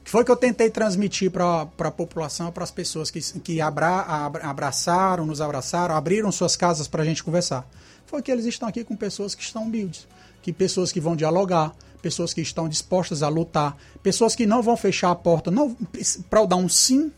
Que 0.06 0.12
foi 0.12 0.24
que 0.24 0.30
eu 0.30 0.36
tentei 0.36 0.70
transmitir 0.70 1.32
para 1.32 1.62
a 1.62 1.90
população, 1.90 2.52
para 2.52 2.62
as 2.62 2.70
pessoas 2.70 3.10
que, 3.10 3.20
que 3.40 3.60
abra, 3.60 4.02
abra- 4.02 4.46
abraçaram, 4.46 5.26
nos 5.26 5.40
abraçaram, 5.40 5.96
abriram 5.96 6.30
suas 6.30 6.54
casas 6.54 6.86
para 6.86 7.02
a 7.02 7.04
gente 7.04 7.24
conversar? 7.24 7.68
Foi 8.06 8.22
que 8.22 8.30
eles 8.30 8.44
estão 8.44 8.68
aqui 8.68 8.84
com 8.84 8.94
pessoas 8.94 9.34
que 9.34 9.42
estão 9.42 9.64
humildes, 9.64 10.06
que 10.42 10.52
pessoas 10.52 10.92
que 10.92 11.00
vão 11.00 11.16
dialogar, 11.16 11.74
pessoas 12.00 12.32
que 12.32 12.40
estão 12.40 12.68
dispostas 12.68 13.20
a 13.20 13.28
lutar, 13.28 13.76
pessoas 14.00 14.36
que 14.36 14.46
não 14.46 14.62
vão 14.62 14.76
fechar 14.76 15.10
a 15.10 15.16
porta. 15.16 15.50
Para 16.30 16.38
eu 16.38 16.46
dar 16.46 16.54
um 16.54 16.68
sim, 16.68 17.10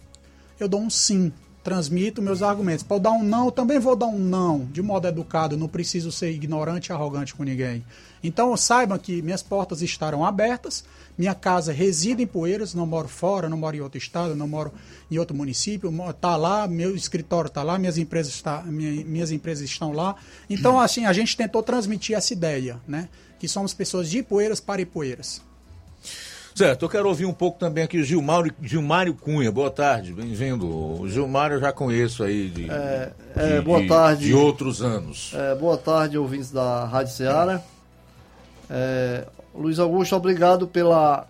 eu 0.59 0.66
dou 0.66 0.80
um 0.80 0.89
sim, 0.89 1.30
transmito 1.62 2.22
meus 2.22 2.41
argumentos. 2.41 2.82
Para 2.84 2.97
eu 2.97 3.01
dar 3.01 3.12
um 3.12 3.22
não, 3.22 3.45
eu 3.45 3.53
também 3.53 3.78
vou 3.78 3.97
dar 3.97 4.07
um 4.07 4.18
não, 4.18 4.64
de 4.72 4.80
modo 4.80 5.07
educado, 5.07 5.59
não 5.59 5.68
preciso 5.68 6.11
ser 6.11 6.30
ignorante 6.30 6.86
e 6.86 6.93
arrogante 6.95 7.34
com 7.34 7.43
ninguém. 7.45 7.84
Então 8.23 8.57
saibam 8.57 8.99
que 8.99 9.23
minhas 9.23 9.43
portas 9.43 9.81
estarão 9.83 10.25
abertas, 10.25 10.85
minha 11.16 11.35
casa 11.35 11.73
reside 11.73 12.23
em 12.23 12.27
Poeiras, 12.27 12.75
não 12.75 12.87
moro 12.87 13.09
fora, 13.09 13.49
não 13.49 13.57
moro 13.57 13.77
em 13.77 13.81
outro 13.81 13.99
estado, 13.99 14.35
não 14.37 14.47
moro 14.47 14.73
em 15.11 15.19
outro 15.19 15.37
município, 15.37 15.93
está 16.11 16.37
lá, 16.37 16.66
meu 16.69 16.95
escritório 16.95 17.49
está 17.49 17.62
lá, 17.62 17.79
minhas 17.79 17.99
empresas, 17.99 18.41
tá, 18.41 18.62
minha- 18.62 19.05
minhas 19.05 19.31
empresas 19.31 19.64
estão 19.64 19.93
lá. 19.93 20.14
Então, 20.49 20.79
assim, 20.79 21.07
a 21.07 21.12
gente 21.12 21.37
tentou 21.37 21.62
transmitir 21.62 22.16
essa 22.16 22.33
ideia, 22.33 22.79
né? 22.87 23.09
Que 23.39 23.49
somos 23.49 23.73
pessoas 23.75 24.09
de 24.11 24.23
Poeiras 24.23 24.61
para 24.61 24.81
Ipueiras. 24.83 25.41
Certo, 26.55 26.85
eu 26.85 26.89
quero 26.89 27.09
ouvir 27.09 27.25
um 27.25 27.33
pouco 27.33 27.57
também 27.57 27.85
aqui 27.85 27.99
o 27.99 28.05
Gilmário, 28.05 28.53
Gilmário 28.61 29.14
Cunha. 29.14 29.51
Boa 29.53 29.71
tarde, 29.71 30.12
bem-vindo. 30.12 30.66
O 30.66 31.09
Gilmário 31.09 31.55
eu 31.55 31.61
já 31.61 31.73
conheço 31.73 32.25
aí 32.25 32.49
de, 32.51 32.69
É, 32.69 33.12
de- 33.37 33.41
é, 33.41 33.61
boa 33.61 33.81
de- 33.81 33.87
tarde. 33.87 34.25
de 34.27 34.35
outros 34.35 34.83
anos. 34.83 35.31
É, 35.35 35.55
boa 35.55 35.77
tarde, 35.79 36.19
ouvintes 36.19 36.51
da 36.51 36.85
Rádio 36.85 37.12
Ceará. 37.14 37.55
É, 37.55 37.78
Luiz 39.55 39.79
Augusto, 39.79 40.14
obrigado 40.14 40.66
pela, 40.69 41.27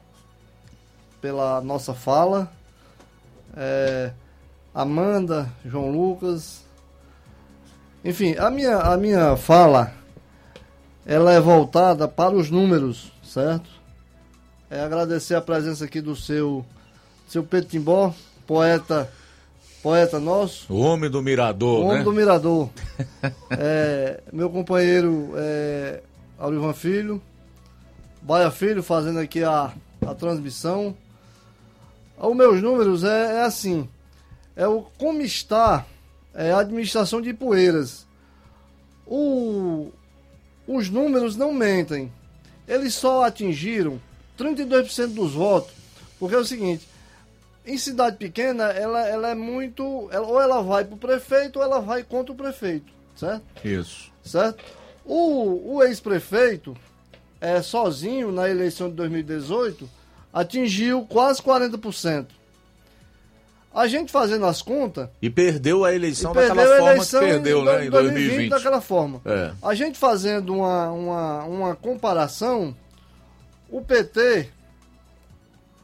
pela 1.20 1.60
nossa 1.60 1.94
fala. 1.94 2.50
É, 3.56 4.12
Amanda, 4.74 5.48
João 5.64 5.90
Lucas. 5.90 6.62
Enfim, 8.04 8.36
a 8.36 8.50
minha, 8.50 8.76
a 8.76 8.96
minha 8.96 9.36
fala 9.36 9.92
ela 11.08 11.32
é 11.32 11.40
voltada 11.40 12.06
para 12.06 12.34
os 12.34 12.50
números, 12.50 13.10
certo? 13.24 13.70
É 14.68 14.80
agradecer 14.80 15.34
a 15.34 15.40
presença 15.40 15.86
aqui 15.86 16.02
do 16.02 16.14
seu, 16.14 16.66
seu 17.26 17.42
Pedro 17.42 17.70
Timbó, 17.70 18.14
poeta, 18.46 19.10
poeta 19.82 20.20
nosso. 20.20 20.70
O 20.70 20.78
homem 20.80 21.08
do 21.10 21.22
Mirador, 21.22 21.80
O 21.80 21.86
homem 21.86 21.98
né? 21.98 22.04
do 22.04 22.12
Mirador. 22.12 22.68
É, 23.50 24.20
meu 24.30 24.50
companheiro 24.50 25.32
é, 25.36 26.02
Aurivan 26.38 26.74
Filho. 26.74 27.22
Baia 28.22 28.50
Filho 28.50 28.82
fazendo 28.82 29.18
aqui 29.20 29.42
a, 29.42 29.72
a 30.06 30.14
transmissão. 30.14 30.96
Os 32.18 32.36
meus 32.36 32.60
números 32.60 33.04
é, 33.04 33.36
é 33.36 33.42
assim. 33.42 33.88
É 34.56 34.66
o 34.66 34.82
como 34.98 35.20
está 35.22 35.84
é, 36.34 36.50
a 36.52 36.58
administração 36.60 37.20
de 37.22 37.32
Poeiras. 37.32 38.06
O, 39.06 39.90
os 40.66 40.88
números 40.90 41.36
não 41.36 41.52
mentem. 41.52 42.12
Eles 42.66 42.94
só 42.94 43.24
atingiram 43.24 44.00
32% 44.38 45.14
dos 45.14 45.32
votos. 45.32 45.72
Porque 46.18 46.34
é 46.34 46.38
o 46.38 46.44
seguinte, 46.44 46.86
em 47.64 47.78
cidade 47.78 48.16
pequena, 48.16 48.64
ela, 48.64 49.06
ela 49.06 49.28
é 49.30 49.34
muito. 49.34 50.08
ela- 50.10 50.26
ou 50.26 50.40
ela 50.40 50.60
vai 50.62 50.84
para 50.84 50.94
o 50.94 50.98
prefeito 50.98 51.58
ou 51.58 51.64
ela 51.64 51.80
vai 51.80 52.02
contra 52.02 52.32
o 52.32 52.36
prefeito, 52.36 52.92
certo? 53.14 53.44
Isso. 53.64 54.10
Certo? 54.24 54.62
O, 55.04 55.76
o 55.76 55.82
ex-prefeito, 55.84 56.76
é, 57.40 57.62
sozinho 57.62 58.32
na 58.32 58.48
eleição 58.48 58.88
de 58.88 58.96
2018, 58.96 59.88
atingiu 60.32 61.06
quase 61.08 61.42
40%. 61.42 62.26
A 63.74 63.86
gente 63.86 64.10
fazendo 64.10 64.46
as 64.46 64.62
contas. 64.62 65.08
E 65.20 65.30
perdeu 65.30 65.84
a 65.84 65.94
eleição 65.94 66.32
daquela 66.32 66.66
forma 66.66 66.90
eleição 66.90 67.20
que 67.20 67.26
perdeu, 67.26 67.60
em 67.60 67.64
né? 67.64 67.86
Em 67.86 67.90
2020. 67.90 68.50
daquela 68.50 68.80
forma. 68.80 69.20
É. 69.24 69.52
A 69.62 69.74
gente 69.74 69.98
fazendo 69.98 70.54
uma, 70.54 70.90
uma, 70.90 71.44
uma 71.44 71.76
comparação, 71.76 72.74
o 73.68 73.80
PT, 73.80 74.48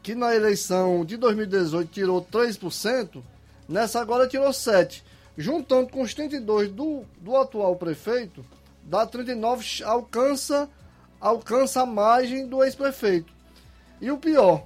que 0.02 0.14
na 0.14 0.34
eleição 0.34 1.05
de 1.05 1.16
2018 1.16 1.90
tirou 1.90 2.22
3%, 2.22 3.22
nessa 3.68 4.00
agora 4.00 4.26
tirou 4.26 4.50
7%. 4.50 5.02
Juntando 5.36 5.88
com 5.88 6.02
os 6.02 6.14
32% 6.14 6.68
do, 6.68 7.05
do 7.20 7.36
atual 7.36 7.74
prefeito, 7.76 8.44
dá 8.84 9.07
39%, 9.07 9.82
alcança, 9.84 10.68
alcança 11.24 11.80
a 11.80 11.86
margem 11.86 12.46
do 12.46 12.62
ex-prefeito. 12.62 13.32
E 14.00 14.10
o 14.10 14.18
pior, 14.18 14.64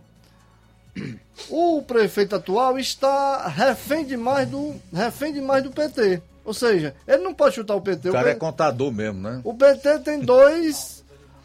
o 1.49 1.81
prefeito 1.83 2.35
atual 2.35 2.77
está 2.79 3.47
refém 3.47 4.05
demais 4.05 4.49
do, 4.49 4.75
refém 4.93 5.33
demais 5.33 5.63
do 5.63 5.71
PT. 5.71 6.21
Ou 6.45 6.53
seja, 6.53 6.97
ele 7.07 7.23
não 7.23 7.33
pode 7.33 7.55
chutar 7.55 7.77
o 7.77 7.81
PT. 7.81 8.09
O 8.09 8.13
cara 8.13 8.31
é 8.31 8.35
P- 8.35 8.41
contador 8.41 8.91
mesmo, 8.91 9.21
né? 9.21 9.41
o 9.45 9.55
PT 9.55 10.01
tem 10.01 10.19
dois. 10.19 11.05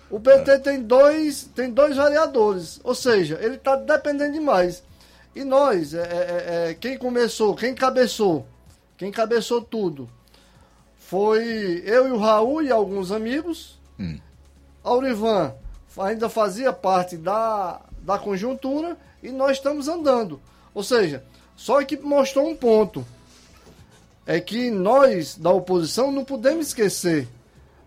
O 0.10 0.20
PT 0.20 0.60
tem 0.60 0.82
dois, 0.82 1.44
tem 1.56 1.70
dois 1.70 1.96
vereadores. 1.96 2.80
Ou 2.84 2.96
seja, 2.96 3.38
ele 3.42 3.56
está 3.56 3.76
dependendo 3.76 4.34
demais. 4.34 4.84
E 5.36 5.44
nós, 5.44 5.94
é, 5.94 6.00
é, 6.02 6.70
é, 6.70 6.74
quem 6.76 6.98
começou, 6.98 7.56
quem 7.56 7.74
cabeçou, 7.76 8.46
quem 8.98 9.12
cabeçou 9.12 9.62
tudo, 9.62 10.10
foi 10.98 11.84
eu 11.86 12.08
e 12.08 12.12
o 12.12 12.18
Raul 12.18 12.64
e 12.64 12.72
alguns 12.72 13.12
amigos. 13.12 13.78
Aurivan 14.84 15.54
ainda 15.98 16.28
fazia 16.30 16.74
parte 16.74 17.18
da, 17.18 17.82
da 18.02 18.18
conjuntura 18.18 18.98
e 19.22 19.32
nós 19.32 19.58
estamos 19.58 19.88
andando. 19.88 20.42
Ou 20.74 20.84
seja, 20.84 21.24
só 21.56 21.84
que 21.84 21.98
mostrou 21.98 22.50
um 22.50 22.56
ponto. 22.56 23.06
É 24.26 24.40
que 24.40 24.72
nós, 24.72 25.38
da 25.38 25.52
oposição, 25.52 26.12
não 26.12 26.24
podemos 26.24 26.68
esquecer. 26.68 27.28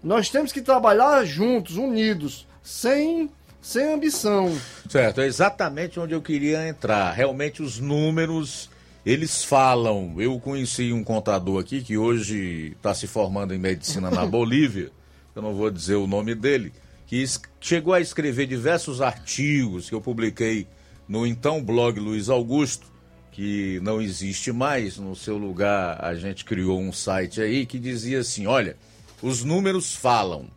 Nós 0.02 0.28
temos 0.28 0.52
que 0.52 0.60
trabalhar 0.60 1.24
juntos, 1.24 1.76
unidos, 1.76 2.46
sem, 2.62 3.30
sem 3.60 3.94
ambição. 3.94 4.54
Certo, 4.88 5.20
é 5.20 5.26
exatamente 5.26 5.98
onde 5.98 6.14
eu 6.14 6.20
queria 6.20 6.68
entrar. 6.68 7.10
Realmente 7.12 7.62
os 7.62 7.80
números, 7.80 8.70
eles 9.04 9.42
falam. 9.42 10.14
Eu 10.18 10.38
conheci 10.38 10.92
um 10.92 11.02
contador 11.02 11.60
aqui 11.60 11.82
que 11.82 11.96
hoje 11.96 12.72
está 12.76 12.94
se 12.94 13.06
formando 13.06 13.54
em 13.54 13.58
medicina 13.58 14.10
na 14.10 14.24
Bolívia, 14.26 14.92
eu 15.34 15.42
não 15.42 15.54
vou 15.54 15.70
dizer 15.70 15.96
o 15.96 16.06
nome 16.06 16.34
dele, 16.34 16.72
que 17.06 17.24
chegou 17.60 17.94
a 17.94 18.00
escrever 18.00 18.46
diversos 18.46 19.00
artigos 19.00 19.88
que 19.88 19.94
eu 19.94 20.00
publiquei 20.00 20.66
no 21.08 21.26
então 21.26 21.62
blog 21.62 22.00
Luiz 22.00 22.28
Augusto, 22.28 22.86
que 23.30 23.78
não 23.80 24.00
existe 24.00 24.50
mais. 24.52 24.96
No 24.96 25.14
seu 25.14 25.38
lugar, 25.38 26.04
a 26.04 26.14
gente 26.14 26.44
criou 26.44 26.80
um 26.80 26.92
site 26.92 27.40
aí 27.40 27.64
que 27.64 27.78
dizia 27.78 28.20
assim: 28.20 28.46
olha, 28.46 28.76
os 29.22 29.44
números 29.44 29.94
falam. 29.94 30.48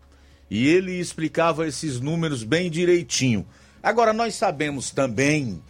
E 0.49 0.67
ele 0.67 0.93
explicava 0.93 1.67
esses 1.67 1.99
números 1.99 2.43
bem 2.43 2.71
direitinho. 2.71 3.45
Agora, 3.83 4.11
nós 4.11 4.33
sabemos 4.33 4.89
também 4.89 5.61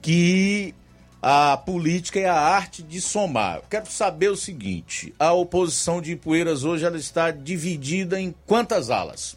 que 0.00 0.72
a 1.20 1.56
política 1.56 2.20
é 2.20 2.28
a 2.28 2.38
arte 2.38 2.82
de 2.84 3.00
somar. 3.00 3.62
Quero 3.68 3.90
saber 3.90 4.28
o 4.28 4.36
seguinte: 4.36 5.12
a 5.18 5.32
oposição 5.32 6.00
de 6.00 6.12
Ipueiras 6.12 6.62
hoje 6.62 6.84
ela 6.84 6.96
está 6.96 7.32
dividida 7.32 8.20
em 8.20 8.32
quantas 8.46 8.90
alas? 8.90 9.36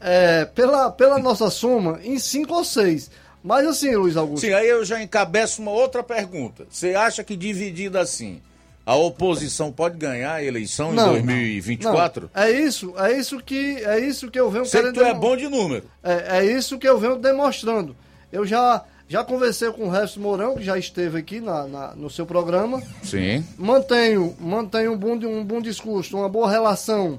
É, 0.00 0.44
pela, 0.46 0.90
pela 0.90 1.18
nossa 1.18 1.50
soma, 1.50 2.00
em 2.02 2.18
cinco 2.18 2.54
ou 2.54 2.64
seis. 2.64 3.10
Mas 3.42 3.66
assim, 3.66 3.94
Luiz 3.96 4.16
Augusto. 4.16 4.46
Sim, 4.46 4.52
aí 4.52 4.68
eu 4.68 4.84
já 4.84 5.02
encabeço 5.02 5.62
uma 5.62 5.70
outra 5.70 6.02
pergunta. 6.02 6.66
Você 6.70 6.94
acha 6.94 7.24
que 7.24 7.36
dividida 7.36 8.00
assim, 8.00 8.40
a 8.84 8.94
oposição 8.94 9.70
pode 9.72 9.96
ganhar 9.96 10.34
a 10.34 10.44
eleição 10.44 10.92
Não, 10.92 11.10
em 11.16 11.22
2024? 11.22 12.30
Não, 12.34 12.42
é 12.42 12.50
isso, 12.50 12.94
é 12.98 13.12
isso 13.12 13.38
que 13.40 13.76
é 13.84 13.98
isso 14.00 14.30
que 14.30 14.38
eu 14.40 14.50
venho 14.50 14.66
Sei 14.66 14.82
que 14.82 14.92
tu 14.92 15.02
é 15.02 15.14
bom 15.14 15.36
de 15.36 15.48
número. 15.48 15.84
É, 16.02 16.38
é 16.38 16.46
isso 16.46 16.78
que 16.78 16.88
eu 16.88 16.98
venho 16.98 17.16
demonstrando. 17.16 17.94
Eu 18.32 18.46
já 18.46 18.84
já 19.08 19.24
conversei 19.24 19.70
com 19.72 19.86
o 19.88 19.90
Resto 19.90 20.20
Mourão, 20.20 20.54
que 20.54 20.62
já 20.64 20.78
esteve 20.78 21.18
aqui 21.18 21.40
na, 21.40 21.66
na- 21.66 21.94
no 21.96 22.08
seu 22.08 22.24
programa. 22.24 22.80
Sim. 23.02 23.44
Mantenho, 23.58 24.36
mantenho 24.38 24.92
um 24.92 24.96
bom, 24.96 25.14
um 25.14 25.44
bom 25.44 25.60
discurso, 25.60 26.16
uma 26.16 26.28
boa 26.28 26.48
relação 26.48 27.18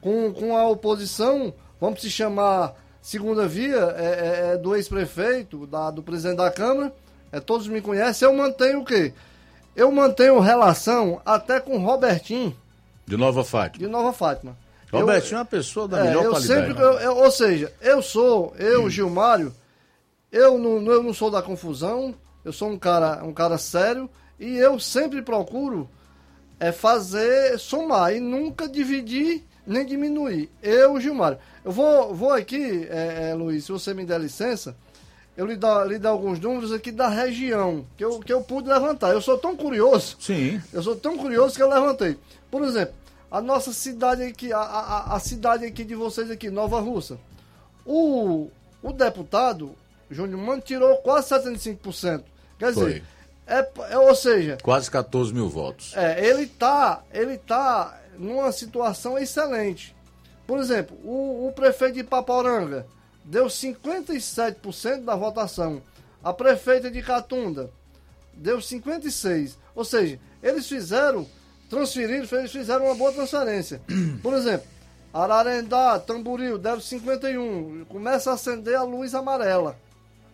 com, 0.00 0.32
com 0.32 0.56
a 0.56 0.66
oposição. 0.68 1.54
Vamos 1.82 2.00
se 2.00 2.08
chamar 2.08 2.74
segunda 3.00 3.44
via, 3.48 3.92
é, 3.98 4.04
é- 4.04 4.52
é 4.52 4.56
do 4.56 4.76
ex-prefeito, 4.76 5.66
do 5.92 6.00
presidente 6.00 6.36
da 6.36 6.48
Câmara. 6.48 6.92
É, 7.32 7.40
todos 7.40 7.66
me 7.66 7.80
conhecem. 7.80 8.24
Eu 8.28 8.32
mantenho 8.32 8.82
o 8.82 8.84
quê? 8.84 9.12
Eu 9.74 9.90
mantenho 9.90 10.38
relação 10.38 11.20
até 11.24 11.58
com 11.58 11.76
o 11.76 11.84
Robertinho, 11.84 12.56
De 13.04 13.16
Nova 13.16 13.42
Fátima. 13.42 13.84
de 13.84 13.90
Nova 13.90 14.12
Fátima. 14.12 14.56
Eu- 14.92 15.00
Robertinho 15.00 15.34
é 15.34 15.38
uma 15.38 15.44
pessoa 15.44 15.88
da 15.88 15.98
é, 15.98 16.02
melhor 16.04 16.22
eu 16.24 16.30
qualidade. 16.30 16.66
sempre, 16.68 16.80
eu- 16.84 16.98
eu- 17.00 17.16
ou 17.16 17.30
seja, 17.32 17.72
eu 17.80 18.00
sou, 18.00 18.54
eu, 18.60 18.88
Gilmário, 18.88 19.52
eu 20.30 20.56
não, 20.58 20.80
eu 20.92 21.02
não 21.02 21.12
sou 21.12 21.32
da 21.32 21.42
confusão, 21.42 22.14
eu 22.44 22.52
sou 22.52 22.68
um 22.68 22.78
cara, 22.78 23.24
um 23.24 23.32
cara 23.32 23.58
sério 23.58 24.08
e 24.38 24.56
eu 24.56 24.78
sempre 24.78 25.20
procuro 25.20 25.90
é 26.60 26.70
fazer, 26.70 27.58
somar 27.58 28.14
e 28.14 28.20
nunca 28.20 28.68
dividir 28.68 29.44
nem 29.66 29.84
diminuir. 29.86 30.50
Eu, 30.62 31.00
Gilmário. 31.00 31.38
Eu 31.64 31.72
vou, 31.72 32.14
vou 32.14 32.32
aqui, 32.32 32.86
é, 32.90 33.30
é, 33.30 33.34
Luiz, 33.34 33.64
se 33.64 33.72
você 33.72 33.94
me 33.94 34.04
der 34.04 34.20
licença, 34.20 34.76
eu 35.36 35.46
lhe 35.46 35.56
dar, 35.56 35.86
lhe 35.86 35.98
dar 35.98 36.10
alguns 36.10 36.38
números 36.40 36.72
aqui 36.72 36.90
da 36.92 37.08
região 37.08 37.86
que 37.96 38.04
eu, 38.04 38.20
que 38.20 38.32
eu 38.32 38.42
pude 38.42 38.68
levantar. 38.68 39.12
Eu 39.12 39.20
sou 39.20 39.38
tão 39.38 39.56
curioso. 39.56 40.16
Sim. 40.20 40.60
Eu 40.72 40.82
sou 40.82 40.96
tão 40.96 41.16
curioso 41.16 41.54
que 41.54 41.62
eu 41.62 41.68
levantei. 41.68 42.18
Por 42.50 42.62
exemplo, 42.64 42.94
a 43.30 43.40
nossa 43.40 43.72
cidade 43.72 44.22
aqui, 44.22 44.52
a, 44.52 44.58
a, 44.58 45.16
a 45.16 45.20
cidade 45.20 45.64
aqui 45.64 45.84
de 45.84 45.94
vocês 45.94 46.30
aqui, 46.30 46.50
Nova 46.50 46.80
Russa. 46.80 47.18
O, 47.86 48.50
o 48.82 48.92
deputado, 48.92 49.74
Júnior 50.10 50.40
Mano, 50.40 50.60
tirou 50.60 50.96
quase 50.98 51.28
75%. 51.30 52.22
Quer 52.58 52.74
Foi. 52.74 52.84
dizer, 52.84 53.04
é, 53.46 53.68
é, 53.90 53.98
ou 53.98 54.14
seja, 54.14 54.58
Quase 54.62 54.90
14 54.90 55.32
mil 55.32 55.48
votos. 55.48 55.92
é, 55.96 56.24
ele 56.24 56.46
tá, 56.46 57.02
ele 57.12 57.38
tá 57.38 57.98
numa 58.18 58.52
situação 58.52 59.18
excelente. 59.18 59.94
Por 60.46 60.58
exemplo, 60.58 60.96
o, 61.04 61.48
o 61.48 61.52
prefeito 61.52 61.94
de 61.94 62.04
Paporanga 62.04 62.86
deu 63.24 63.46
57% 63.46 65.04
da 65.04 65.14
votação. 65.14 65.82
A 66.22 66.32
prefeita 66.32 66.90
de 66.90 67.02
Catunda 67.02 67.70
deu 68.34 68.60
56. 68.60 69.58
Ou 69.74 69.84
seja, 69.84 70.18
eles 70.42 70.68
fizeram, 70.68 71.26
transferiram, 71.68 72.26
eles 72.38 72.52
fizeram 72.52 72.86
uma 72.86 72.94
boa 72.94 73.12
transferência. 73.12 73.80
Por 74.22 74.34
exemplo, 74.34 74.66
Ararendá, 75.12 75.98
Tamboril, 75.98 76.58
deu 76.58 76.80
51. 76.80 77.84
Começa 77.86 78.30
a 78.30 78.34
acender 78.34 78.76
a 78.76 78.82
luz 78.82 79.14
amarela. 79.14 79.76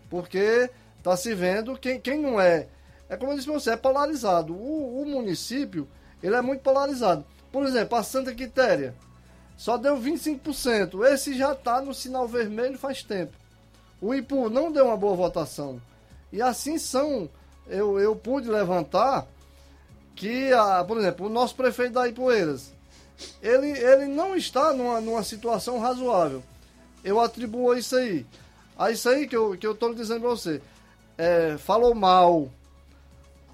Porque 0.08 0.70
tá 1.02 1.16
se 1.16 1.34
vendo 1.34 1.76
quem, 1.78 2.00
quem 2.00 2.18
não 2.18 2.40
é. 2.40 2.68
É 3.08 3.16
como 3.16 3.32
eu 3.32 3.36
disse 3.36 3.48
pra 3.48 3.58
você, 3.58 3.70
é 3.70 3.76
polarizado. 3.76 4.54
O, 4.54 5.02
o 5.02 5.06
município, 5.06 5.88
ele 6.22 6.36
é 6.36 6.42
muito 6.42 6.60
polarizado. 6.60 7.24
Por 7.51 7.64
exemplo, 7.64 7.96
a 7.96 8.03
Santa 8.03 8.34
Quitéria 8.34 8.94
só 9.57 9.76
deu 9.76 9.96
25%. 9.99 11.05
Esse 11.07 11.36
já 11.36 11.55
tá 11.55 11.80
no 11.80 11.92
sinal 11.92 12.28
vermelho 12.28 12.78
faz 12.78 13.03
tempo. 13.03 13.32
O 14.01 14.14
Ipu 14.14 14.49
não 14.49 14.70
deu 14.70 14.86
uma 14.86 14.96
boa 14.96 15.16
votação. 15.16 15.80
E 16.32 16.40
assim 16.40 16.78
são. 16.78 17.28
Eu, 17.66 17.99
eu 17.99 18.14
pude 18.14 18.49
levantar 18.49 19.26
que, 20.14 20.53
a, 20.53 20.82
por 20.84 20.99
exemplo, 20.99 21.26
o 21.26 21.30
nosso 21.30 21.55
prefeito 21.55 21.94
da 21.94 22.09
Ipueiras, 22.09 22.72
ele, 23.42 23.70
ele 23.70 24.07
não 24.07 24.36
está 24.36 24.72
numa, 24.72 25.01
numa 25.01 25.22
situação 25.22 25.78
razoável. 25.78 26.42
Eu 27.05 27.20
atribuo 27.20 27.74
isso 27.74 27.96
aí. 27.96 28.24
A 28.78 28.90
isso 28.90 29.09
aí 29.09 29.26
que 29.26 29.36
eu, 29.36 29.57
que 29.57 29.66
eu 29.66 29.74
tô 29.74 29.92
dizendo 29.92 30.20
pra 30.20 30.30
você. 30.30 30.62
É, 31.16 31.57
falou 31.59 31.94
mal, 31.94 32.49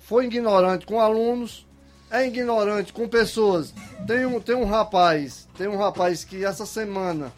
foi 0.01 0.27
ignorante 0.27 0.85
com 0.85 1.01
alunos, 1.01 1.64
é 2.15 2.27
ignorante 2.27 2.93
com 2.93 3.09
pessoas. 3.09 3.73
Tem 4.07 4.25
um, 4.27 4.41
tem 4.41 4.55
um 4.55 4.65
rapaz, 4.65 5.49
tem 5.57 5.67
um 5.69 5.77
rapaz 5.77 6.25
que 6.25 6.45
essa 6.45 6.65
semana 6.67 7.33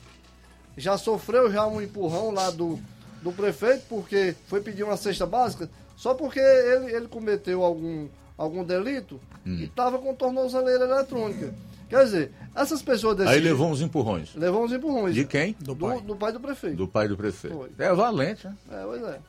já 0.76 0.98
sofreu 0.98 1.50
já 1.50 1.66
um 1.66 1.80
empurrão 1.80 2.30
lá 2.30 2.50
do, 2.50 2.78
do 3.22 3.32
prefeito, 3.32 3.84
porque 3.88 4.34
foi 4.46 4.60
pedir 4.60 4.82
uma 4.82 4.96
cesta 4.96 5.24
básica, 5.26 5.68
só 5.96 6.12
porque 6.14 6.38
ele, 6.40 6.94
ele 6.94 7.08
cometeu 7.08 7.62
algum, 7.62 8.08
algum 8.36 8.62
delito 8.62 9.20
e 9.46 9.64
estava 9.64 9.98
com 9.98 10.14
tornozeleira 10.14 10.84
eletrônica. 10.84 11.54
Quer 11.88 12.04
dizer, 12.04 12.32
essas 12.54 12.82
pessoas 12.82 13.16
desse 13.16 13.28
Aí 13.30 13.34
jeito- 13.36 13.46
levou 13.52 13.70
uns 13.70 13.80
empurrões. 13.80 14.34
levou 14.34 14.64
uns 14.64 14.72
empurrões. 14.72 15.14
De 15.14 15.24
quem? 15.24 15.54
Do, 15.60 15.72
do 15.74 16.16
pai 16.16 16.32
do 16.32 16.40
prefeito. 16.40 16.76
Do 16.76 16.88
pai 16.88 17.06
do 17.08 17.16
prefeito. 17.16 17.56
Foi. 17.56 17.70
É 17.78 17.94
valente, 17.94 18.46
né? 18.48 18.54
É, 18.72 18.82
pois 18.84 19.02
é. 19.04 19.20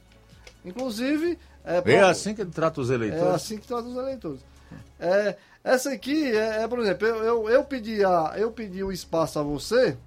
Inclusive. 0.65 1.37
É, 1.63 1.83
É 1.93 1.99
assim 2.01 2.33
que 2.33 2.41
ele 2.41 2.49
trata 2.51 2.81
os 2.81 2.89
eleitores? 2.89 3.25
É 3.25 3.35
assim 3.35 3.57
que 3.57 3.67
trata 3.67 3.87
os 3.87 3.95
eleitores. 3.95 4.39
É, 4.99 5.35
essa 5.63 5.91
aqui 5.91 6.31
é, 6.31 6.63
é, 6.63 6.67
por 6.67 6.79
exemplo, 6.79 7.07
eu, 7.07 7.23
eu, 7.23 7.49
eu, 7.49 7.63
pedi 7.63 8.03
a, 8.03 8.33
eu 8.37 8.51
pedi 8.51 8.83
o 8.83 8.91
espaço 8.91 9.37
a 9.39 9.43
você, 9.43 9.97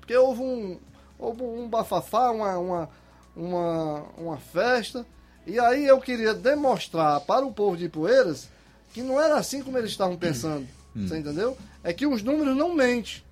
porque 0.00 0.16
houve 0.16 0.42
um, 0.42 0.78
houve 1.18 1.42
um 1.42 1.68
bafafá, 1.68 2.30
uma, 2.30 2.58
uma, 2.58 2.90
uma, 3.36 4.02
uma 4.16 4.36
festa, 4.38 5.06
e 5.46 5.58
aí 5.58 5.84
eu 5.86 6.00
queria 6.00 6.32
demonstrar 6.32 7.20
para 7.20 7.44
o 7.44 7.52
povo 7.52 7.76
de 7.76 7.88
Poeiras 7.88 8.48
que 8.92 9.02
não 9.02 9.20
era 9.20 9.36
assim 9.36 9.62
como 9.62 9.76
eles 9.76 9.90
estavam 9.90 10.16
pensando. 10.16 10.66
Hum. 10.96 11.06
Você 11.06 11.18
entendeu? 11.18 11.58
É 11.82 11.92
que 11.92 12.06
os 12.06 12.22
números 12.22 12.56
não 12.56 12.72
mentem. 12.72 13.22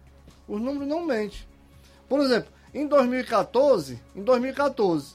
Os 0.49 0.61
números 0.61 0.89
não 0.89 1.07
mentem. 1.07 1.39
Por 2.09 2.21
exemplo, 2.21 2.53
em 2.75 2.87
2014, 2.87 3.99
em 4.17 4.23
2014, 4.23 5.15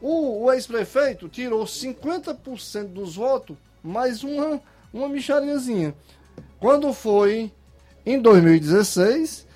o, 0.00 0.44
o 0.44 0.52
ex-prefeito 0.52 1.28
tirou 1.28 1.64
50% 1.64 2.86
dos 2.86 3.16
votos, 3.16 3.56
mais 3.82 4.22
uma, 4.22 4.60
uma 4.92 5.08
micharinhazinha. 5.08 5.94
Quando 6.60 6.92
foi 6.92 7.52
em 8.04 8.18
2016, 8.20 9.46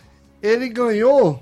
ele 0.42 0.68
ganhou 0.68 1.40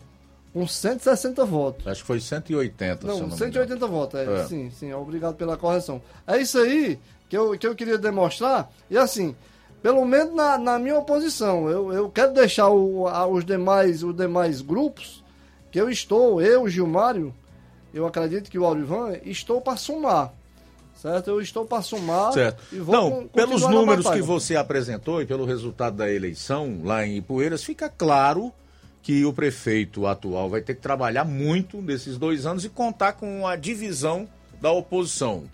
com 0.53 0.67
160 0.67 1.45
votos. 1.45 1.87
Acho 1.87 2.01
que 2.01 2.07
foi 2.07 2.21
180, 2.21 3.01
se 3.03 3.07
eu 3.07 3.13
Não, 3.13 3.21
não 3.21 3.29
me 3.29 3.37
180 3.39 3.87
votos, 3.87 4.21
é, 4.21 4.25
É. 4.41 4.45
Sim, 4.47 4.71
sim, 4.71 4.93
obrigado 4.93 5.35
pela 5.37 5.57
correção. 5.57 6.03
É 6.27 6.39
isso 6.39 6.59
aí 6.59 6.99
que 7.29 7.37
eu, 7.37 7.57
que 7.59 7.67
eu 7.67 7.75
queria 7.75 7.97
demonstrar. 7.99 8.71
E 8.91 8.99
assim, 8.99 9.35
pelo 9.83 10.05
menos 10.05 10.35
na, 10.35 10.59
na 10.59 10.79
minha 10.79 10.99
oposição, 10.99 11.69
eu, 11.71 11.93
eu 11.93 12.11
quero 12.11 12.33
deixar 12.33 12.69
o, 12.69 13.07
a- 13.07 13.27
os, 13.27 13.45
demais, 13.45 14.03
os 14.03 14.15
demais 14.15 14.61
grupos 14.61 15.23
que 15.71 15.81
eu 15.81 15.89
estou, 15.89 16.43
eu, 16.43 16.69
Gilmário, 16.69 17.33
eu 17.95 18.05
acredito 18.07 18.51
que 18.51 18.59
o 18.59 18.65
Aurivan, 18.65 19.13
estou 19.25 19.61
para 19.61 19.77
somar. 19.77 20.33
Certo? 21.01 21.31
Eu 21.31 21.41
estou 21.41 21.65
para 21.65 21.83
somar. 21.83 22.33
Certo. 22.33 22.63
E 22.73 22.79
vou 22.79 22.95
Não, 22.95 23.11
con- 23.11 23.29
pelos 23.29 23.63
números 23.63 24.09
que 24.11 24.21
você 24.21 24.55
apresentou 24.57 25.23
e 25.23 25.27
pelo 25.27 25.45
resultado 25.47 25.97
da 25.97 26.11
eleição 26.13 26.81
lá 26.85 27.07
em 27.07 27.17
Ipueiras, 27.17 27.65
fica 27.65 27.89
claro 27.89 28.53
que 29.03 29.25
o 29.25 29.33
prefeito 29.33 30.07
atual 30.07 30.51
vai 30.51 30.61
ter 30.61 30.75
que 30.75 30.83
trabalhar 30.83 31.25
muito 31.25 31.81
nesses 31.81 32.19
dois 32.19 32.45
anos 32.45 32.67
e 32.67 32.69
contar 32.69 33.15
com 33.15 33.47
a 33.47 33.57
divisão 33.57 34.29
da 34.61 34.71
oposição. 34.71 35.45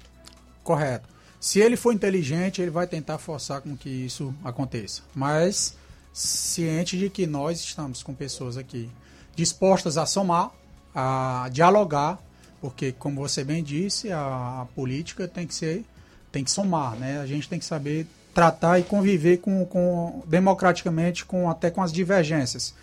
Correto. 0.65 1.09
Se 1.39 1.61
ele 1.61 1.77
for 1.77 1.93
inteligente, 1.93 2.61
ele 2.61 2.73
vai 2.73 2.89
tentar 2.89 3.19
forçar 3.19 3.61
com 3.61 3.77
que 3.77 3.89
isso 3.89 4.35
aconteça. 4.43 5.03
Mas 5.15 5.77
ciente 6.13 6.99
de 6.99 7.09
que 7.09 7.25
nós 7.25 7.61
estamos 7.61 8.03
com 8.03 8.13
pessoas 8.15 8.57
aqui 8.57 8.91
dispostas 9.37 9.97
a 9.97 10.07
somar, 10.07 10.51
a 10.93 11.49
dialogar, 11.53 12.19
porque 12.67 12.91
como 12.91 13.21
você 13.21 13.45
bem 13.45 13.63
disse, 13.63 14.11
a, 14.11 14.63
a 14.63 14.67
política 14.75 15.29
tem 15.29 15.47
que 15.47 15.55
ser, 15.55 15.85
tem 16.33 16.43
que 16.43 16.51
somar, 16.51 16.97
né? 16.97 17.21
A 17.21 17.27
gente 17.27 17.49
tem 17.49 17.61
que 17.61 17.65
saber 17.65 18.09
tratar 18.35 18.81
e 18.81 18.83
conviver 18.83 19.37
com, 19.37 19.65
com 19.65 20.25
democraticamente 20.27 21.25
com 21.25 21.49
até 21.49 21.71
com 21.71 21.81
as 21.81 21.93
divergências. 21.93 22.75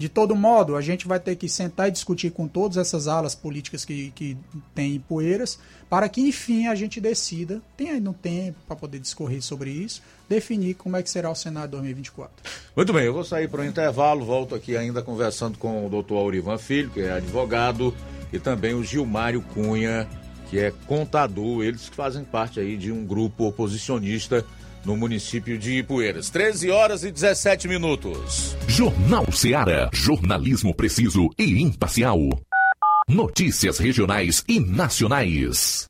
De 0.00 0.08
todo 0.08 0.34
modo, 0.34 0.76
a 0.76 0.80
gente 0.80 1.06
vai 1.06 1.20
ter 1.20 1.36
que 1.36 1.46
sentar 1.46 1.88
e 1.88 1.90
discutir 1.90 2.30
com 2.30 2.48
todas 2.48 2.78
essas 2.78 3.06
alas 3.06 3.34
políticas 3.34 3.84
que, 3.84 4.10
que 4.12 4.34
tem 4.74 4.94
em 4.94 4.98
Poeiras, 4.98 5.58
para 5.90 6.08
que, 6.08 6.22
enfim, 6.22 6.68
a 6.68 6.74
gente 6.74 6.98
decida, 7.02 7.60
tem 7.76 7.90
ainda 7.90 8.08
um 8.08 8.14
tempo 8.14 8.56
para 8.66 8.74
poder 8.74 8.98
discorrer 8.98 9.42
sobre 9.42 9.68
isso, 9.68 10.00
definir 10.26 10.72
como 10.72 10.96
é 10.96 11.02
que 11.02 11.10
será 11.10 11.30
o 11.30 11.34
cenário 11.34 11.72
2024. 11.72 12.32
Muito 12.74 12.94
bem, 12.94 13.04
eu 13.04 13.12
vou 13.12 13.24
sair 13.24 13.46
para 13.46 13.60
o 13.60 13.64
intervalo, 13.66 14.24
volto 14.24 14.54
aqui 14.54 14.74
ainda 14.74 15.02
conversando 15.02 15.58
com 15.58 15.84
o 15.84 15.90
doutor 15.90 16.16
Aurivan 16.16 16.56
Filho, 16.56 16.88
que 16.88 17.02
é 17.02 17.12
advogado, 17.12 17.94
e 18.32 18.38
também 18.38 18.72
o 18.72 18.82
Gilmário 18.82 19.42
Cunha, 19.52 20.08
que 20.48 20.58
é 20.58 20.72
contador, 20.86 21.62
eles 21.62 21.90
que 21.90 21.96
fazem 21.96 22.24
parte 22.24 22.58
aí 22.58 22.78
de 22.78 22.90
um 22.90 23.04
grupo 23.04 23.48
oposicionista 23.48 24.46
no 24.84 24.96
município 24.96 25.58
de 25.58 25.78
Ipueiras. 25.78 26.30
13 26.30 26.70
horas 26.70 27.04
e 27.04 27.10
17 27.10 27.68
minutos. 27.68 28.56
Jornal 28.68 29.30
Seara. 29.32 29.90
Jornalismo 29.92 30.74
preciso 30.74 31.28
e 31.38 31.60
imparcial. 31.60 32.18
Notícias 33.08 33.78
regionais 33.78 34.44
e 34.48 34.60
nacionais. 34.60 35.89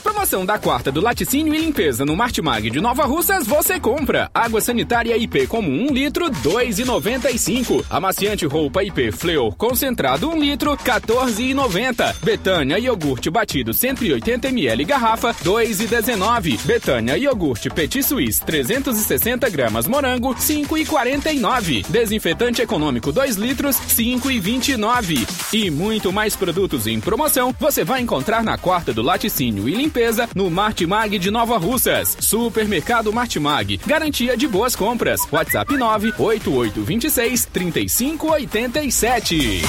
Promoção 0.00 0.46
da 0.46 0.58
quarta 0.58 0.92
do 0.92 1.00
laticínio 1.00 1.54
e 1.54 1.58
limpeza 1.58 2.04
no 2.04 2.16
Martimag 2.16 2.70
de 2.70 2.80
Nova 2.80 3.04
Russas, 3.04 3.46
você 3.46 3.80
compra. 3.80 4.30
Água 4.32 4.60
sanitária 4.60 5.16
IP 5.16 5.46
como 5.46 5.68
1 5.68 5.86
litro, 5.92 6.30
2,95. 6.30 7.84
Amaciante 7.90 8.46
roupa 8.46 8.84
IP 8.84 9.10
Fleur 9.12 9.54
concentrado 9.54 10.28
1 10.30 10.38
litro, 10.40 10.76
14,90. 10.76 12.16
Betânia 12.22 12.78
iogurte 12.78 13.30
batido 13.30 13.72
180 13.72 14.48
ml 14.48 14.84
garrafa, 14.84 15.34
2,19. 15.34 16.60
Betânia 16.64 17.16
iogurte 17.16 17.68
Petit 17.70 18.02
Suisse 18.02 18.40
360 18.44 19.48
gramas 19.50 19.86
morango, 19.86 20.34
5,49. 20.34 21.86
Desinfetante 21.88 22.62
econômico 22.62 23.12
2 23.12 23.36
litros, 23.36 23.76
5,29. 23.76 25.26
E 25.52 25.70
muito 25.70 26.12
mais 26.12 26.36
produtos 26.36 26.86
em 26.86 27.00
promoção 27.00 27.54
você 27.58 27.84
vai 27.84 28.00
encontrar 28.00 28.44
na 28.44 28.58
quarta 28.58 28.92
do 28.92 29.02
laticínio 29.02 29.68
e 29.68 29.74
limpeza 29.74 29.87
limpeza 29.88 30.28
no 30.34 30.50
Martimag 30.50 31.18
de 31.18 31.30
Nova 31.30 31.56
Russas. 31.56 32.14
Supermercado 32.20 33.10
Martimag. 33.12 33.78
Garantia 33.86 34.36
de 34.36 34.46
boas 34.46 34.76
compras. 34.76 35.20
WhatsApp 35.32 35.74
98826 35.74 37.46
3587. 37.46 39.62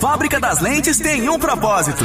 Fábrica 0.00 0.38
das 0.38 0.60
Lentes 0.60 1.00
tem 1.00 1.28
um 1.28 1.40
propósito 1.40 2.04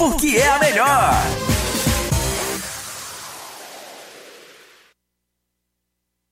porque 0.01 0.35
é 0.35 0.49
a 0.49 0.57
melhor. 0.57 1.70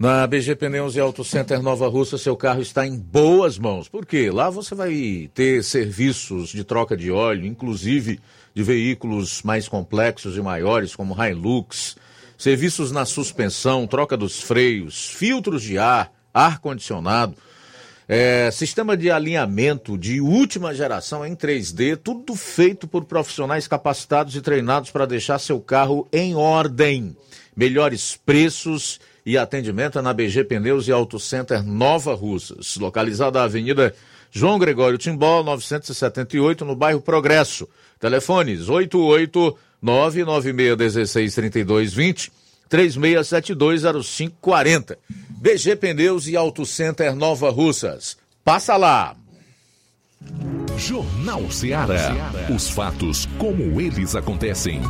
Na 0.00 0.26
BG 0.26 0.56
Pneus 0.56 0.96
e 0.96 0.98
Auto 0.98 1.22
Center 1.22 1.62
Nova 1.62 1.86
Russa, 1.86 2.16
seu 2.16 2.34
carro 2.34 2.62
está 2.62 2.86
em 2.86 2.96
boas 2.96 3.58
mãos. 3.58 3.86
Por 3.86 4.06
quê? 4.06 4.30
Lá 4.30 4.48
você 4.48 4.74
vai 4.74 5.30
ter 5.34 5.62
serviços 5.62 6.48
de 6.48 6.64
troca 6.64 6.96
de 6.96 7.10
óleo, 7.10 7.44
inclusive 7.44 8.18
de 8.54 8.62
veículos 8.62 9.42
mais 9.42 9.68
complexos 9.68 10.38
e 10.38 10.40
maiores, 10.40 10.96
como 10.96 11.14
Hilux, 11.22 11.98
serviços 12.38 12.90
na 12.90 13.04
suspensão, 13.04 13.86
troca 13.86 14.16
dos 14.16 14.40
freios, 14.40 15.06
filtros 15.10 15.62
de 15.62 15.76
ar, 15.76 16.10
ar-condicionado, 16.32 17.34
é, 18.08 18.50
sistema 18.50 18.96
de 18.96 19.10
alinhamento 19.10 19.98
de 19.98 20.18
última 20.18 20.74
geração 20.74 21.26
em 21.26 21.36
3D, 21.36 21.98
tudo 21.98 22.34
feito 22.34 22.88
por 22.88 23.04
profissionais 23.04 23.68
capacitados 23.68 24.34
e 24.34 24.40
treinados 24.40 24.90
para 24.90 25.04
deixar 25.04 25.38
seu 25.38 25.60
carro 25.60 26.08
em 26.10 26.34
ordem. 26.34 27.14
Melhores 27.54 28.18
preços 28.24 28.98
e 29.30 29.38
atendimento 29.38 29.96
é 29.96 30.02
na 30.02 30.12
BG 30.12 30.42
Pneus 30.42 30.88
e 30.88 30.92
Auto 30.92 31.20
Center 31.20 31.62
Nova 31.62 32.14
Russas, 32.14 32.76
localizada 32.76 33.38
na 33.38 33.44
Avenida 33.44 33.94
João 34.32 34.58
Gregório 34.58 34.98
Timbó, 34.98 35.44
978, 35.44 36.64
no 36.64 36.74
bairro 36.74 37.00
Progresso. 37.00 37.68
Telefones 38.00 38.68
88 38.68 39.56
99616 39.80 41.34
3220 41.34 42.32
36720540. 42.68 44.98
BG 45.28 45.76
Pneus 45.76 46.26
e 46.26 46.36
Auto 46.36 46.66
Center 46.66 47.14
Nova 47.14 47.50
Russas. 47.50 48.16
Passa 48.44 48.76
lá. 48.76 49.14
Jornal 50.76 51.48
Ceará. 51.52 52.32
Os 52.52 52.68
fatos 52.68 53.28
como 53.38 53.80
eles 53.80 54.16
acontecem. 54.16 54.82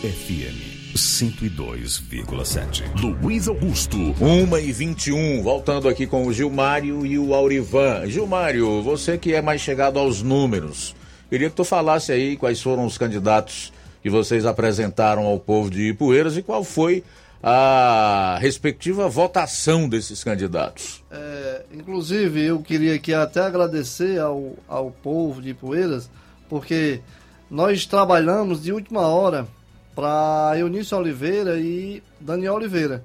FM 0.00 0.96
102,7. 0.96 2.84
Luiz 3.22 3.46
Augusto. 3.48 3.98
1 3.98 4.56
e 4.56 4.72
21. 4.72 5.42
Voltando 5.42 5.90
aqui 5.90 6.06
com 6.06 6.24
o 6.24 6.32
Gilmário 6.32 7.04
e 7.04 7.18
o 7.18 7.34
Aurivan. 7.34 8.06
Gilmário, 8.06 8.80
você 8.80 9.18
que 9.18 9.34
é 9.34 9.42
mais 9.42 9.60
chegado 9.60 9.98
aos 9.98 10.22
números, 10.22 10.96
queria 11.28 11.50
que 11.50 11.56
tu 11.56 11.64
falasse 11.64 12.12
aí 12.12 12.34
quais 12.38 12.62
foram 12.62 12.86
os 12.86 12.96
candidatos 12.96 13.74
que 14.02 14.08
vocês 14.08 14.46
apresentaram 14.46 15.26
ao 15.26 15.38
povo 15.38 15.68
de 15.68 15.90
Ipueiras 15.90 16.34
e 16.34 16.42
qual 16.42 16.64
foi 16.64 17.04
a 17.42 18.38
respectiva 18.40 19.06
votação 19.06 19.86
desses 19.86 20.24
candidatos. 20.24 21.04
É, 21.10 21.64
inclusive, 21.74 22.42
eu 22.42 22.62
queria 22.62 22.94
aqui 22.94 23.12
até 23.12 23.40
agradecer 23.40 24.18
ao, 24.18 24.54
ao 24.66 24.90
povo 24.90 25.42
de 25.42 25.50
Ipueiras, 25.50 26.08
porque 26.48 27.02
nós 27.50 27.84
trabalhamos 27.84 28.62
de 28.62 28.72
última 28.72 29.06
hora 29.06 29.46
para 29.94 30.52
Eunício 30.58 30.96
Oliveira 30.96 31.58
e 31.58 32.02
Daniel 32.20 32.54
Oliveira. 32.54 33.04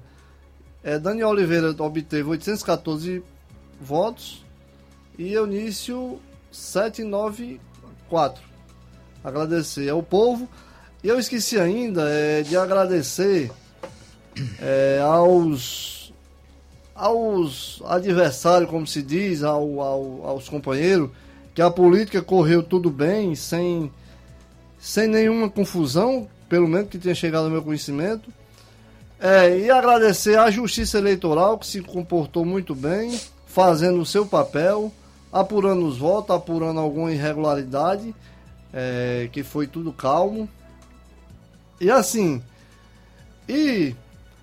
É, 0.82 0.98
Daniel 0.98 1.28
Oliveira 1.28 1.74
obteve 1.78 2.30
814 2.30 3.22
votos 3.80 4.44
e 5.18 5.32
Eunício 5.32 6.20
794. 6.50 8.42
Agradecer 9.24 9.88
ao 9.88 10.02
povo. 10.02 10.48
E 11.02 11.08
eu 11.08 11.18
esqueci 11.18 11.58
ainda 11.58 12.08
é, 12.08 12.42
de 12.42 12.56
agradecer 12.56 13.50
é, 14.60 15.00
aos, 15.02 16.12
aos 16.94 17.82
adversários, 17.84 18.70
como 18.70 18.86
se 18.86 19.02
diz, 19.02 19.42
ao, 19.42 19.80
ao, 19.80 20.26
aos 20.26 20.48
companheiros, 20.48 21.10
que 21.54 21.62
a 21.62 21.70
política 21.70 22.22
correu 22.22 22.62
tudo 22.62 22.90
bem, 22.90 23.34
sem, 23.34 23.90
sem 24.78 25.06
nenhuma 25.06 25.48
confusão, 25.48 26.28
pelo 26.48 26.68
menos 26.68 26.88
que 26.88 26.98
tenha 26.98 27.14
chegado 27.14 27.44
ao 27.44 27.50
meu 27.50 27.62
conhecimento. 27.62 28.32
É, 29.18 29.58
e 29.58 29.70
agradecer 29.70 30.38
à 30.38 30.50
Justiça 30.50 30.98
Eleitoral, 30.98 31.58
que 31.58 31.66
se 31.66 31.80
comportou 31.80 32.44
muito 32.44 32.74
bem, 32.74 33.18
fazendo 33.46 34.00
o 34.00 34.06
seu 34.06 34.26
papel, 34.26 34.92
apurando 35.32 35.86
os 35.86 35.96
votos, 35.96 36.36
apurando 36.36 36.80
alguma 36.80 37.10
irregularidade, 37.12 38.14
é, 38.72 39.28
que 39.32 39.42
foi 39.42 39.66
tudo 39.66 39.92
calmo. 39.92 40.48
E 41.80 41.90
assim, 41.90 42.42
e, 43.48 43.94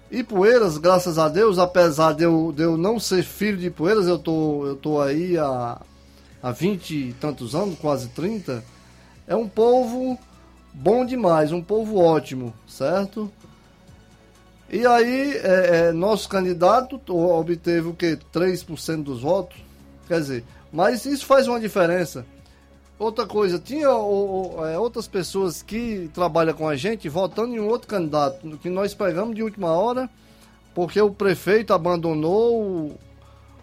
e 0.10 0.24
Poeiras, 0.24 0.78
graças 0.78 1.18
a 1.20 1.30
Deus, 1.30 1.60
apesar 1.60 2.14
de 2.14 2.24
eu, 2.24 2.54
de 2.56 2.64
eu 2.64 2.78
não 2.78 3.00
ser 3.00 3.24
filho 3.24 3.58
de 3.58 3.70
Poeiras, 3.70 4.08
eu 4.08 4.18
tô, 4.18 4.66
eu 4.66 4.76
tô 4.76 5.00
aí 5.00 5.38
há, 5.38 5.80
há 6.42 6.52
20 6.52 6.92
e 6.92 7.14
tantos 7.14 7.54
anos, 7.54 7.78
quase 7.80 8.08
30, 8.10 8.64
é 9.28 9.36
um 9.36 9.48
povo 9.48 10.18
bom 10.74 11.06
demais, 11.06 11.52
um 11.52 11.62
povo 11.62 12.00
ótimo, 12.00 12.54
certo? 12.68 13.32
E 14.70 14.86
aí, 14.88 15.38
é, 15.38 15.90
é, 15.90 15.92
nosso 15.92 16.28
candidato 16.28 17.00
obteve 17.08 17.90
o 17.90 17.94
que? 17.94 18.18
3% 18.34 19.04
dos 19.04 19.22
votos? 19.22 19.58
Quer 20.08 20.20
dizer, 20.20 20.44
mas 20.72 21.06
isso 21.06 21.26
faz 21.26 21.48
uma 21.48 21.60
diferença. 21.60 22.26
Outra 22.98 23.26
coisa, 23.28 23.60
tinha 23.60 23.90
ou, 23.92 24.66
é, 24.66 24.78
outras 24.80 25.08
pessoas 25.08 25.62
que 25.62 26.10
trabalham 26.14 26.56
com 26.56 26.68
a 26.68 26.76
gente 26.76 27.08
votando 27.08 27.54
em 27.54 27.60
um 27.60 27.68
outro 27.68 27.88
candidato, 27.88 28.58
que 28.58 28.70
nós 28.70 28.94
pegamos 28.94 29.36
de 29.36 29.44
última 29.44 29.72
hora, 29.72 30.10
porque 30.74 31.00
o 31.00 31.12
prefeito 31.12 31.74
abandonou, 31.74 32.98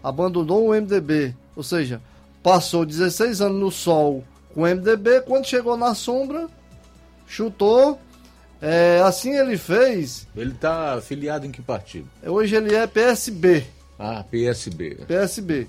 abandonou 0.01 0.69
o 0.69 0.73
MDB. 0.73 1.35
Ou 1.55 1.63
seja, 1.63 2.01
passou 2.41 2.85
16 2.85 3.41
anos 3.41 3.59
no 3.59 3.71
sol 3.71 4.23
com 4.53 4.61
o 4.61 4.65
MDB, 4.65 5.21
quando 5.21 5.45
chegou 5.45 5.75
na 5.75 5.93
sombra, 5.93 6.47
chutou. 7.31 7.99
É, 8.61 9.01
assim 9.03 9.35
ele 9.35 9.57
fez. 9.57 10.27
Ele 10.35 10.51
está 10.51 10.93
afiliado 10.93 11.45
em 11.47 11.51
que 11.51 11.61
partido? 11.61 12.07
Hoje 12.23 12.55
ele 12.55 12.75
é 12.75 12.85
PSB. 12.85 13.65
Ah, 13.97 14.23
PSB. 14.29 14.99
PSB. 15.07 15.67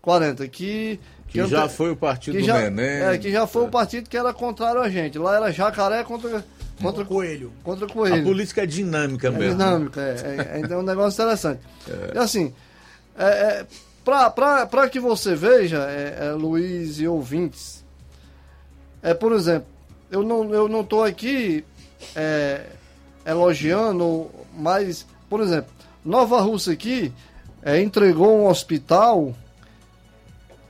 40, 0.00 0.46
que 0.48 1.00
que, 1.26 1.42
que 1.42 1.48
já 1.48 1.68
foi 1.68 1.90
o 1.90 1.96
partido 1.96 2.38
do 2.38 2.44
já, 2.44 2.70
Neném. 2.70 3.02
É, 3.02 3.18
que 3.18 3.32
já 3.32 3.44
foi 3.44 3.64
o 3.64 3.68
partido 3.68 4.08
que 4.08 4.16
era 4.16 4.32
contrário 4.32 4.80
a 4.80 4.88
gente. 4.88 5.18
Lá 5.18 5.34
era 5.34 5.50
jacaré 5.50 6.04
contra, 6.04 6.44
contra 6.80 7.04
coelho. 7.04 7.52
Contra 7.64 7.88
coelho. 7.88 8.20
A 8.20 8.22
política 8.22 8.62
é 8.62 8.66
dinâmica 8.66 9.26
é 9.26 9.30
mesmo. 9.32 9.58
Dinâmica, 9.58 10.00
é, 10.00 10.56
é, 10.56 10.60
então 10.60 10.78
é 10.78 10.80
um 10.80 10.84
negócio 10.84 11.20
interessante. 11.20 11.60
É. 11.88 12.12
E 12.14 12.18
assim, 12.18 12.54
é, 13.18 13.26
é, 13.26 13.66
para 14.04 14.88
que 14.88 15.00
você 15.00 15.34
veja, 15.34 15.78
é, 15.90 16.26
é, 16.26 16.30
Luiz 16.30 17.00
e 17.00 17.08
ouvintes, 17.08 17.84
é, 19.02 19.12
por 19.12 19.32
exemplo, 19.32 19.73
eu 20.14 20.22
não 20.22 20.54
eu 20.54 20.68
não 20.68 20.84
tô 20.84 21.02
aqui 21.02 21.64
é, 22.14 22.66
elogiando, 23.26 24.30
mas, 24.56 25.06
por 25.28 25.40
exemplo, 25.40 25.72
Nova 26.04 26.40
Rússia 26.40 26.72
aqui 26.72 27.12
é, 27.62 27.80
entregou 27.80 28.38
um 28.38 28.46
hospital 28.46 29.34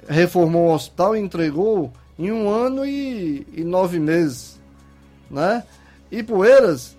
reformou 0.09 0.69
o 0.69 0.75
hospital 0.75 1.17
e 1.17 1.21
entregou 1.21 1.93
em 2.19 2.31
um 2.31 2.49
ano 2.49 2.85
e, 2.85 3.47
e 3.53 3.65
nove 3.65 3.99
meses, 3.99 4.61
né? 5.31 5.65
E 6.11 6.23
Poeiras, 6.23 6.97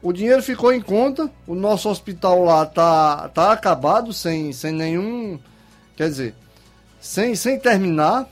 o 0.00 0.12
dinheiro 0.12 0.42
ficou 0.42 0.72
em 0.72 0.80
conta, 0.80 1.30
o 1.46 1.54
nosso 1.54 1.88
hospital 1.88 2.44
lá 2.44 2.64
tá, 2.64 3.28
tá 3.28 3.52
acabado, 3.52 4.12
sem, 4.12 4.52
sem 4.52 4.72
nenhum, 4.72 5.38
quer 5.96 6.08
dizer, 6.08 6.34
sem, 7.00 7.34
sem 7.34 7.58
terminar, 7.58 8.28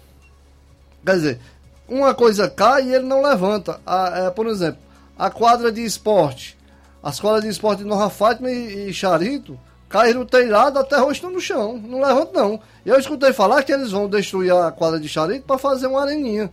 quer 1.05 1.14
dizer, 1.14 1.40
uma 1.89 2.15
coisa 2.15 2.48
cai 2.48 2.85
e 2.85 2.94
ele 2.94 3.05
não 3.05 3.23
levanta. 3.23 3.81
A, 3.86 4.27
é, 4.27 4.31
por 4.31 4.47
exemplo, 4.47 4.81
a 5.19 5.31
quadra 5.31 5.70
de 5.70 5.85
esporte, 5.85 6.56
as 7.02 7.20
quadras 7.20 7.44
de 7.44 7.51
esporte 7.51 7.82
de 7.82 7.89
Nova 7.89 8.11
Fátima 8.11 8.51
e, 8.51 8.89
e 8.89 8.94
Charito, 8.94 9.59
caíram 9.89 10.20
no 10.20 10.27
telhado, 10.27 10.78
até 10.78 10.97
estão 11.11 11.31
no 11.31 11.40
chão. 11.40 11.78
Não 11.78 12.01
levanta, 12.01 12.32
não. 12.32 12.61
Eu 12.85 12.98
escutei 12.98 13.32
falar 13.32 13.62
que 13.62 13.73
eles 13.73 13.93
vão 13.93 14.09
destruir 14.09 14.52
a 14.52 14.73
quadra 14.73 14.98
de 14.98 15.09
charito 15.09 15.47
para 15.47 15.56
fazer 15.56 15.86
uma 15.86 16.02
areninha. 16.02 16.51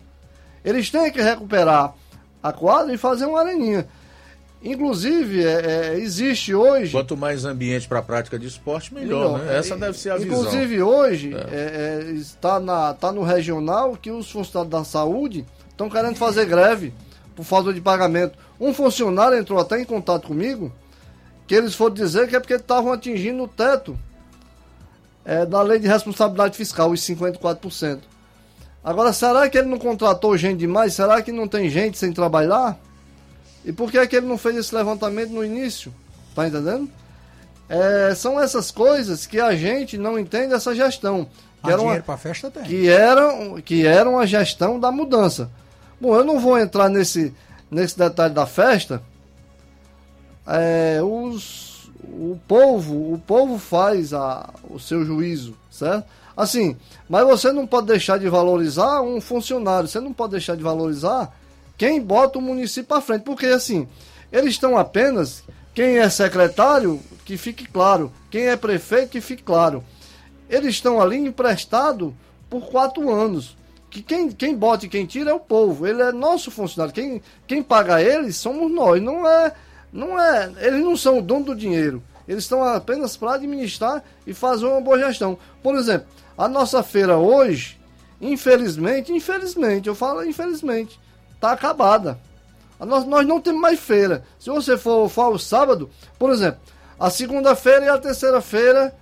Eles 0.64 0.92
têm 0.92 1.12
que 1.12 1.20
recuperar 1.20 1.94
a 2.44 2.54
quadra 2.54 2.94
e 2.94 2.98
fazer 2.98 3.26
uma 3.26 3.40
areninha. 3.40 3.88
Inclusive, 4.64 5.44
é, 5.44 5.94
é, 5.94 6.00
existe 6.00 6.54
hoje. 6.54 6.92
Quanto 6.92 7.18
mais 7.18 7.46
ambiente 7.46 7.88
para 7.88 8.00
a 8.00 8.04
prática 8.04 8.38
de 8.38 8.46
esporte, 8.46 8.94
melhor, 8.94 9.34
melhor. 9.34 9.46
né? 9.46 9.58
Essa 9.58 9.76
deve 9.76 9.98
ser 9.98 10.12
a 10.12 10.20
Inclusive, 10.20 10.34
visão. 10.36 10.54
Inclusive, 10.54 10.82
hoje, 10.84 11.36
é. 11.52 12.06
é. 12.10 12.12
está, 12.12 12.60
na, 12.60 12.92
está 12.92 13.12
no 13.12 13.24
regional 13.24 13.98
que 14.00 14.12
os 14.12 14.30
funcionários 14.30 14.72
da 14.72 14.84
saúde 14.84 15.46
estão 15.70 15.90
querendo 15.90 16.16
fazer 16.16 16.46
greve 16.46 16.94
por 17.36 17.44
falta 17.44 17.74
de 17.74 17.82
pagamento. 17.82 18.38
Um 18.60 18.72
funcionário 18.72 19.38
entrou 19.38 19.60
até 19.60 19.82
em 19.82 19.86
contato 19.86 20.28
comigo 20.28 20.72
que 21.48 21.56
eles 21.56 21.74
foram 21.74 21.96
dizer 21.96 22.30
que 22.30 22.36
é 22.36 22.40
porque 22.40 22.54
estavam 22.54 22.94
atingindo 22.94 23.44
o 23.44 23.48
teto 23.48 23.98
é, 25.26 25.44
da 25.46 25.62
lei 25.64 25.80
de 25.80 25.88
responsabilidade 25.88 26.56
fiscal, 26.56 26.92
os 26.92 27.02
54%. 27.02 28.00
Agora, 28.84 29.12
será 29.12 29.50
que 29.50 29.58
ele 29.58 29.68
não 29.68 29.78
contratou 29.78 30.38
gente 30.38 30.60
demais? 30.60 30.94
Será 30.94 31.22
que 31.22 31.32
não 31.32 31.48
tem 31.48 31.70
gente 31.70 31.98
sem 31.98 32.14
trabalhar? 32.14 32.80
E 33.64 33.72
por 33.72 33.92
que, 33.92 33.98
é 33.98 34.08
que 34.08 34.16
ele 34.16 34.28
não 34.28 34.38
fez 34.38 34.56
esse 34.56 34.74
levantamento 34.74 35.32
no 35.32 35.44
início? 35.44 35.94
Tá 36.36 36.48
entendendo? 36.48 36.90
É, 37.70 38.14
são 38.16 38.40
essas 38.40 38.72
coisas 38.72 39.26
que 39.26 39.40
a 39.40 39.56
gente 39.56 39.98
não 39.98 40.20
entende 40.20 40.54
essa 40.54 40.76
gestão. 40.76 41.28
Que 41.64 41.70
a 41.70 41.74
era 41.74 41.82
dinheiro 41.82 42.04
para 42.04 42.18
festa 42.18 42.50
tem. 42.50 42.64
Que 42.64 42.90
era, 42.90 43.62
que 43.64 43.86
era 43.86 44.10
uma 44.10 44.26
gestão 44.26 44.80
da 44.80 44.92
mudança. 44.92 45.50
Bom, 46.00 46.16
eu 46.16 46.24
não 46.24 46.40
vou 46.40 46.58
entrar 46.58 46.90
nesse, 46.90 47.34
nesse 47.70 47.98
detalhe 47.98 48.34
da 48.34 48.46
festa, 48.46 49.02
é, 50.46 51.00
os, 51.02 51.90
o 52.04 52.38
povo, 52.48 53.14
o 53.14 53.20
povo 53.20 53.58
faz 53.58 54.14
a, 54.14 54.50
o 54.70 54.80
seu 54.80 55.06
juízo, 55.06 55.56
certo? 55.70 56.06
Assim, 56.36 56.76
mas 57.08 57.26
você 57.26 57.52
não 57.52 57.68
pode 57.68 57.88
deixar 57.88 58.18
de 58.18 58.28
valorizar 58.28 59.02
um 59.02 59.22
funcionário, 59.22 59.88
você 59.88 60.00
não 60.00 60.12
pode 60.12 60.32
deixar 60.32 60.56
de 60.56 60.64
valorizar 60.64 61.34
quem 61.82 62.00
bota 62.00 62.38
o 62.38 62.42
município 62.44 62.84
para 62.84 63.02
frente, 63.02 63.24
porque 63.24 63.48
assim, 63.48 63.88
eles 64.32 64.52
estão 64.52 64.78
apenas, 64.78 65.44
quem 65.74 65.98
é 65.98 66.08
secretário, 66.12 67.00
que 67.26 67.38
fique 67.38 67.68
claro, 67.68 68.14
quem 68.30 68.50
é 68.50 68.56
prefeito, 68.56 69.10
que 69.10 69.20
fique 69.20 69.42
claro. 69.42 69.84
Eles 70.48 70.76
estão 70.76 71.02
ali 71.02 71.18
emprestado 71.18 72.16
por 72.48 72.68
quatro 72.68 73.10
anos. 73.12 73.58
Que 73.90 74.04
quem, 74.04 74.30
quem 74.30 74.56
bota 74.56 74.86
e 74.86 74.90
quem 74.90 75.08
tira 75.08 75.32
é 75.32 75.34
o 75.34 75.40
povo, 75.40 75.88
ele 75.88 76.04
é 76.04 76.12
nosso 76.12 76.52
funcionário. 76.52 76.94
Quem, 76.94 77.20
quem 77.48 77.64
paga 77.64 78.00
eles 78.00 78.38
somos 78.38 78.72
nós, 78.72 79.02
não 79.02 79.28
é 79.28 79.52
não 79.92 80.22
é, 80.22 80.52
eles 80.60 80.82
não 80.82 80.96
são 80.96 81.18
o 81.18 81.22
dono 81.24 81.46
do 81.46 81.56
dinheiro. 81.56 82.04
Eles 82.28 82.44
estão 82.44 82.64
apenas 82.64 83.18
para 83.18 83.34
administrar 83.34 84.04
e 84.28 84.36
fazer 84.36 84.68
uma 84.68 84.82
boa 84.82 85.00
gestão. 85.00 85.36
Por 85.64 85.74
exemplo, 85.74 86.06
a 86.38 86.48
nossa 86.48 86.84
feira 86.84 87.18
hoje, 87.18 87.80
infelizmente, 88.22 89.12
infelizmente, 89.12 89.90
eu 89.90 89.96
falo 89.96 90.24
infelizmente, 90.24 91.00
está 91.42 91.54
acabada. 91.54 92.20
Nós, 92.80 93.04
nós 93.06 93.28
não 93.28 93.42
temos 93.42 93.60
mais 93.60 93.80
feira. 93.80 94.24
Se 94.40 94.50
você 94.50 94.78
for, 94.78 95.10
for 95.10 95.24
ao 95.24 95.40
sábado, 95.40 95.90
por 96.20 96.32
exemplo, 96.32 96.60
a 97.00 97.10
segunda-feira 97.10 97.86
e 97.86 97.90
a 97.90 97.98
terceira-feira 97.98 98.96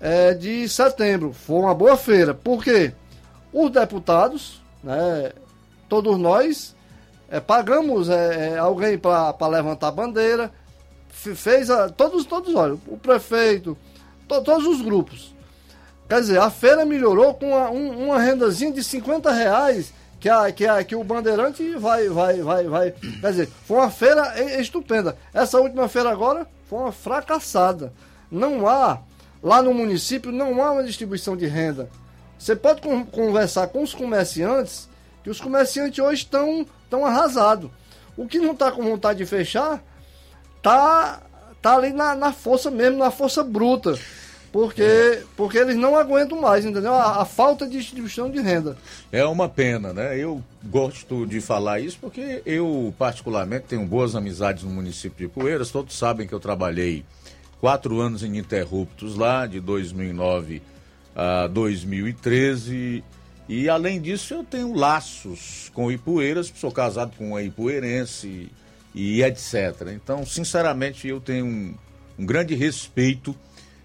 é, 0.00 0.34
de 0.34 0.68
setembro 0.68 1.32
foi 1.32 1.56
uma 1.56 1.74
boa 1.74 1.96
feira. 1.96 2.32
Por 2.32 2.62
quê? 2.62 2.92
Os 3.52 3.70
deputados, 3.70 4.62
né, 4.82 5.32
todos 5.88 6.16
nós, 6.16 6.76
é, 7.28 7.40
pagamos 7.40 8.08
é, 8.08 8.50
é 8.50 8.58
alguém 8.58 8.96
para 8.96 9.46
levantar 9.48 9.88
a 9.88 9.92
bandeira, 9.92 10.52
fez 11.08 11.70
a, 11.70 11.88
todos, 11.88 12.24
todos, 12.24 12.54
olha, 12.54 12.74
o 12.86 12.96
prefeito, 12.96 13.76
to, 14.28 14.42
todos 14.42 14.66
os 14.66 14.80
grupos. 14.80 15.34
Quer 16.08 16.20
dizer, 16.20 16.38
a 16.38 16.50
feira 16.50 16.84
melhorou 16.84 17.34
com 17.34 17.48
uma, 17.48 17.70
um, 17.70 18.06
uma 18.06 18.20
rendazinha 18.20 18.72
de 18.72 18.84
50 18.84 19.32
reais 19.32 19.92
que, 20.24 20.28
a, 20.30 20.50
que, 20.50 20.66
a, 20.66 20.82
que 20.82 20.96
o 20.96 21.04
bandeirante 21.04 21.74
vai, 21.74 22.08
vai, 22.08 22.40
vai, 22.40 22.64
vai. 22.66 22.92
Quer 22.92 23.30
dizer, 23.30 23.48
foi 23.66 23.76
uma 23.76 23.90
feira 23.90 24.58
estupenda. 24.58 25.18
Essa 25.34 25.60
última 25.60 25.86
feira 25.86 26.10
agora 26.10 26.48
foi 26.66 26.78
uma 26.78 26.92
fracassada. 26.92 27.92
Não 28.30 28.66
há, 28.66 29.02
lá 29.42 29.60
no 29.60 29.74
município, 29.74 30.32
não 30.32 30.62
há 30.62 30.72
uma 30.72 30.82
distribuição 30.82 31.36
de 31.36 31.44
renda. 31.44 31.90
Você 32.38 32.56
pode 32.56 32.80
conversar 33.12 33.66
com 33.66 33.82
os 33.82 33.92
comerciantes, 33.92 34.88
que 35.22 35.28
os 35.28 35.42
comerciantes 35.42 36.02
hoje 36.02 36.22
estão 36.22 36.66
estão 36.84 37.04
arrasados. 37.04 37.70
O 38.16 38.26
que 38.26 38.38
não 38.38 38.52
está 38.52 38.72
com 38.72 38.82
vontade 38.82 39.18
de 39.18 39.26
fechar, 39.26 39.84
tá, 40.62 41.20
tá 41.60 41.76
ali 41.76 41.92
na, 41.92 42.14
na 42.14 42.32
força 42.32 42.70
mesmo, 42.70 42.96
na 42.96 43.10
força 43.10 43.44
bruta. 43.44 43.94
Porque, 44.54 44.82
é. 44.82 45.22
porque 45.36 45.58
eles 45.58 45.74
não 45.74 45.96
aguentam 45.98 46.40
mais, 46.40 46.64
entendeu? 46.64 46.94
A, 46.94 47.22
a, 47.22 47.24
falta 47.24 47.66
de 47.66 47.76
distribuição 47.76 48.30
de 48.30 48.40
renda. 48.40 48.78
É 49.10 49.24
uma 49.24 49.48
pena, 49.48 49.92
né? 49.92 50.16
Eu 50.16 50.40
gosto 50.62 51.26
de 51.26 51.40
falar 51.40 51.80
isso 51.80 51.98
porque 52.00 52.40
eu, 52.46 52.94
particularmente, 52.96 53.64
tenho 53.70 53.84
boas 53.84 54.14
amizades 54.14 54.62
no 54.62 54.70
município 54.70 55.26
de 55.26 55.34
Poeiras. 55.34 55.72
Todos 55.72 55.98
sabem 55.98 56.24
que 56.24 56.32
eu 56.32 56.38
trabalhei 56.38 57.04
quatro 57.60 58.00
anos 58.00 58.22
ininterruptos 58.22 59.16
lá, 59.16 59.44
de 59.44 59.58
2009 59.58 60.62
a 61.16 61.48
2013 61.48 63.02
E 63.48 63.68
além 63.68 64.00
disso, 64.00 64.34
eu 64.34 64.44
tenho 64.44 64.72
laços 64.72 65.68
com 65.74 65.90
Ipueiras, 65.90 66.52
sou 66.54 66.70
casado 66.70 67.12
com 67.18 67.30
uma 67.30 67.42
ipueirense 67.42 68.52
e, 68.94 69.20
etc. 69.20 69.88
Então, 69.92 70.24
sinceramente, 70.24 71.08
eu 71.08 71.20
tenho 71.20 71.44
um, 71.44 71.74
um 72.16 72.24
grande 72.24 72.54
respeito 72.54 73.34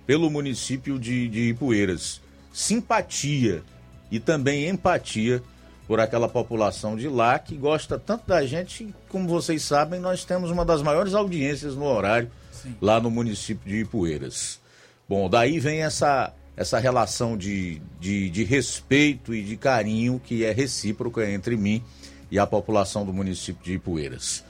pelo 0.10 0.27
município 0.27 0.98
de, 0.98 1.27
de 1.27 1.49
Ipueiras. 1.49 2.19
Simpatia 2.52 3.61
e 4.10 4.19
também 4.19 4.68
empatia 4.68 5.40
por 5.88 5.99
aquela 5.99 6.27
população 6.27 6.95
de 6.95 7.07
lá 7.07 7.38
que 7.38 7.56
gosta 7.56 7.99
tanto 7.99 8.26
da 8.26 8.44
gente, 8.44 8.91
como 9.07 9.27
vocês 9.27 9.61
sabem, 9.61 9.99
nós 9.99 10.26
temos 10.26 10.49
uma 10.49 10.65
das 10.65 10.81
maiores 10.81 11.14
audiências 11.14 11.76
no 11.76 11.86
horário 11.86 12.27
Sim. 12.52 12.76
lá 12.81 12.99
no 12.99 13.11
município 13.11 13.69
de 13.69 13.81
Ipueiras. 13.81 14.60
Bom, 15.07 15.30
daí 15.30 15.60
vem 15.60 15.84
essa 15.84 16.34
essa 16.57 16.80
relação 16.80 17.38
de, 17.38 17.80
de, 17.99 18.31
de 18.31 18.44
respeito 18.44 19.31
e 19.31 19.44
de 19.44 19.56
carinho 19.57 20.19
que 20.19 20.44
é 20.44 20.52
recíproca 20.52 21.30
entre 21.30 21.56
mim 21.56 21.84
e 22.31 22.40
a 22.40 22.48
população 22.48 23.06
do 23.06 23.14
município 23.14 23.64
de 23.64 23.73
Ipueiras. 23.73 24.44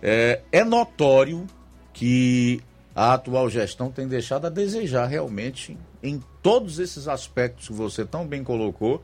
É, 0.00 0.40
é 0.52 0.62
notório 0.62 1.48
que 1.92 2.62
a 2.94 3.14
atual 3.14 3.48
gestão 3.48 3.90
tem 3.90 4.06
deixado 4.06 4.46
a 4.46 4.50
desejar 4.50 5.06
realmente 5.06 5.76
em 6.02 6.22
todos 6.42 6.78
esses 6.78 7.06
aspectos 7.08 7.68
que 7.68 7.74
você 7.74 8.04
tão 8.04 8.26
bem 8.26 8.42
colocou 8.42 9.02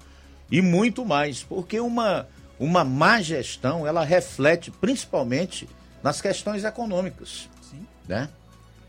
e 0.51 0.61
muito 0.61 1.05
mais, 1.05 1.43
porque 1.43 1.79
uma, 1.79 2.27
uma 2.59 2.85
má 2.85 3.21
gestão 3.21 3.87
ela 3.87 4.05
reflete 4.05 4.71
principalmente 4.71 5.69
nas 6.03 6.21
questões 6.21 6.65
econômicas, 6.65 7.49
Sim. 7.63 7.87
né? 8.09 8.29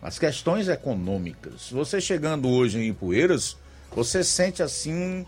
as 0.02 0.19
questões 0.19 0.68
econômicas. 0.68 1.69
Você 1.72 1.99
chegando 1.99 2.48
hoje 2.48 2.80
em 2.80 2.90
Ipueiras, 2.90 3.57
você 3.91 4.24
sente 4.24 4.61
assim 4.61 5.26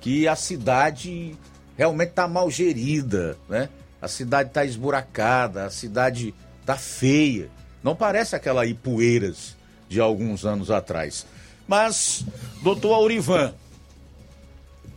que 0.00 0.28
a 0.28 0.36
cidade 0.36 1.36
realmente 1.76 2.10
está 2.10 2.28
mal 2.28 2.50
gerida, 2.50 3.36
né? 3.48 3.68
A 4.00 4.08
cidade 4.08 4.48
está 4.48 4.64
esburacada, 4.64 5.64
a 5.64 5.70
cidade 5.70 6.34
está 6.60 6.76
feia. 6.76 7.48
Não 7.82 7.96
parece 7.96 8.36
aquela 8.36 8.66
Ipueiras 8.66 9.56
de 9.88 10.00
alguns 10.00 10.44
anos 10.44 10.70
atrás. 10.70 11.26
Mas, 11.66 12.24
doutor 12.62 12.94
Aurivan, 12.94 13.54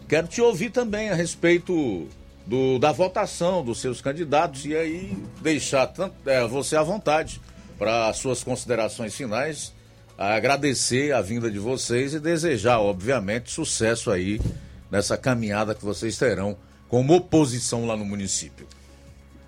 quero 0.07 0.27
te 0.27 0.41
ouvir 0.41 0.69
também 0.71 1.09
a 1.09 1.15
respeito 1.15 2.07
do, 2.45 2.77
da 2.79 2.91
votação 2.91 3.63
dos 3.63 3.79
seus 3.79 4.01
candidatos 4.01 4.65
e 4.65 4.75
aí 4.75 5.17
deixar 5.41 5.87
tanto, 5.87 6.15
é, 6.25 6.47
você 6.47 6.75
à 6.75 6.83
vontade 6.83 7.41
para 7.77 8.13
suas 8.13 8.43
considerações 8.43 9.13
finais, 9.15 9.73
agradecer 10.17 11.13
a 11.13 11.21
vinda 11.21 11.51
de 11.51 11.59
vocês 11.59 12.13
e 12.13 12.19
desejar, 12.19 12.79
obviamente, 12.79 13.51
sucesso 13.51 14.09
aí 14.11 14.39
nessa 14.89 15.17
caminhada 15.17 15.75
que 15.75 15.83
vocês 15.83 16.17
terão 16.17 16.55
como 16.87 17.13
oposição 17.13 17.85
lá 17.85 17.97
no 17.97 18.05
município. 18.05 18.67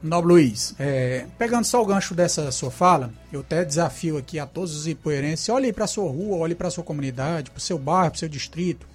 Nobre 0.01 0.33
Luiz, 0.33 0.75
é, 0.77 1.25
pegando 1.39 1.65
só 1.65 1.81
o 1.81 1.85
gancho 1.85 2.13
dessa 2.13 2.51
sua 2.51 2.69
fala, 2.69 3.11
eu 3.33 3.39
até 3.39 3.65
desafio 3.65 4.17
aqui 4.17 4.37
a 4.37 4.45
todos 4.45 4.75
os 4.75 4.87
ipoeirenses, 4.87 5.49
olhe 5.49 5.73
para 5.73 5.85
a 5.85 5.87
sua 5.87 6.09
rua, 6.09 6.37
olhe 6.37 6.53
para 6.53 6.67
a 6.67 6.71
sua 6.71 6.83
comunidade, 6.83 7.49
para 7.49 7.57
o 7.57 7.61
seu 7.61 7.79
bairro, 7.79 8.11
para 8.11 8.17
o 8.17 8.19
seu 8.19 8.29
distrito, 8.29 8.87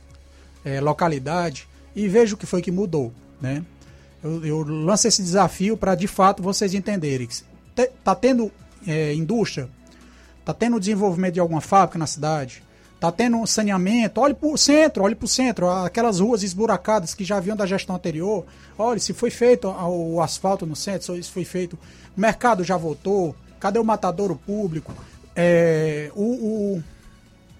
é, 0.64 0.80
localidade, 0.80 1.68
e 1.94 2.06
veja 2.06 2.34
o 2.34 2.38
que 2.38 2.46
foi 2.46 2.62
que 2.62 2.70
mudou, 2.70 3.12
né? 3.40 3.64
Eu, 4.22 4.46
eu 4.46 4.62
lanço 4.62 5.08
esse 5.08 5.20
desafio 5.20 5.76
para, 5.76 5.96
de 5.96 6.06
fato, 6.06 6.40
vocês 6.40 6.72
entenderem 6.72 7.26
que 7.26 7.42
está 7.76 8.14
tendo 8.14 8.52
é, 8.86 9.12
indústria, 9.12 9.68
tá 10.44 10.54
tendo 10.54 10.78
desenvolvimento 10.78 11.34
de 11.34 11.40
alguma 11.40 11.60
fábrica 11.60 11.98
na 11.98 12.06
cidade, 12.06 12.62
tá 13.02 13.10
tendo 13.10 13.44
saneamento, 13.48 14.20
olhe 14.20 14.32
para 14.32 14.48
o 14.48 14.56
centro, 14.56 15.02
olhe 15.02 15.16
para 15.16 15.24
o 15.24 15.28
centro, 15.28 15.68
aquelas 15.68 16.20
ruas 16.20 16.44
esburacadas 16.44 17.14
que 17.14 17.24
já 17.24 17.36
haviam 17.36 17.56
da 17.56 17.66
gestão 17.66 17.96
anterior, 17.96 18.46
olhe 18.78 19.00
se 19.00 19.12
foi 19.12 19.28
feito 19.28 19.66
o 19.66 20.22
asfalto 20.22 20.64
no 20.64 20.76
centro, 20.76 21.20
se 21.20 21.28
foi 21.28 21.44
feito, 21.44 21.76
o 22.16 22.20
mercado 22.20 22.62
já 22.62 22.76
voltou, 22.76 23.34
cadê 23.58 23.80
o 23.80 23.84
matadouro 23.84 24.36
público, 24.36 24.94
é, 25.34 26.12
o, 26.14 26.80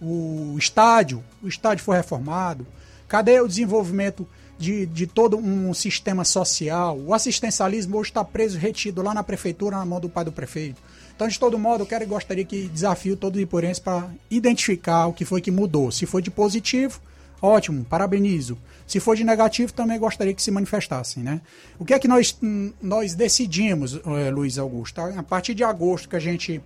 o, 0.01 0.55
o 0.55 0.57
estádio, 0.57 1.25
o 1.43 1.49
estádio 1.49 1.85
foi 1.85 1.97
reformado, 1.97 2.65
cadê 3.09 3.41
o 3.41 3.49
desenvolvimento 3.49 4.25
de, 4.57 4.87
de 4.87 5.09
todo 5.09 5.37
um 5.37 5.75
sistema 5.75 6.25
social, 6.25 6.97
o 6.97 7.13
assistencialismo 7.13 7.99
hoje 7.99 8.11
está 8.11 8.23
preso, 8.23 8.57
retido 8.59 9.03
lá 9.03 9.13
na 9.13 9.25
prefeitura, 9.25 9.77
na 9.77 9.85
mão 9.85 9.99
do 9.99 10.09
pai 10.09 10.25
do 10.25 10.31
prefeito, 10.31 10.81
então, 11.23 11.29
de 11.29 11.39
todo 11.39 11.57
modo, 11.57 11.83
eu 11.83 11.87
quero 11.87 12.03
e 12.03 12.07
gostaria 12.07 12.45
que 12.45 12.67
desafio 12.67 13.17
todos 13.17 13.37
os 13.37 13.43
ipurenses 13.45 13.79
para 13.79 14.11
identificar 14.29 15.07
o 15.07 15.13
que 15.13 15.25
foi 15.25 15.41
que 15.41 15.53
mudou. 15.53 15.93
Se 15.93 16.05
foi 16.05 16.21
de 16.21 16.33
positivo, 16.33 17.01
ótimo, 17.41 17.85
parabenizo. 17.85 18.59
Se 18.89 18.99
for 18.99 19.15
de 19.15 19.23
negativo, 19.23 19.73
também 19.73 20.01
gostaria 20.01 20.35
que 20.35 20.43
se 20.43 20.51
manifestassem, 20.51 21.23
né? 21.23 21.41
O 21.79 21.85
que 21.85 21.95
é 21.95 21.99
que 22.01 22.09
nós, 22.09 22.37
nós 22.83 23.15
decidimos, 23.15 24.01
eh, 24.05 24.31
Luiz 24.33 24.59
Augusto? 24.59 25.01
A 25.01 25.23
partir 25.23 25.55
de 25.55 25.63
agosto, 25.63 26.09
que 26.09 26.17
a 26.17 26.21
gente, 26.21 26.61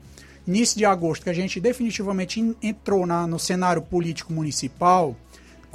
início 0.47 0.78
de 0.78 0.87
agosto, 0.87 1.24
que 1.24 1.31
a 1.31 1.35
gente 1.35 1.61
definitivamente 1.61 2.57
entrou 2.62 3.07
na, 3.07 3.27
no 3.27 3.39
cenário 3.39 3.83
político 3.83 4.33
municipal, 4.33 5.15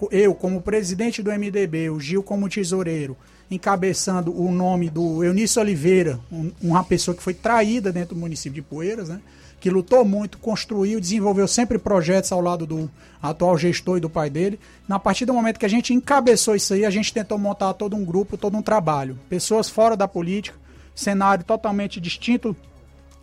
eu 0.10 0.34
como 0.34 0.60
presidente 0.60 1.22
do 1.22 1.32
MDB, 1.32 1.91
o 1.91 1.99
Gil 1.99 2.24
como 2.24 2.49
tesoureiro, 2.49 3.16
encabeçando 3.52 4.34
o 4.34 4.49
nome 4.49 4.90
do 4.90 5.23
Eunício 5.23 5.61
Oliveira, 5.61 6.18
um, 6.32 6.52
uma 6.61 6.84
pessoa 6.84 7.14
que 7.14 7.22
foi 7.22 7.34
traída 7.34 7.91
dentro 7.91 8.15
do 8.15 8.22
município 8.22 8.56
de 8.56 8.61
Poeiras, 8.61 9.10
né? 9.10 9.19
que 9.60 9.69
lutou 9.69 10.03
muito, 10.03 10.40
construiu, 10.40 10.99
desenvolveu 10.99 11.48
sempre 11.48 11.78
projetos 11.78 12.32
ao 12.32 12.41
lado 12.41 12.65
do 12.65 12.90
atual 13.22 13.56
gestor 13.57 13.98
e 13.98 13.99
do 13.99 14.10
pai 14.10 14.28
dele. 14.28 14.60
Na 14.88 14.98
partir 14.98 15.26
do 15.26 15.34
momento 15.34 15.60
que 15.60 15.65
a 15.65 15.69
gente 15.69 15.94
encabeçou 15.94 16.56
isso 16.56 16.73
aí, 16.73 16.84
a 16.84 16.90
gente 16.90 17.14
tentou 17.14 17.38
montar 17.38 17.73
todo 17.73 17.95
um 17.95 18.03
grupo, 18.03 18.38
todo 18.38 18.57
um 18.57 18.61
trabalho. 18.61 19.19
Pessoas 19.30 19.69
fora 19.69 19.95
da 19.95 20.07
política, 20.07 20.57
cenário 20.95 21.44
totalmente 21.44 22.02
distinto 22.02 22.56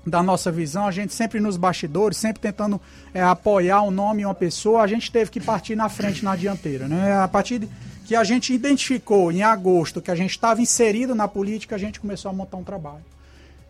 da 0.06 0.22
nossa 0.22 0.52
visão, 0.52 0.86
a 0.86 0.92
gente 0.92 1.12
sempre 1.12 1.40
nos 1.40 1.56
bastidores, 1.56 2.16
sempre 2.16 2.40
tentando 2.40 2.80
é, 3.12 3.20
apoiar 3.20 3.82
um 3.82 3.90
nome 3.90 4.22
e 4.22 4.24
uma 4.24 4.34
pessoa, 4.34 4.82
a 4.82 4.86
gente 4.86 5.10
teve 5.10 5.30
que 5.30 5.40
partir 5.40 5.74
na 5.74 5.88
frente, 5.88 6.24
na 6.24 6.36
dianteira. 6.36 6.86
Né? 6.86 7.18
A 7.18 7.26
partir 7.26 7.68
que 8.08 8.16
a 8.16 8.24
gente 8.24 8.54
identificou 8.54 9.30
em 9.30 9.42
agosto 9.42 10.00
que 10.00 10.10
a 10.10 10.14
gente 10.14 10.30
estava 10.30 10.62
inserido 10.62 11.14
na 11.14 11.28
política, 11.28 11.76
a 11.76 11.78
gente 11.78 12.00
começou 12.00 12.30
a 12.30 12.32
montar 12.32 12.56
um 12.56 12.64
trabalho. 12.64 13.04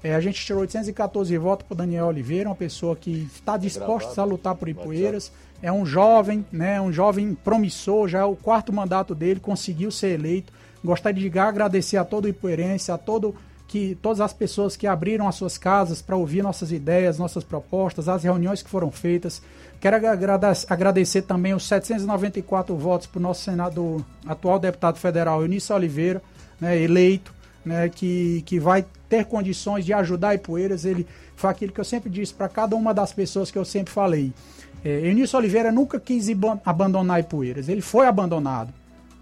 É, 0.00 0.14
a 0.14 0.20
gente 0.20 0.46
tirou 0.46 0.60
814 0.60 1.36
votos 1.36 1.66
para 1.66 1.78
Daniel 1.78 2.06
Oliveira, 2.06 2.48
uma 2.48 2.54
pessoa 2.54 2.94
que 2.94 3.28
está 3.34 3.56
disposta 3.56 4.22
a 4.22 4.24
lutar 4.24 4.54
por 4.54 4.68
Ipueiras. 4.68 5.32
É 5.60 5.72
um 5.72 5.84
jovem, 5.84 6.46
né, 6.52 6.80
um 6.80 6.92
jovem 6.92 7.34
promissor, 7.34 8.06
já 8.06 8.20
é 8.20 8.24
o 8.24 8.36
quarto 8.36 8.72
mandato 8.72 9.12
dele, 9.12 9.40
conseguiu 9.40 9.90
ser 9.90 10.10
eleito. 10.10 10.52
Gostaria 10.84 11.28
de 11.28 11.36
agradecer 11.36 11.96
a 11.96 12.04
todo 12.04 12.26
o 12.26 12.28
Ipueirense, 12.28 12.92
a 12.92 12.96
todo 12.96 13.34
que 13.66 13.98
todas 14.00 14.20
as 14.20 14.32
pessoas 14.32 14.76
que 14.76 14.86
abriram 14.86 15.26
as 15.26 15.34
suas 15.34 15.58
casas 15.58 16.00
para 16.00 16.14
ouvir 16.16 16.42
nossas 16.44 16.70
ideias, 16.70 17.18
nossas 17.18 17.42
propostas, 17.42 18.08
as 18.08 18.22
reuniões 18.22 18.62
que 18.62 18.70
foram 18.70 18.92
feitas. 18.92 19.42
Quero 19.80 19.96
agradecer 20.68 21.22
também 21.22 21.54
os 21.54 21.66
794 21.66 22.76
votos 22.76 23.06
para 23.06 23.18
o 23.18 23.22
nosso 23.22 23.44
senador, 23.44 24.04
atual 24.26 24.58
deputado 24.58 24.98
federal 24.98 25.40
Eunício 25.42 25.74
Oliveira, 25.74 26.20
né, 26.60 26.80
eleito, 26.80 27.32
né, 27.64 27.88
que, 27.88 28.42
que 28.44 28.58
vai 28.58 28.84
ter 29.08 29.24
condições 29.26 29.84
de 29.84 29.92
ajudar 29.92 30.34
Ipueiras. 30.34 30.84
Ele 30.84 31.06
foi 31.36 31.50
aquilo 31.50 31.72
que 31.72 31.80
eu 31.80 31.84
sempre 31.84 32.10
disse 32.10 32.34
para 32.34 32.48
cada 32.48 32.74
uma 32.74 32.92
das 32.92 33.12
pessoas 33.12 33.52
que 33.52 33.58
eu 33.58 33.64
sempre 33.64 33.92
falei. 33.92 34.32
É, 34.84 35.06
Eunício 35.06 35.38
Oliveira 35.38 35.70
nunca 35.70 36.00
quis 36.00 36.26
abandonar 36.64 37.20
Ipueiras, 37.20 37.68
ele 37.68 37.80
foi 37.80 38.06
abandonado. 38.06 38.72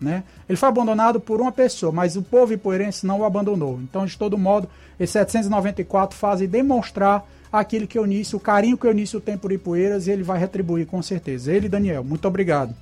Né? 0.00 0.24
Ele 0.48 0.56
foi 0.56 0.68
abandonado 0.68 1.18
por 1.18 1.40
uma 1.40 1.50
pessoa, 1.50 1.90
mas 1.90 2.16
o 2.16 2.22
povo 2.22 2.52
ipueirense 2.52 3.06
não 3.06 3.20
o 3.20 3.24
abandonou. 3.24 3.80
Então, 3.80 4.04
de 4.04 4.16
todo 4.16 4.36
modo, 4.36 4.68
esses 5.00 5.12
794 5.12 6.16
fazem 6.16 6.46
demonstrar 6.46 7.26
aquilo 7.60 7.86
que 7.86 7.98
Eunício, 7.98 8.38
o 8.38 8.40
carinho 8.40 8.76
que 8.76 8.86
Eunício 8.86 9.20
tem 9.20 9.36
por 9.36 9.52
Ipueiras 9.52 10.06
e 10.06 10.10
ele 10.10 10.22
vai 10.22 10.38
retribuir 10.38 10.86
com 10.86 11.02
certeza. 11.02 11.52
Ele, 11.52 11.68
Daniel, 11.68 12.04
muito 12.04 12.26
obrigado. 12.26 12.74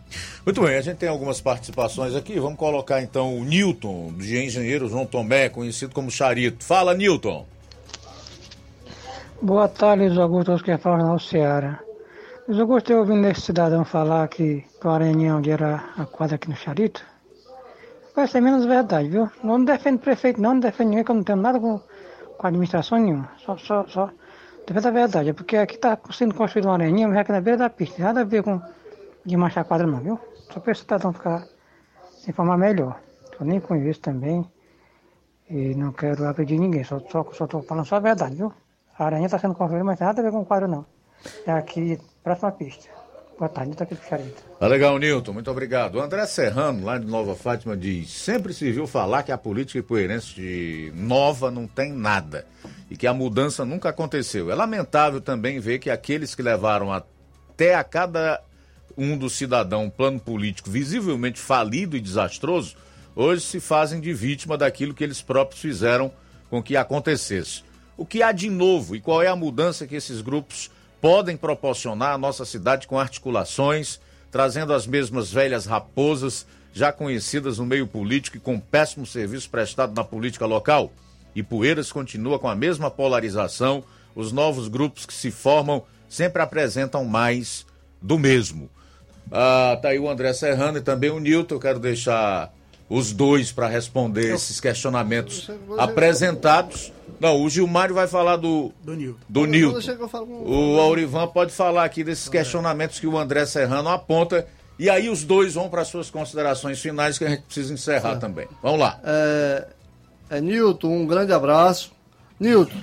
Muito 0.44 0.60
bem, 0.62 0.76
a 0.76 0.80
gente 0.80 0.98
tem 0.98 1.08
algumas 1.08 1.40
participações 1.40 2.14
aqui. 2.14 2.38
Vamos 2.38 2.58
colocar 2.58 3.02
então 3.02 3.38
o 3.38 3.44
Newton, 3.44 4.12
de 4.16 4.44
engenheiro 4.44 4.88
João 4.88 5.06
Tomé, 5.06 5.48
conhecido 5.48 5.94
como 5.94 6.10
Charito. 6.10 6.64
Fala, 6.64 6.94
Newton. 6.94 7.46
Boa 9.40 9.68
tarde, 9.68 10.06
Luiz 10.06 10.18
Augusto, 10.18 10.56
que 10.62 10.76
fala 10.78 10.98
na 10.98 11.18
Ceará. 11.18 11.80
Luiz 12.48 12.60
Augusto, 12.60 12.92
eu 12.92 13.00
ouvindo 13.00 13.26
esse 13.26 13.42
cidadão 13.42 13.84
falar 13.84 14.28
que 14.28 14.64
o 14.82 14.88
Aranhão 14.88 15.38
onde 15.38 15.50
era 15.50 15.84
a 15.96 16.04
quadra 16.04 16.36
aqui 16.36 16.48
no 16.48 16.56
Charito. 16.56 17.04
Vai 18.14 18.28
ser 18.28 18.40
menos 18.40 18.64
verdade, 18.64 19.08
viu? 19.08 19.28
Não 19.42 19.64
defende 19.64 19.98
prefeito, 19.98 20.40
não, 20.40 20.54
não 20.54 20.60
defende 20.60 20.90
ninguém, 20.90 21.04
que 21.04 21.10
eu 21.10 21.16
não 21.16 21.24
tenho 21.24 21.38
nada 21.38 21.58
com, 21.58 21.80
com 22.38 22.46
administração 22.46 22.98
nenhuma. 22.98 23.28
Só, 23.44 23.56
só, 23.56 23.84
só 23.88 24.10
Depende 24.66 24.80
da 24.80 24.90
verdade, 24.90 25.28
é 25.28 25.32
porque 25.34 25.58
aqui 25.58 25.74
está 25.74 25.98
sendo 26.10 26.34
construído 26.34 26.66
uma 26.66 26.74
areninha, 26.74 27.06
mas 27.06 27.18
aqui 27.18 27.32
na 27.32 27.40
beira 27.40 27.58
da 27.58 27.70
pista. 27.70 28.02
Nada 28.02 28.22
a 28.22 28.24
ver 28.24 28.42
com 28.42 28.60
de 29.24 29.36
marchar 29.36 29.64
quadra 29.64 29.86
não, 29.86 30.00
viu? 30.00 30.18
Só 30.52 30.58
para 30.60 30.72
o 30.72 30.74
cidadão 30.74 31.12
ficar 31.12 31.46
se 32.10 32.30
informar 32.30 32.56
melhor. 32.56 32.98
Eu 33.38 33.44
nem 33.46 33.60
conheço 33.60 34.00
também 34.00 34.46
e 35.50 35.74
não 35.74 35.92
quero 35.92 36.26
agredir 36.26 36.58
ninguém, 36.58 36.82
só 36.82 36.96
estou 36.96 37.30
só, 37.34 37.46
só 37.46 37.62
falando 37.62 37.86
só 37.86 37.96
a 37.96 38.00
verdade, 38.00 38.36
viu? 38.36 38.52
A 38.98 39.04
aranha 39.04 39.26
está 39.26 39.38
sendo 39.38 39.54
construída, 39.54 39.84
mas 39.84 39.98
nada 39.98 40.20
a 40.20 40.24
ver 40.24 40.30
com 40.30 40.40
o 40.40 40.46
quadro 40.46 40.68
não. 40.68 40.86
É 41.46 41.52
aqui, 41.52 41.98
próxima 42.22 42.52
pista. 42.52 42.88
Boa 43.38 43.48
tarde, 43.48 43.70
Nilton 43.70 43.84
aqui 43.84 43.94
do 43.96 44.02
Charito. 44.02 44.42
Tá 44.60 44.66
legal, 44.68 44.96
Nilton, 44.98 45.32
muito 45.32 45.50
obrigado. 45.50 45.96
O 45.96 46.00
André 46.00 46.24
Serrano, 46.26 46.84
lá 46.84 46.98
de 46.98 47.06
Nova 47.06 47.34
Fátima, 47.34 47.76
diz: 47.76 48.10
sempre 48.10 48.54
se 48.54 48.70
viu 48.70 48.86
falar 48.86 49.24
que 49.24 49.32
a 49.32 49.38
política 49.38 49.80
ipueirense 49.80 50.34
de 50.34 50.92
nova 50.94 51.50
não 51.50 51.66
tem 51.66 51.92
nada 51.92 52.46
e 52.94 52.96
que 52.96 53.08
a 53.08 53.12
mudança 53.12 53.64
nunca 53.64 53.88
aconteceu. 53.88 54.52
É 54.52 54.54
lamentável 54.54 55.20
também 55.20 55.58
ver 55.58 55.80
que 55.80 55.90
aqueles 55.90 56.32
que 56.32 56.42
levaram 56.42 56.92
até 56.92 57.74
a 57.74 57.82
cada 57.82 58.40
um 58.96 59.18
do 59.18 59.28
cidadão 59.28 59.86
um 59.86 59.90
plano 59.90 60.20
político 60.20 60.70
visivelmente 60.70 61.40
falido 61.40 61.96
e 61.96 62.00
desastroso, 62.00 62.76
hoje 63.16 63.42
se 63.42 63.58
fazem 63.58 64.00
de 64.00 64.14
vítima 64.14 64.56
daquilo 64.56 64.94
que 64.94 65.02
eles 65.02 65.20
próprios 65.20 65.60
fizeram 65.60 66.12
com 66.48 66.62
que 66.62 66.76
acontecesse. 66.76 67.64
O 67.96 68.06
que 68.06 68.22
há 68.22 68.30
de 68.30 68.48
novo 68.48 68.94
e 68.94 69.00
qual 69.00 69.20
é 69.20 69.26
a 69.26 69.34
mudança 69.34 69.88
que 69.88 69.96
esses 69.96 70.20
grupos 70.20 70.70
podem 71.00 71.36
proporcionar 71.36 72.14
à 72.14 72.18
nossa 72.18 72.44
cidade 72.44 72.86
com 72.86 72.96
articulações, 72.96 73.98
trazendo 74.30 74.72
as 74.72 74.86
mesmas 74.86 75.32
velhas 75.32 75.66
raposas 75.66 76.46
já 76.72 76.92
conhecidas 76.92 77.58
no 77.58 77.66
meio 77.66 77.88
político 77.88 78.36
e 78.36 78.40
com 78.40 78.60
péssimo 78.60 79.04
serviço 79.04 79.50
prestado 79.50 79.92
na 79.96 80.04
política 80.04 80.46
local? 80.46 80.92
E 81.34 81.42
Poeiras 81.42 81.90
continua 81.90 82.38
com 82.38 82.48
a 82.48 82.54
mesma 82.54 82.90
polarização, 82.90 83.82
os 84.14 84.30
novos 84.32 84.68
grupos 84.68 85.04
que 85.06 85.14
se 85.14 85.30
formam 85.30 85.82
sempre 86.08 86.40
apresentam 86.42 87.04
mais 87.04 87.66
do 88.00 88.18
mesmo. 88.18 88.70
Ah, 89.32 89.78
tá 89.80 89.88
aí 89.88 89.98
o 89.98 90.08
André 90.08 90.32
Serrano 90.32 90.78
e 90.78 90.80
também 90.80 91.10
o 91.10 91.18
Nilton. 91.18 91.54
Eu 91.56 91.60
quero 91.60 91.78
deixar 91.80 92.52
os 92.88 93.12
dois 93.12 93.50
para 93.50 93.66
responder 93.66 94.34
esses 94.34 94.60
questionamentos 94.60 95.50
apresentados. 95.78 96.92
Não, 97.18 97.42
o 97.42 97.48
Gilmário 97.48 97.94
vai 97.94 98.06
falar 98.06 98.36
do, 98.36 98.72
Do 98.82 98.94
Nilton. 98.94 99.18
do 99.28 99.46
Nilton. 99.46 99.78
Eu 99.78 99.82
O 100.44 100.80
Aurivan 100.80 101.26
pode 101.28 101.52
falar 101.52 101.84
aqui 101.84 102.04
desses 102.04 102.28
questionamentos 102.28 103.00
que 103.00 103.06
o 103.06 103.16
André 103.18 103.46
Serrano 103.46 103.88
aponta. 103.88 104.46
E 104.78 104.90
aí 104.90 105.08
os 105.08 105.22
dois 105.24 105.54
vão 105.54 105.68
para 105.68 105.84
suas 105.84 106.10
considerações 106.10 106.80
finais 106.80 107.16
que 107.16 107.24
a 107.24 107.28
gente 107.30 107.42
precisa 107.42 107.72
encerrar 107.72 108.16
também. 108.16 108.46
Vamos 108.62 108.80
lá. 108.80 109.00
É, 109.04 109.68
é, 110.30 110.40
Nilton, 110.40 110.88
um 110.88 111.06
grande 111.06 111.32
abraço. 111.32 111.92
Nilton, 112.38 112.76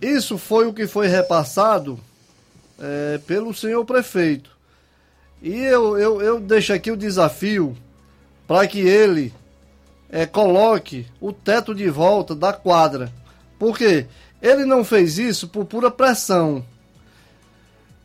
isso 0.00 0.38
foi 0.38 0.66
o 0.66 0.72
que 0.72 0.86
foi 0.86 1.06
repassado 1.08 1.98
é, 2.78 3.18
pelo 3.26 3.52
senhor 3.54 3.84
prefeito. 3.84 4.50
E 5.42 5.54
eu, 5.56 5.98
eu, 5.98 6.20
eu 6.20 6.40
deixo 6.40 6.72
aqui 6.72 6.90
o 6.90 6.96
desafio 6.96 7.76
para 8.46 8.66
que 8.66 8.80
ele 8.80 9.32
é, 10.10 10.26
coloque 10.26 11.06
o 11.20 11.32
teto 11.32 11.74
de 11.74 11.88
volta 11.88 12.34
da 12.34 12.52
quadra. 12.52 13.10
Porque 13.58 14.06
ele 14.42 14.64
não 14.64 14.84
fez 14.84 15.18
isso 15.18 15.48
por 15.48 15.64
pura 15.64 15.90
pressão. 15.90 16.64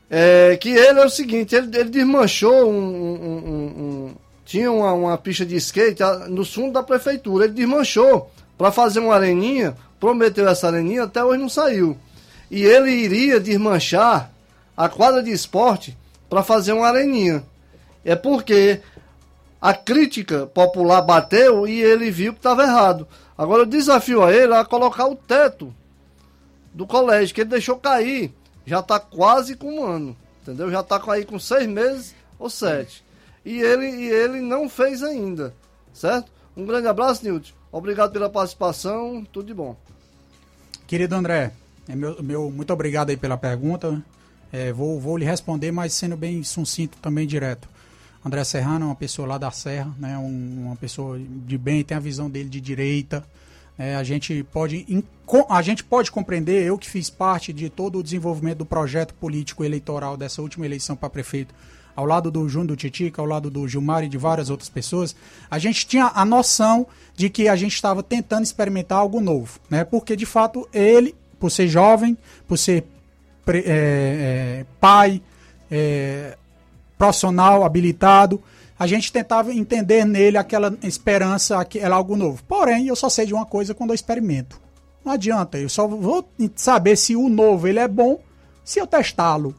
É, 0.09 0.55
que 0.57 0.69
ele 0.69 0.99
é 0.99 1.05
o 1.05 1.09
seguinte, 1.09 1.55
ele, 1.55 1.75
ele 1.77 1.89
desmanchou 1.89 2.69
um, 2.69 2.77
um- 2.77 3.23
um- 3.23 3.81
um- 4.09 4.15
tinha 4.45 4.71
uma, 4.71 4.93
uma 4.93 5.17
pista 5.17 5.43
de 5.43 5.55
skate 5.55 6.03
ah, 6.03 6.27
no 6.29 6.45
fundo 6.45 6.73
da 6.73 6.83
prefeitura, 6.83 7.45
ele 7.45 7.53
desmanchou 7.53 8.29
para 8.57 8.71
fazer 8.71 8.99
uma 8.99 9.15
areninha, 9.15 9.75
prometeu 9.99 10.47
essa 10.47 10.67
areninha, 10.67 11.03
até 11.03 11.23
hoje 11.23 11.41
não 11.41 11.49
saiu. 11.49 11.97
E 12.49 12.63
ele 12.63 12.91
iria 12.91 13.39
desmanchar 13.39 14.31
a 14.75 14.87
quadra 14.87 15.21
de 15.23 15.31
esporte 15.31 15.97
para 16.29 16.43
fazer 16.43 16.73
uma 16.73 16.87
areninha. 16.87 17.43
É 18.03 18.15
porque 18.15 18.81
a 19.61 19.73
crítica 19.73 20.45
popular 20.45 21.01
bateu 21.01 21.67
e 21.67 21.81
ele 21.81 22.11
viu 22.11 22.33
que 22.33 22.39
estava 22.39 22.63
errado. 22.63 23.07
Agora 23.37 23.63
eu 23.63 23.65
desafio 23.65 24.23
a 24.23 24.31
ele 24.31 24.53
a 24.53 24.63
colocar 24.63 25.07
o 25.07 25.15
teto 25.15 25.73
do 26.73 26.85
colégio, 26.85 27.33
que 27.33 27.41
ele 27.41 27.49
deixou 27.49 27.77
cair. 27.77 28.31
Já 28.65 28.79
está 28.79 28.99
quase 28.99 29.55
com 29.55 29.79
um 29.79 29.83
ano, 29.83 30.15
entendeu? 30.41 30.69
Já 30.69 30.81
está 30.81 31.01
aí 31.11 31.25
com 31.25 31.39
seis 31.39 31.67
meses 31.67 32.13
ou 32.37 32.49
sete. 32.49 33.03
E 33.43 33.59
ele, 33.59 33.87
e 33.87 34.07
ele 34.07 34.41
não 34.41 34.69
fez 34.69 35.01
ainda, 35.01 35.53
certo? 35.93 36.31
Um 36.55 36.65
grande 36.65 36.87
abraço, 36.87 37.23
Nilton. 37.23 37.51
Obrigado 37.77 38.13
pela 38.13 38.29
participação, 38.29 39.27
tudo 39.33 39.47
de 39.47 39.53
bom. 39.53 39.75
Querido 40.87 41.13
André, 41.13 41.51
é 41.89 41.93
meu, 41.93 42.23
meu- 42.23 42.49
muito 42.49 42.71
obrigado 42.71 43.09
aí 43.09 43.17
pela 43.17 43.35
pergunta. 43.37 44.01
É, 44.49 44.71
vou, 44.71 44.97
vou 44.97 45.17
lhe 45.17 45.25
responder, 45.25 45.73
mas 45.73 45.91
sendo 45.93 46.15
bem 46.15 46.41
sucinto 46.41 46.97
também 47.01 47.27
direto. 47.27 47.67
André 48.23 48.45
Serrano 48.45 48.85
é 48.85 48.87
uma 48.87 48.95
pessoa 48.95 49.27
lá 49.27 49.37
da 49.37 49.51
Serra, 49.51 49.93
né, 49.99 50.17
um- 50.17 50.67
uma 50.67 50.75
pessoa 50.77 51.19
de 51.19 51.57
bem, 51.57 51.83
tem 51.83 51.97
a 51.97 51.99
visão 51.99 52.29
dele 52.29 52.47
de 52.47 52.61
direita. 52.61 53.25
né, 53.77 53.97
a, 53.97 54.03
gente 54.05 54.41
pode, 54.53 54.85
a 55.49 55.61
gente 55.61 55.83
pode 55.83 56.09
compreender, 56.09 56.63
eu 56.63 56.77
que 56.77 56.89
fiz 56.89 57.09
parte 57.09 57.51
de 57.51 57.69
todo 57.69 57.99
o 57.99 58.03
desenvolvimento 58.03 58.59
do 58.59 58.65
projeto 58.65 59.13
político 59.15 59.65
eleitoral 59.65 60.15
dessa 60.15 60.41
última 60.41 60.65
eleição 60.65 60.95
para 60.95 61.09
prefeito, 61.09 61.53
ao 61.95 62.05
lado 62.05 62.29
do 62.29 62.47
Júnior 62.49 62.67
do 62.69 62.75
Titica, 62.75 63.21
ao 63.21 63.27
lado 63.27 63.49
do 63.49 63.67
Gilmar 63.67 64.03
e 64.03 64.09
de 64.09 64.17
várias 64.17 64.49
outras 64.49 64.69
pessoas, 64.69 65.15
a 65.49 65.57
gente 65.57 65.87
tinha 65.87 66.11
a 66.13 66.25
noção 66.25 66.85
de 67.15 67.29
que 67.29 67.47
a 67.47 67.55
gente 67.55 67.73
estava 67.73 68.03
tentando 68.03 68.43
experimentar 68.43 68.97
algo 68.97 69.21
novo, 69.21 69.59
né? 69.69 69.83
Porque 69.83 70.15
de 70.15 70.25
fato 70.25 70.67
ele, 70.73 71.15
por 71.39 71.49
ser 71.49 71.67
jovem, 71.67 72.17
por 72.47 72.57
ser 72.57 72.85
é, 73.47 73.61
é, 73.65 74.65
pai, 74.79 75.21
é, 75.71 76.37
profissional, 76.97 77.63
habilitado, 77.63 78.41
a 78.77 78.85
gente 78.87 79.11
tentava 79.11 79.53
entender 79.53 80.05
nele 80.05 80.37
aquela 80.37 80.75
esperança, 80.83 81.59
aquela 81.59 81.95
algo 81.95 82.15
novo. 82.15 82.43
Porém, 82.43 82.87
eu 82.87 82.95
só 82.95 83.07
sei 83.07 83.25
de 83.25 83.33
uma 83.33 83.45
coisa 83.45 83.73
quando 83.73 83.91
eu 83.91 83.95
experimento. 83.95 84.59
Não 85.03 85.13
adianta, 85.13 85.57
eu 85.57 85.69
só 85.69 85.87
vou 85.87 86.27
saber 86.55 86.97
se 86.97 87.15
o 87.15 87.29
novo 87.29 87.67
ele 87.67 87.79
é 87.79 87.87
bom 87.87 88.19
se 88.63 88.79
eu 88.79 88.87
testá-lo. 88.87 89.55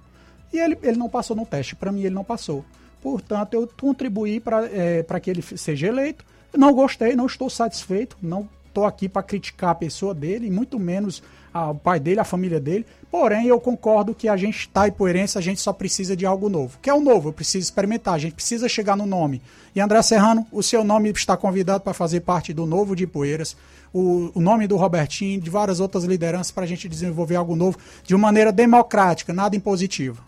E 0.57 0.59
ele, 0.59 0.78
ele 0.83 0.97
não 0.97 1.09
passou 1.09 1.37
no 1.37 1.45
teste. 1.45 1.77
Para 1.77 1.93
mim, 1.93 2.01
ele 2.01 2.15
não 2.15 2.24
passou. 2.24 2.65
Portanto, 3.03 3.55
eu 3.55 3.69
contribuí 3.78 4.41
para 4.41 4.66
é, 4.66 5.03
pra 5.03 5.20
que 5.20 5.31
ele 5.31 5.43
seja 5.43 5.89
eleito. 5.89 6.24
Não 6.57 6.73
gostei, 6.73 7.15
não 7.15 7.27
estou 7.27 7.51
satisfeito. 7.51 8.16
Não 8.23 8.49
estou 8.66 8.87
aqui 8.87 9.09
para 9.09 9.23
criticar 9.23 9.70
a 9.70 9.74
pessoa 9.74 10.15
dele, 10.15 10.51
muito 10.51 10.78
menos 10.78 11.23
o 11.70 11.74
pai 11.74 11.99
dele, 11.99 12.20
a 12.20 12.24
família 12.24 12.61
dele. 12.61 12.87
Porém, 13.11 13.47
eu 13.47 13.59
concordo 13.61 14.15
que 14.15 14.28
a 14.28 14.37
gente 14.37 14.61
está 14.61 14.87
Ipueirense, 14.89 15.39
a 15.39 15.41
gente 15.41 15.61
só 15.61 15.73
precisa 15.73 16.16
de 16.16 16.27
algo 16.27 16.49
novo. 16.49 16.78
Que 16.83 16.91
é 16.91 16.95
o 16.95 17.01
novo? 17.01 17.28
Eu 17.28 17.33
preciso 17.33 17.65
experimentar, 17.65 18.15
a 18.15 18.19
gente 18.19 18.35
precisa 18.35 18.69
chegar 18.69 18.97
no 18.97 19.07
nome. 19.07 19.41
E 19.74 19.81
André 19.81 20.01
Serrano, 20.03 20.47
o 20.53 20.62
seu 20.62 20.85
nome 20.85 21.11
está 21.11 21.37
convidado 21.37 21.83
para 21.83 21.95
fazer 21.95 22.20
parte 22.20 22.53
do 22.53 22.66
novo 22.66 22.95
de 22.95 23.05
Ipueiras. 23.05 23.57
O, 23.93 24.31
o 24.35 24.41
nome 24.41 24.66
do 24.66 24.77
Robertinho, 24.77 25.41
de 25.41 25.49
várias 25.49 25.81
outras 25.81 26.05
lideranças, 26.05 26.51
para 26.51 26.65
a 26.65 26.66
gente 26.66 26.89
desenvolver 26.89 27.37
algo 27.37 27.57
novo 27.57 27.78
de 28.05 28.15
uma 28.15 28.28
maneira 28.28 28.53
democrática, 28.53 29.33
nada 29.33 29.57
impositiva. 29.57 30.23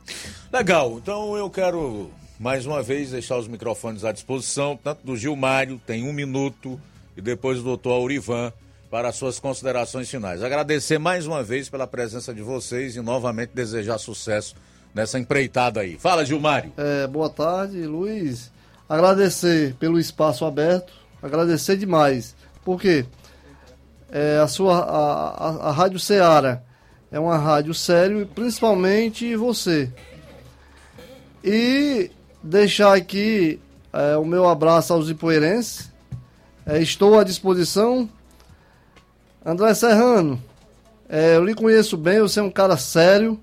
Legal, 0.53 0.97
então 0.97 1.37
eu 1.37 1.51
quero 1.51 2.11
mais 2.39 2.65
uma 2.65 2.83
vez 2.83 3.11
deixar 3.11 3.37
os 3.37 3.49
microfones 3.49 4.05
à 4.05 4.13
disposição, 4.13 4.79
tanto 4.83 5.05
do 5.05 5.17
Gilmário, 5.17 5.81
tem 5.85 6.09
um 6.09 6.13
minuto, 6.13 6.81
e 7.17 7.21
depois 7.21 7.59
do 7.59 7.65
doutor 7.65 7.93
Aurivan, 7.93 8.53
para 8.91 9.09
as 9.09 9.17
suas 9.17 9.39
considerações 9.39 10.09
finais. 10.09 10.43
Agradecer 10.43 10.99
mais 10.99 11.27
uma 11.27 11.43
vez 11.43 11.69
pela 11.69 11.87
presença 11.87 12.33
de 12.33 12.43
vocês 12.43 12.97
e 12.97 13.01
novamente 13.01 13.51
desejar 13.55 13.99
sucesso 13.99 14.55
nessa 14.95 15.19
empreitada 15.19 15.81
aí. 15.81 15.99
Fala, 15.99 16.25
Gilmário. 16.25 16.73
É, 16.77 17.07
boa 17.07 17.29
tarde, 17.29 17.87
Luiz. 17.87 18.51
Agradecer 18.89 19.75
pelo 19.75 19.99
espaço 19.99 20.45
aberto, 20.45 20.93
agradecer 21.23 21.77
demais, 21.77 22.35
porque 22.65 23.05
é, 24.11 24.39
a 24.39 24.49
sua 24.49 24.79
a, 24.79 25.29
a, 25.31 25.69
a 25.69 25.73
Rádio 25.73 26.01
Ceará 26.01 26.63
é 27.11 27.19
uma 27.19 27.37
rádio 27.37 27.75
sério, 27.75 28.27
principalmente 28.35 29.35
você. 29.37 29.91
E 31.45 32.11
deixar 32.43 32.95
aqui 32.95 33.61
é, 33.93 34.17
o 34.17 34.25
meu 34.25 34.49
abraço 34.49 34.93
aos 34.93 35.09
ipoeirenses. 35.09 35.91
É, 36.67 36.81
estou 36.81 37.19
à 37.19 37.25
disposição. 37.25 38.09
André 39.45 39.73
Serrano, 39.75 40.43
é, 41.09 41.37
eu 41.37 41.45
lhe 41.45 41.55
conheço 41.55 41.97
bem, 41.97 42.21
você 42.21 42.41
é 42.41 42.43
um 42.43 42.51
cara 42.51 42.77
sério. 42.77 43.39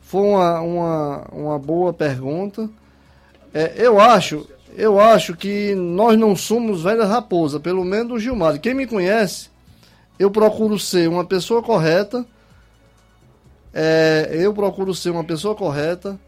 Foi 0.00 0.22
uma, 0.22 0.60
uma, 0.60 1.26
uma 1.32 1.58
boa 1.58 1.92
pergunta. 1.92 2.68
É, 3.52 3.74
eu 3.76 4.00
acho, 4.00 4.48
eu 4.76 4.98
acho 4.98 5.36
que 5.36 5.74
nós 5.74 6.18
não 6.18 6.34
somos 6.34 6.82
velha 6.82 7.04
raposa, 7.04 7.60
pelo 7.60 7.84
menos 7.84 8.12
o 8.12 8.18
Gilmar. 8.18 8.58
Quem 8.58 8.74
me 8.74 8.86
conhece, 8.86 9.48
eu 10.18 10.30
procuro 10.30 10.78
ser 10.78 11.08
uma 11.08 11.24
pessoa 11.24 11.62
correta. 11.62 12.26
É, 13.72 14.30
eu 14.32 14.52
procuro 14.52 14.94
ser 14.94 15.10
uma 15.10 15.24
pessoa 15.24 15.54
correta, 15.54 16.18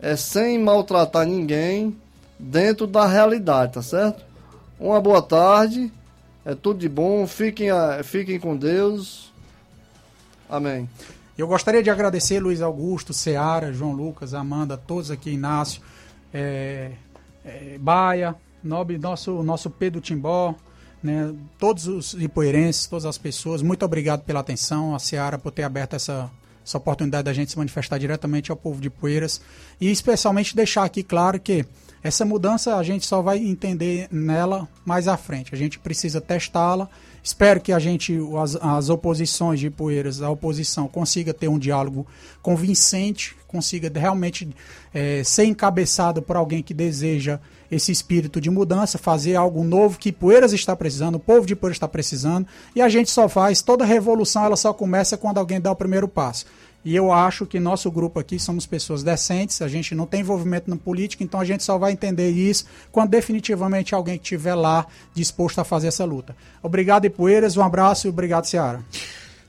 é, 0.00 0.14
sem 0.14 0.58
maltratar 0.60 1.26
ninguém, 1.26 1.96
dentro 2.38 2.86
da 2.86 3.04
realidade, 3.04 3.72
tá 3.72 3.82
certo? 3.82 4.24
Uma 4.78 5.00
boa 5.00 5.20
tarde, 5.20 5.92
é 6.44 6.54
tudo 6.54 6.80
de 6.80 6.88
bom, 6.88 7.26
fiquem, 7.26 7.68
fiquem 8.04 8.38
com 8.38 8.56
Deus. 8.56 9.32
Amém. 10.48 10.88
Eu 11.36 11.46
gostaria 11.46 11.82
de 11.82 11.90
agradecer 11.90 12.40
Luiz 12.40 12.60
Augusto, 12.60 13.12
Seara, 13.12 13.72
João 13.72 13.92
Lucas, 13.92 14.34
Amanda, 14.34 14.76
todos 14.76 15.10
aqui, 15.10 15.30
Inácio, 15.30 15.80
é, 16.34 16.92
é, 17.44 17.78
Baia, 17.78 18.34
nobre, 18.62 18.98
nosso, 18.98 19.42
nosso 19.42 19.70
Pedro 19.70 20.00
Timbó, 20.00 20.54
né, 21.00 21.32
todos 21.58 21.86
os 21.86 22.14
ipoeirenses, 22.14 22.86
todas 22.86 23.06
as 23.06 23.16
pessoas, 23.16 23.62
muito 23.62 23.84
obrigado 23.84 24.24
pela 24.24 24.40
atenção, 24.40 24.96
a 24.96 24.98
Seara 24.98 25.38
por 25.38 25.52
ter 25.52 25.62
aberto 25.62 25.94
essa, 25.94 26.28
essa 26.64 26.76
oportunidade 26.76 27.24
da 27.24 27.32
gente 27.32 27.52
se 27.52 27.58
manifestar 27.58 27.98
diretamente 27.98 28.50
ao 28.50 28.56
povo 28.56 28.80
de 28.80 28.90
Poeiras 28.90 29.40
e 29.80 29.90
especialmente 29.92 30.56
deixar 30.56 30.82
aqui 30.84 31.04
claro 31.04 31.38
que 31.38 31.64
essa 32.02 32.24
mudança 32.24 32.76
a 32.76 32.82
gente 32.82 33.06
só 33.06 33.20
vai 33.20 33.38
entender 33.38 34.08
nela 34.10 34.68
mais 34.84 35.08
à 35.08 35.16
frente. 35.16 35.54
A 35.54 35.58
gente 35.58 35.78
precisa 35.78 36.20
testá-la. 36.20 36.88
Espero 37.22 37.60
que 37.60 37.72
a 37.72 37.78
gente, 37.78 38.16
as, 38.40 38.56
as 38.56 38.88
oposições 38.88 39.60
de 39.60 39.68
Poeiras, 39.68 40.22
a 40.22 40.30
oposição, 40.30 40.88
consiga 40.88 41.34
ter 41.34 41.48
um 41.48 41.58
diálogo 41.58 42.06
convincente, 42.40 43.36
consiga 43.46 43.90
realmente 43.98 44.48
é, 44.94 45.22
ser 45.24 45.44
encabeçado 45.44 46.22
por 46.22 46.36
alguém 46.36 46.62
que 46.62 46.72
deseja 46.72 47.40
esse 47.70 47.92
espírito 47.92 48.40
de 48.40 48.48
mudança, 48.48 48.96
fazer 48.96 49.36
algo 49.36 49.62
novo 49.62 49.98
que 49.98 50.10
Poeiras 50.10 50.52
está 50.52 50.74
precisando, 50.74 51.16
o 51.16 51.20
povo 51.20 51.46
de 51.46 51.54
Poeiras 51.54 51.76
está 51.76 51.88
precisando, 51.88 52.46
e 52.74 52.80
a 52.80 52.88
gente 52.88 53.10
só 53.10 53.28
faz, 53.28 53.60
toda 53.60 53.84
revolução 53.84 54.44
ela 54.44 54.56
só 54.56 54.72
começa 54.72 55.18
quando 55.18 55.38
alguém 55.38 55.60
dá 55.60 55.70
o 55.70 55.76
primeiro 55.76 56.08
passo. 56.08 56.46
E 56.84 56.94
eu 56.94 57.12
acho 57.12 57.44
que 57.44 57.58
nosso 57.58 57.90
grupo 57.90 58.20
aqui 58.20 58.38
somos 58.38 58.64
pessoas 58.64 59.02
decentes, 59.02 59.60
a 59.60 59.68
gente 59.68 59.94
não 59.94 60.06
tem 60.06 60.20
envolvimento 60.20 60.70
na 60.70 60.76
política, 60.76 61.24
então 61.24 61.40
a 61.40 61.44
gente 61.44 61.62
só 61.62 61.76
vai 61.76 61.92
entender 61.92 62.30
isso 62.30 62.64
quando 62.90 63.10
definitivamente 63.10 63.94
alguém 63.94 64.16
que 64.16 64.24
estiver 64.24 64.54
lá 64.54 64.86
disposto 65.12 65.58
a 65.58 65.64
fazer 65.64 65.88
essa 65.88 66.04
luta. 66.04 66.36
Obrigado, 66.62 67.04
Ipueiras, 67.04 67.56
um 67.56 67.62
abraço 67.62 68.06
e 68.06 68.10
obrigado, 68.10 68.44
Seara. 68.44 68.80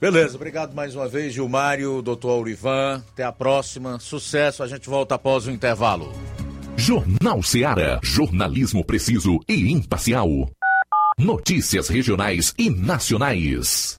Beleza, 0.01 0.35
obrigado 0.35 0.73
mais 0.73 0.95
uma 0.95 1.07
vez, 1.07 1.34
Gilmário, 1.34 2.01
doutor 2.01 2.31
Aurivan. 2.31 3.03
Até 3.11 3.23
a 3.23 3.31
próxima. 3.31 3.99
Sucesso, 3.99 4.64
a 4.64 4.68
gente 4.68 4.89
volta 4.89 5.15
após 5.15 5.45
o 5.45 5.51
intervalo. 5.51 6.14
Jornal 6.77 7.43
Seara. 7.43 7.99
Jornalismo 8.01 8.85
preciso 8.85 9.39
e 9.47 9.72
imparcial. 9.72 10.49
Notícias 11.18 11.89
regionais 11.89 12.53
e 12.57 12.69
nacionais. 12.69 13.98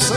você. 0.00 0.14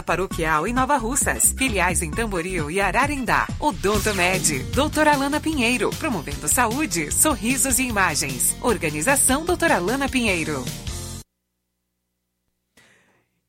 Paroquial 0.03 0.67
em 0.67 0.73
Nova 0.73 0.97
Russas. 0.97 1.53
Filiais 1.57 2.01
em 2.01 2.11
Tamboril 2.11 2.69
e 2.71 2.79
Ararendá. 2.79 3.47
Odonto 3.59 4.13
Med. 4.15 4.63
Doutora 4.73 5.13
Alana 5.13 5.39
Pinheiro. 5.39 5.89
Promovendo 5.91 6.47
saúde, 6.47 7.11
sorrisos 7.11 7.79
e 7.79 7.83
imagens. 7.83 8.55
Organização 8.61 9.45
Doutora 9.45 9.75
Alana 9.75 10.09
Pinheiro. 10.09 10.63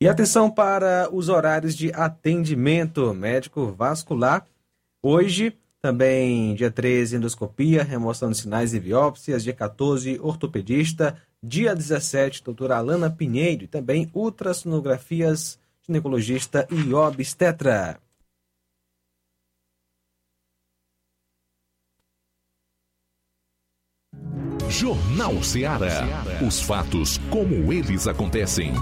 E 0.03 0.07
atenção 0.09 0.51
para 0.51 1.07
os 1.13 1.29
horários 1.29 1.75
de 1.77 1.89
atendimento 1.93 3.13
médico 3.13 3.67
vascular. 3.71 4.45
Hoje, 5.01 5.57
também 5.81 6.55
dia 6.55 6.69
13, 6.69 7.15
endoscopia, 7.15 7.83
remoção 7.83 8.29
de 8.29 8.37
sinais 8.37 8.73
e 8.73 8.79
biópsias. 8.81 9.43
Dia 9.43 9.53
14, 9.53 10.19
ortopedista. 10.21 11.17
Dia 11.41 11.73
17, 11.73 12.43
doutora 12.43 12.77
Alana 12.77 13.09
Pinheiro. 13.09 13.63
E 13.63 13.67
também 13.67 14.09
ultrassonografias, 14.13 15.57
ginecologista 15.85 16.67
e 16.71 16.93
obstetra. 16.93 17.99
Jornal 24.69 25.43
Ceará. 25.43 26.01
Os 26.45 26.61
fatos 26.61 27.19
como 27.29 27.71
eles 27.71 28.07
acontecem. 28.07 28.73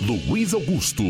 Luiz 0.00 0.54
Augusto. 0.54 1.02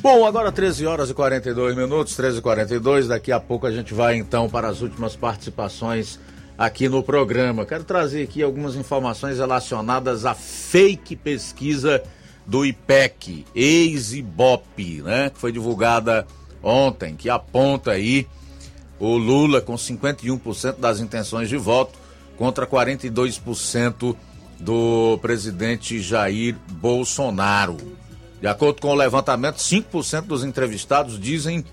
Bom, 0.00 0.26
agora 0.26 0.52
13 0.52 0.86
horas 0.86 1.10
e 1.10 1.14
42 1.14 1.76
minutos, 1.76 2.14
13 2.14 2.38
e 2.38 2.42
42 2.42 3.08
Daqui 3.08 3.32
a 3.32 3.40
pouco 3.40 3.66
a 3.66 3.72
gente 3.72 3.94
vai 3.94 4.16
então 4.16 4.48
para 4.48 4.68
as 4.68 4.80
últimas 4.80 5.16
participações 5.16 6.20
aqui 6.56 6.88
no 6.88 7.02
programa. 7.02 7.64
Quero 7.64 7.84
trazer 7.84 8.22
aqui 8.22 8.42
algumas 8.42 8.76
informações 8.76 9.38
relacionadas 9.38 10.24
à 10.24 10.34
fake 10.34 11.16
pesquisa 11.16 12.02
do 12.46 12.64
IPEC, 12.64 13.44
ex-IBOP, 13.54 15.02
né? 15.02 15.30
Que 15.30 15.38
foi 15.38 15.52
divulgada 15.52 16.26
ontem, 16.62 17.16
que 17.16 17.30
aponta 17.30 17.92
aí 17.92 18.26
o 18.98 19.16
Lula 19.16 19.60
com 19.60 19.74
51% 19.74 20.78
das 20.78 21.00
intenções 21.00 21.48
de 21.48 21.56
voto 21.56 21.98
contra 22.36 22.66
42% 22.66 24.16
do 24.60 25.18
presidente 25.20 26.00
Jair 26.00 26.56
Bolsonaro. 26.70 27.76
De 28.40 28.46
acordo 28.46 28.80
com 28.80 28.88
o 28.88 28.94
levantamento, 28.94 29.56
5% 29.56 30.22
dos 30.22 30.44
entrevistados 30.44 31.18
dizem 31.18 31.64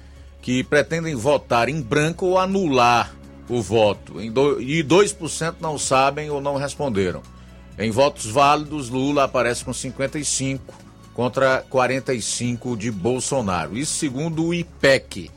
que 0.41 0.63
pretendem 0.63 1.15
votar 1.15 1.69
em 1.69 1.81
branco 1.81 2.25
ou 2.25 2.39
anular 2.39 3.18
o 3.49 3.61
voto. 3.61 4.21
E 4.21 4.83
2% 4.83 5.55
não 5.59 5.77
sabem 5.77 6.29
ou 6.29 6.39
não 6.39 6.55
responderam. 6.55 7.21
Em 7.77 7.91
votos 7.91 8.27
válidos, 8.27 8.89
Lula 8.89 9.23
aparece 9.23 9.65
com 9.65 9.73
55 9.73 10.73
contra 11.13 11.65
45 11.69 12.77
de 12.77 12.91
Bolsonaro. 12.91 13.77
Isso 13.77 13.95
segundo 13.95 14.45
o 14.45 14.53
IPEC. 14.53 15.31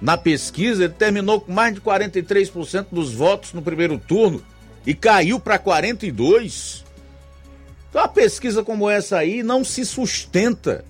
Na 0.00 0.16
pesquisa, 0.16 0.84
ele 0.84 0.94
terminou 0.94 1.42
com 1.42 1.52
mais 1.52 1.74
de 1.74 1.80
43% 1.82 2.86
dos 2.90 3.12
votos 3.12 3.52
no 3.52 3.60
primeiro 3.60 3.98
turno 3.98 4.42
e 4.86 4.94
caiu 4.94 5.38
para 5.38 5.58
42%. 5.58 6.88
Então, 7.90 8.02
uma 8.02 8.08
pesquisa 8.08 8.62
como 8.62 8.88
essa 8.88 9.18
aí 9.18 9.42
não 9.42 9.64
se 9.64 9.84
sustenta. 9.84 10.84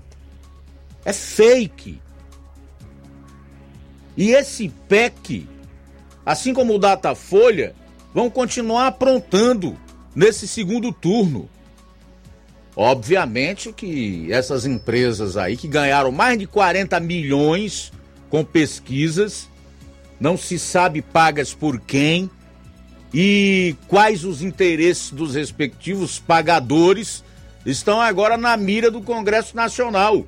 É 1.05 1.13
fake. 1.13 2.01
E 4.17 4.33
esse 4.33 4.69
PEC, 4.87 5.49
assim 6.25 6.53
como 6.53 6.75
o 6.75 6.79
Datafolha, 6.79 7.75
vão 8.13 8.29
continuar 8.29 8.89
aprontando 8.89 9.77
nesse 10.15 10.47
segundo 10.47 10.93
turno. 10.93 11.49
Obviamente 12.77 13.73
que 13.73 14.31
essas 14.31 14.67
empresas 14.67 15.39
aí 15.39 15.57
que 15.57 15.67
ganharam 15.67 16.13
mais 16.13 16.39
de 16.39 16.47
40 16.47 17.01
milhões 17.01 17.91
com 18.29 18.45
pesquisas, 18.45 19.49
não 20.21 20.37
se 20.37 20.59
sabe 20.59 21.01
pagas 21.01 21.55
por 21.55 21.81
quem 21.81 22.31
e 23.13 23.75
quais 23.89 24.25
os 24.25 24.43
interesses 24.43 25.11
dos 25.11 25.35
respectivos 25.35 26.19
pagadores 26.19 27.25
estão 27.67 28.01
agora 28.01 28.37
na 28.37 28.57
mira 28.57 28.91
do 28.91 29.03
Congresso 29.03 29.57
Nacional, 29.57 30.25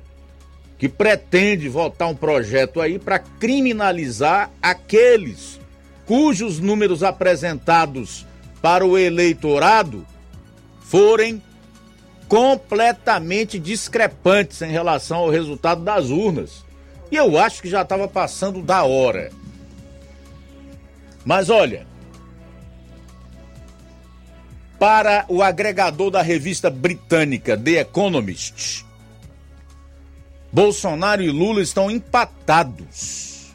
que 0.77 0.89
pretende 0.89 1.69
votar 1.69 2.09
um 2.09 2.15
projeto 2.15 2.81
aí 2.81 2.99
para 2.99 3.19
criminalizar 3.19 4.51
aqueles 4.61 5.59
cujos 6.05 6.59
números 6.59 7.03
apresentados 7.03 8.25
para 8.61 8.85
o 8.85 8.97
eleitorado 8.97 10.05
forem 10.81 11.41
completamente 12.27 13.59
discrepantes 13.59 14.61
em 14.61 14.71
relação 14.71 15.19
ao 15.19 15.29
resultado 15.29 15.83
das 15.83 16.09
urnas. 16.09 16.65
E 17.11 17.15
eu 17.15 17.37
acho 17.37 17.61
que 17.61 17.69
já 17.69 17.83
estava 17.83 18.07
passando 18.07 18.61
da 18.61 18.83
hora. 18.83 19.31
Mas 21.23 21.49
olha, 21.49 21.85
para 24.83 25.23
o 25.29 25.41
agregador 25.41 26.11
da 26.11 26.21
revista 26.21 26.69
britânica 26.69 27.57
The 27.57 27.79
Economist, 27.79 28.85
Bolsonaro 30.51 31.23
e 31.23 31.31
Lula 31.31 31.61
estão 31.61 31.89
empatados 31.89 33.53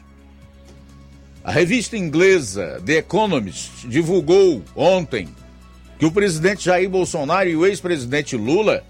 a 1.43 1.51
revista 1.51 1.95
inglesa 1.95 2.81
The 2.83 2.93
Economist 2.93 3.87
divulgou 3.87 4.63
ontem 4.75 5.29
que 5.99 6.05
o 6.07 6.11
presidente 6.11 6.65
Jair 6.65 6.89
Bolsonaro 6.89 7.47
e 7.47 7.55
o 7.55 7.63
ex-presidente 7.63 8.35
Lula 8.35 8.83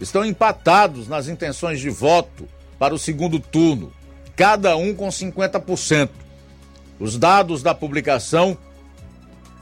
estão 0.00 0.24
empatados 0.24 1.08
nas 1.08 1.26
intenções 1.26 1.80
de 1.80 1.90
voto 1.90 2.46
para 2.78 2.94
o 2.94 2.98
segundo 3.00 3.40
turno, 3.40 3.92
cada 4.36 4.76
um 4.76 4.94
com 4.94 5.08
50%. 5.08 6.08
Os 7.00 7.18
dados 7.18 7.64
da 7.64 7.74
publicação 7.74 8.56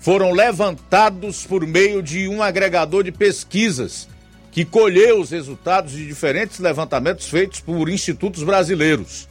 foram 0.01 0.33
levantados 0.33 1.45
por 1.45 1.67
meio 1.67 2.03
de 2.03 2.29
um 2.29 2.43
agregador 2.43 3.03
de 3.05 3.13
pesquisas 3.13 4.09
que 4.51 4.65
colheu 4.65 5.21
os 5.21 5.31
resultados 5.31 5.93
de 5.93 6.07
diferentes 6.07 6.59
levantamentos 6.59 7.29
feitos 7.29 7.61
por 7.61 7.89
institutos 7.89 8.43
brasileiros. 8.43 9.29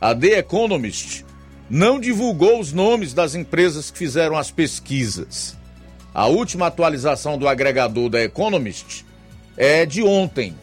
A 0.00 0.14
The 0.14 0.38
Economist 0.38 1.24
não 1.70 1.98
divulgou 1.98 2.60
os 2.60 2.72
nomes 2.72 3.12
das 3.12 3.34
empresas 3.34 3.90
que 3.90 3.98
fizeram 3.98 4.36
as 4.36 4.50
pesquisas. 4.50 5.56
A 6.14 6.26
última 6.26 6.66
atualização 6.66 7.38
do 7.38 7.46
agregador 7.46 8.08
da 8.08 8.22
Economist 8.22 9.04
é 9.56 9.84
de 9.84 10.02
ontem. 10.02 10.54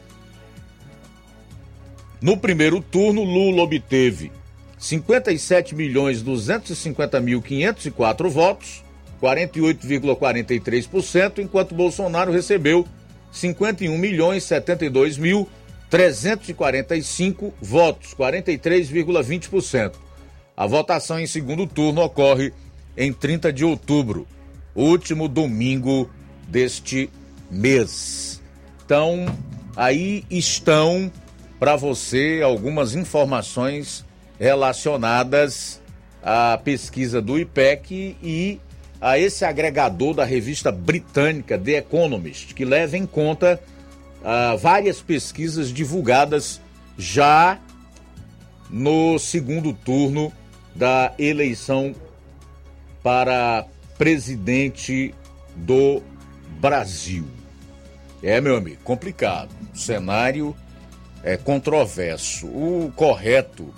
No 2.21 2.37
primeiro 2.37 2.81
turno, 2.81 3.23
Lula 3.23 3.63
obteve 3.63 4.31
57 4.77 5.75
milhões 5.75 6.21
250 6.21 7.19
mil 7.19 7.41
504 7.41 8.29
votos, 8.29 8.84
48,43%, 9.25 11.39
enquanto 11.39 11.73
Bolsonaro 11.73 12.31
recebeu 12.31 12.85
51 13.31 13.97
milhões 13.97 14.43
72 14.43 15.17
mil 15.17 15.49
345 15.89 17.51
votos, 17.59 18.13
43,20%. 18.13 19.93
A 20.55 20.67
votação 20.67 21.19
em 21.19 21.25
segundo 21.25 21.65
turno 21.65 22.01
ocorre 22.01 22.53
em 22.95 23.11
30 23.11 23.51
de 23.51 23.65
outubro, 23.65 24.27
último 24.75 25.27
domingo 25.27 26.07
deste 26.47 27.09
mês. 27.49 28.39
Então, 28.85 29.25
aí 29.75 30.23
estão 30.29 31.11
para 31.59 31.75
você 31.75 32.41
algumas 32.43 32.93
informações 32.95 34.05
relacionadas 34.39 35.81
à 36.23 36.57
pesquisa 36.63 37.19
do 37.21 37.37
IPEC 37.39 38.15
e 38.21 38.59
a 39.05 39.19
esse 39.19 39.45
agregador 39.45 40.15
da 40.15 40.25
revista 40.25 40.71
britânica 40.71 41.59
The 41.59 41.73
Economist, 41.73 42.55
que 42.55 42.65
leva 42.65 42.97
em 42.97 43.05
conta 43.05 43.61
ah, 44.23 44.55
várias 44.59 44.99
pesquisas 44.99 45.71
divulgadas 45.71 46.59
já 46.97 47.59
no 48.67 49.19
segundo 49.19 49.73
turno 49.73 50.33
da 50.73 51.13
eleição 51.19 51.93
para 53.03 53.67
presidente 53.95 55.13
do 55.55 56.01
Brasil. 56.59 57.27
É, 58.23 58.41
meu 58.41 58.55
amigo, 58.55 58.81
complicado. 58.83 59.51
O 59.71 59.77
cenário 59.77 60.55
é 61.21 61.37
controverso. 61.37 62.47
O 62.47 62.91
correto 62.95 63.71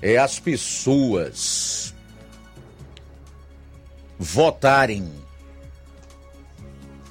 é 0.00 0.18
as 0.18 0.38
pessoas 0.38 1.92
votarem 4.18 5.08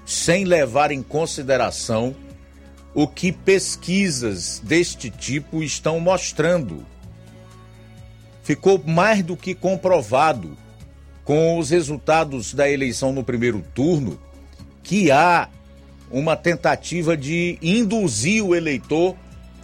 sem 0.05 0.45
levar 0.45 0.91
em 0.91 1.01
consideração 1.01 2.15
o 2.93 3.07
que 3.07 3.31
pesquisas 3.31 4.59
deste 4.63 5.09
tipo 5.09 5.61
estão 5.61 5.99
mostrando. 5.99 6.85
Ficou 8.43 8.81
mais 8.85 9.21
do 9.23 9.37
que 9.37 9.53
comprovado 9.53 10.57
com 11.23 11.59
os 11.59 11.69
resultados 11.69 12.53
da 12.53 12.69
eleição 12.69 13.11
no 13.11 13.23
primeiro 13.23 13.63
turno 13.75 14.19
que 14.81 15.11
há 15.11 15.49
uma 16.09 16.37
tentativa 16.37 17.17
de 17.17 17.57
induzir 17.61 18.43
o 18.43 18.55
eleitor 18.55 19.15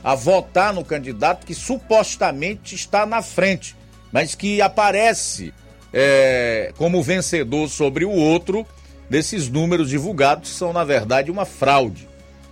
a 0.03 0.13
votar 0.13 0.73
no 0.73 0.83
candidato 0.83 1.45
que 1.45 1.55
supostamente 1.55 2.75
está 2.75 3.05
na 3.05 3.21
frente, 3.21 3.75
mas 4.11 4.35
que 4.35 4.61
aparece 4.61 5.53
é, 5.93 6.73
como 6.77 7.03
vencedor 7.03 7.69
sobre 7.69 8.03
o 8.03 8.09
outro 8.09 8.65
desses 9.09 9.47
números 9.47 9.89
divulgados, 9.89 10.49
são, 10.49 10.73
na 10.73 10.83
verdade, 10.83 11.29
uma 11.29 11.45
fraude. 11.45 12.07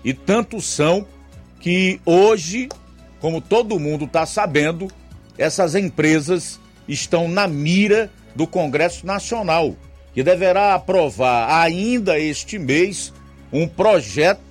E 0.05 0.13
tanto 0.13 0.61
são 0.61 1.07
que 1.59 1.99
hoje, 2.05 2.69
como 3.19 3.41
todo 3.41 3.79
mundo 3.79 4.05
está 4.05 4.25
sabendo, 4.25 4.87
essas 5.37 5.73
empresas 5.73 6.59
estão 6.87 7.27
na 7.27 7.47
mira 7.47 8.11
do 8.35 8.45
Congresso 8.45 9.05
Nacional, 9.05 9.75
que 10.13 10.21
deverá 10.21 10.75
aprovar 10.75 11.49
ainda 11.63 12.19
este 12.19 12.59
mês 12.59 13.11
um 13.51 13.67
projeto 13.67 14.41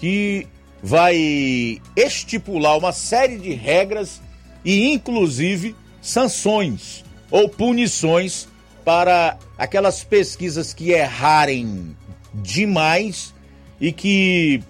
que 0.00 0.46
vai 0.82 1.80
estipular 1.96 2.76
uma 2.76 2.92
série 2.92 3.38
de 3.38 3.52
regras 3.52 4.20
e, 4.64 4.92
inclusive, 4.92 5.74
sanções 6.02 7.03
ou 7.34 7.48
punições 7.48 8.46
para 8.84 9.36
aquelas 9.58 10.04
pesquisas 10.04 10.72
que 10.72 10.92
errarem 10.92 11.96
demais 12.32 13.34
e 13.80 13.90
que 13.90 14.62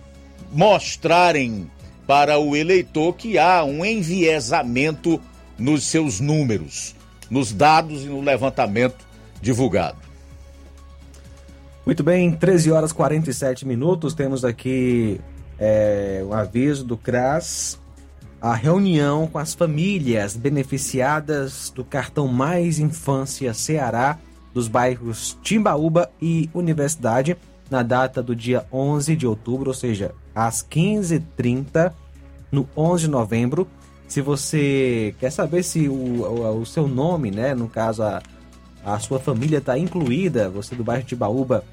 mostrarem 0.51 1.71
para 2.07 2.39
o 2.39 2.57
eleitor 2.57 3.13
que 3.17 3.39
há 3.39 3.63
um 3.63 3.85
enviesamento 3.85 5.21
nos 5.59 5.85
seus 5.85 6.21
números, 6.21 6.97
nos 7.29 7.53
dados 7.53 8.03
e 8.03 8.07
no 8.07 8.23
levantamento 8.23 9.07
divulgado. 9.43 9.99
Muito 11.85 12.03
bem, 12.03 12.33
13 12.33 12.73
horas 12.73 12.93
47 12.95 13.67
minutos. 13.67 14.15
Temos 14.15 14.43
aqui 14.43 15.21
é, 15.59 16.25
um 16.27 16.33
aviso 16.33 16.83
do 16.83 16.97
CRAS, 16.97 17.79
a 18.45 18.53
reunião 18.53 19.27
com 19.27 19.39
as 19.39 19.55
famílias 19.55 20.37
beneficiadas 20.37 21.73
do 21.75 21.83
cartão 21.83 22.29
Mais 22.29 22.79
Infância 22.79 23.55
Ceará 23.55 24.19
dos 24.53 24.69
bairros 24.69 25.39
Timbaúba 25.43 26.11
e 26.21 26.51
Universidade 26.53 27.39
na 27.71 27.83
data 27.83 28.23
do 28.23 28.37
dia 28.37 28.67
11 28.71 29.17
de 29.17 29.27
outubro, 29.27 29.71
ou 29.71 29.75
seja, 29.75 30.15
às 30.35 30.63
15h30 30.63 31.91
no 32.53 32.69
11 32.77 33.05
de 33.05 33.11
novembro. 33.11 33.67
Se 34.07 34.21
você 34.21 35.15
quer 35.19 35.31
saber 35.33 35.63
se 35.63 35.89
o, 35.89 35.95
o, 35.95 36.61
o 36.61 36.67
seu 36.67 36.87
nome, 36.87 37.31
né, 37.31 37.55
no 37.55 37.67
caso 37.67 38.03
a, 38.03 38.23
a 38.85 38.99
sua 38.99 39.19
família 39.19 39.57
está 39.57 39.79
incluída, 39.79 40.51
você 40.51 40.75
do 40.75 40.85
bairro 40.85 41.05
Timbaúba 41.05 41.65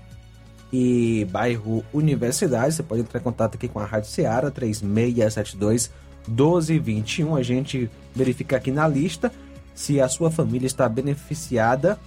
e 0.72 1.28
bairro 1.30 1.84
Universidade. 1.94 2.76
Você 2.76 2.82
pode 2.82 3.02
entrar 3.02 3.20
em 3.20 3.24
contato 3.24 3.56
aqui 3.56 3.68
com 3.68 3.82
a 3.82 3.86
Rádio 3.86 4.10
Seara 4.10 4.50
3672 4.50 5.92
1221. 6.28 7.36
A 7.36 7.44
gente 7.44 7.90
verifica 8.16 8.58
aqui 8.58 8.72
na 8.72 8.88
lista 8.88 9.32
se 9.74 10.00
a 10.00 10.08
sua 10.08 10.30
família 10.30 10.68
está 10.68 10.88
beneficiada. 10.88 12.00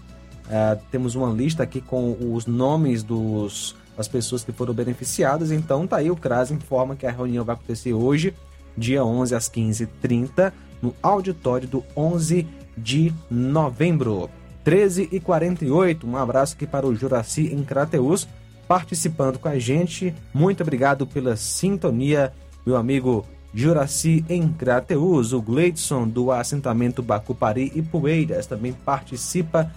Uh, 0.46 0.80
temos 0.90 1.14
uma 1.14 1.32
lista 1.32 1.62
aqui 1.62 1.80
com 1.80 2.16
os 2.34 2.46
nomes 2.46 3.02
dos, 3.02 3.74
das 3.96 4.08
pessoas 4.08 4.44
que 4.44 4.52
foram 4.52 4.74
beneficiadas. 4.74 5.50
Então 5.50 5.86
tá 5.86 5.96
aí, 5.96 6.10
o 6.10 6.16
CRAS 6.16 6.50
informa 6.50 6.96
que 6.96 7.06
a 7.06 7.10
reunião 7.10 7.44
vai 7.44 7.54
acontecer 7.54 7.92
hoje, 7.92 8.34
dia 8.76 9.04
11 9.04 9.34
às 9.34 9.48
15h30, 9.48 10.52
no 10.82 10.94
auditório 11.02 11.66
do 11.66 11.84
11 11.96 12.46
de 12.76 13.12
novembro. 13.30 14.28
13 14.62 15.08
e 15.12 15.20
48 15.20 16.06
um 16.06 16.16
abraço 16.16 16.54
aqui 16.54 16.66
para 16.66 16.86
o 16.86 16.94
Juraci 16.94 17.52
em 17.52 17.62
Crateus 17.62 18.26
participando 18.66 19.38
com 19.38 19.48
a 19.48 19.58
gente. 19.58 20.14
Muito 20.32 20.62
obrigado 20.62 21.06
pela 21.06 21.36
sintonia, 21.36 22.32
meu 22.64 22.76
amigo 22.76 23.26
Juraci 23.54 24.24
em 24.28 24.48
Crateus. 24.52 25.32
O 25.32 25.40
Gleidson 25.40 26.08
do 26.08 26.32
assentamento 26.32 27.02
Bacupari 27.02 27.70
e 27.74 27.80
Poeiras 27.80 28.46
também 28.46 28.72
participa 28.72 29.70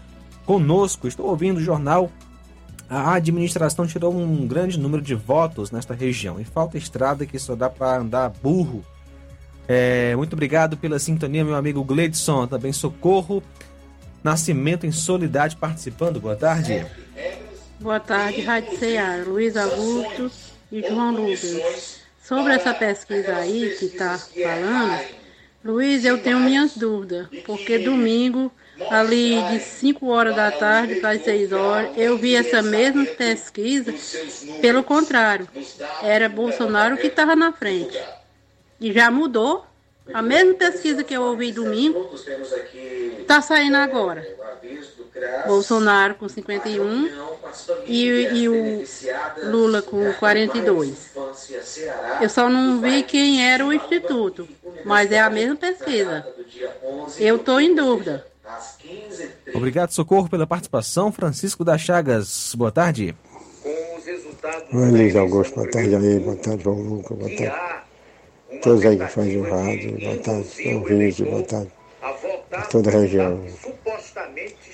conosco. 0.45 1.07
Estou 1.07 1.27
ouvindo 1.27 1.57
o 1.57 1.63
jornal. 1.63 2.11
A 2.89 3.13
administração 3.13 3.85
tirou 3.85 4.15
um 4.15 4.47
grande 4.47 4.79
número 4.79 5.03
de 5.03 5.13
votos 5.13 5.71
nesta 5.71 5.93
região 5.93 6.39
e 6.39 6.45
falta 6.45 6.77
estrada 6.77 7.25
que 7.25 7.37
só 7.37 7.53
dá 7.55 7.69
para 7.69 7.99
andar 7.99 8.29
burro. 8.41 8.83
É, 9.67 10.15
muito 10.15 10.33
obrigado 10.33 10.77
pela 10.77 10.97
sintonia, 10.97 11.43
meu 11.43 11.55
amigo 11.55 11.83
Gleidson. 11.83 12.47
Também 12.47 12.73
socorro. 12.73 13.43
Nascimento 14.23 14.87
em 14.87 14.91
Solidade 14.91 15.55
participando. 15.55 16.19
Boa 16.19 16.35
tarde. 16.35 16.85
Boa 17.79 17.99
tarde, 17.99 18.41
Rádio 18.41 18.75
Ceará, 18.79 19.23
Luiz 19.23 19.55
Augusto 19.55 20.31
e 20.71 20.81
João 20.81 21.11
Lucas. 21.11 22.06
Sobre 22.27 22.55
essa 22.55 22.73
pesquisa 22.73 23.37
aí 23.37 23.73
que 23.79 23.85
está 23.85 24.17
falando, 24.17 24.99
Luiz, 25.63 26.03
eu 26.03 26.21
tenho 26.21 26.41
minhas 26.41 26.75
dúvidas, 26.75 27.27
porque 27.45 27.77
domingo, 27.77 28.51
ali 28.89 29.41
de 29.43 29.61
5 29.61 30.05
horas 30.07 30.35
da 30.35 30.51
tarde 30.51 30.95
para 30.95 31.17
6 31.17 31.53
horas, 31.53 31.97
eu 31.97 32.17
vi 32.17 32.35
essa 32.35 32.61
mesma 32.61 33.05
pesquisa, 33.05 33.93
pelo 34.59 34.83
contrário, 34.83 35.47
era 36.03 36.27
Bolsonaro 36.27 36.97
que 36.97 37.07
estava 37.07 37.33
na 37.33 37.53
frente. 37.53 37.97
E 38.77 38.91
já 38.91 39.09
mudou. 39.09 39.65
A 40.13 40.21
mesma 40.21 40.53
pesquisa 40.53 41.05
que 41.05 41.13
eu 41.13 41.21
ouvi 41.21 41.53
domingo 41.53 42.13
está 43.21 43.41
saindo 43.41 43.77
agora. 43.77 44.27
Bolsonaro 45.45 46.15
com 46.15 46.27
51 46.27 47.09
e, 47.85 48.05
e 48.05 48.49
o 48.49 48.83
Lula 49.43 49.81
com 49.81 50.11
42. 50.13 51.11
Eu 52.21 52.29
só 52.29 52.49
não 52.49 52.81
vi 52.81 53.03
quem 53.03 53.45
era 53.45 53.65
o 53.65 53.73
instituto, 53.73 54.47
mas 54.85 55.11
é 55.11 55.19
a 55.19 55.29
mesma 55.29 55.55
pesquisa. 55.55 56.25
Eu 57.19 57.37
estou 57.37 57.59
em 57.61 57.73
dúvida. 57.73 58.25
Obrigado, 59.53 59.91
Socorro, 59.91 60.29
pela 60.29 60.47
participação. 60.47 61.11
Francisco 61.11 61.63
da 61.63 61.77
Chagas, 61.77 62.53
boa 62.55 62.71
tarde. 62.71 63.15
Oi, 64.73 64.91
Luiz 64.91 65.15
Augusto, 65.15 65.55
boa 65.55 65.69
tarde 65.69 65.95
aí, 65.95 66.19
boa 66.19 66.35
tarde, 66.35 66.63
João 66.63 66.81
Lucas, 66.81 67.17
boa 67.17 67.29
tarde. 67.35 67.77
Todos 68.61 68.85
aí 68.85 68.97
que 68.97 69.07
fazem 69.07 69.37
o 69.37 69.43
rádio, 69.43 69.99
boa 69.99 70.17
tarde, 70.17 70.47
São 70.47 70.83
Vídeo, 70.83 71.25
boa 71.25 71.43
tarde. 71.43 71.71
A 72.51 72.61
toda 72.63 72.89
a 72.89 72.93
região. 72.93 73.43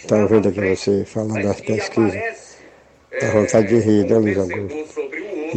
Está 0.03 0.17
ouvindo 0.17 0.49
aqui 0.49 0.59
você 0.59 1.05
falando 1.05 1.41
das 1.41 1.61
pesquisas. 1.61 2.57
Dá 3.21 3.31
vontade 3.31 3.69
de 3.69 3.79
rir, 3.79 4.05
né, 4.05 4.17
Luiz 4.17 4.37
Augusto? 4.37 4.99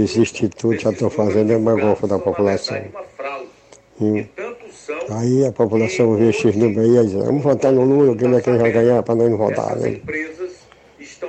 Esse 0.01 0.21
instituto 0.21 0.79
já 0.79 0.91
estão 0.91 1.11
fazendo 1.11 1.53
é 1.53 1.59
golfa 1.59 2.07
da 2.07 2.17
população. 2.17 2.81
E 4.01 4.25
aí 5.11 5.47
a 5.47 5.51
população 5.51 6.17
vê 6.17 6.33
X 6.33 6.55
número 6.55 6.81
aí 6.81 6.97
e 6.97 7.07
diz, 7.07 7.15
vamos 7.15 7.43
votar 7.43 7.73
no 7.73 7.83
Lula, 7.83 8.15
quem 8.15 8.33
é 8.37 8.41
que 8.41 8.51
vai 8.53 8.71
ganhar 8.71 9.03
para 9.03 9.17
nós 9.17 9.31
não 9.31 9.37
votar, 9.37 9.75
né? 9.79 10.01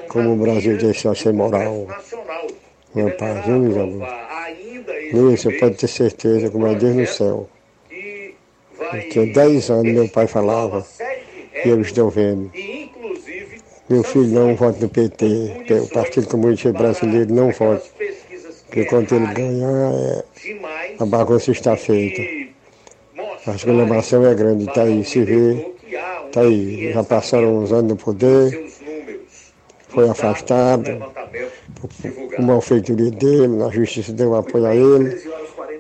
Como 0.10 0.34
o 0.34 0.36
Brasil 0.36 0.78
deixou 0.78 1.16
ser 1.16 1.34
moral. 1.34 1.88
Meu 2.94 3.10
pai, 3.18 3.42
viu, 3.48 3.58
Luiz 3.58 3.78
Augusto? 3.78 4.28
Você 5.12 5.52
pode 5.54 5.76
ter 5.76 5.88
certeza, 5.88 6.52
como 6.52 6.68
é 6.68 6.76
Deus 6.76 6.96
no 6.96 7.08
céu. 7.08 7.50
Porque 8.92 9.26
10 9.26 9.72
anos 9.72 9.92
meu 9.92 10.08
pai 10.08 10.28
falava 10.28 10.86
e 11.66 11.70
eu 11.70 11.82
estou 11.82 12.12
vendo. 12.12 12.52
Meu 13.90 14.04
filho 14.04 14.28
não 14.28 14.56
vota 14.56 14.80
no 14.82 14.90
PT, 14.90 15.66
o 15.82 15.88
Partido 15.88 16.28
Comunista 16.28 16.74
Brasileiro 16.74 17.34
não 17.34 17.52
vota. 17.52 17.84
Porque 18.66 18.86
quando 18.86 19.16
ele 19.16 19.34
ganhar, 19.34 19.94
é, 19.94 20.24
a 21.00 21.06
bagunça 21.06 21.52
está 21.52 21.78
feita. 21.78 22.22
A 23.46 23.56
escolhambação 23.56 24.26
é 24.26 24.36
grande, 24.36 24.66
está 24.66 24.84
aí, 24.84 25.06
se 25.06 25.24
vê 25.24 25.78
Tá 26.32 26.42
aí, 26.42 26.92
já 26.92 27.04
passaram 27.04 27.58
uns 27.58 27.72
anos 27.72 27.92
no 27.92 27.96
poder, 27.96 28.70
foi 29.88 30.10
afastado, 30.10 30.84
por 31.80 32.42
malfeitoria 32.42 33.10
dele, 33.12 33.64
a 33.64 33.70
justiça 33.70 34.12
deu 34.12 34.36
apoio 34.36 34.66
a 34.66 34.76
ele. 34.76 35.16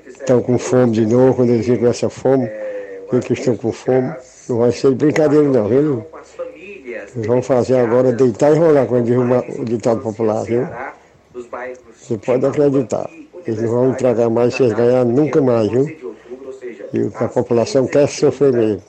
Estão 0.08 0.42
com 0.42 0.58
fome 0.58 0.94
de 0.94 1.06
novo, 1.06 1.36
quando 1.36 1.52
eles 1.52 1.68
vêm 1.68 1.78
com 1.78 1.88
essa 1.88 2.10
fome, 2.10 2.48
que 3.10 3.16
eles 3.16 3.30
estão 3.30 3.58
com 3.58 3.72
fome. 3.72 4.14
Não 4.48 4.60
vai 4.60 4.72
ser 4.72 4.92
brincadeira 4.92 5.48
não, 5.48 5.68
viu? 5.68 6.06
Eles 6.88 7.28
vão 7.28 7.42
fazer 7.42 7.78
agora 7.78 8.14
deitar 8.14 8.56
e 8.56 8.58
rolar 8.58 8.86
quando 8.86 9.06
diz 9.06 9.18
o 9.60 9.66
ditado 9.66 10.02
popular, 10.02 10.44
viu? 10.44 10.68
Você 11.94 12.18
pode 12.18 12.46
acreditar. 12.46 13.10
Eles 13.46 13.62
não 13.62 13.70
vão 13.70 13.90
entregar 13.92 14.30
mais 14.30 14.54
se 14.54 14.64
eles 14.64 14.74
ganharem 14.74 15.12
nunca 15.12 15.42
mais, 15.42 15.70
viu? 15.70 15.86
E 16.94 17.12
a 17.16 17.28
população 17.28 17.86
quer 17.88 18.08
sofrer 18.08 18.54
mesmo. 18.54 18.84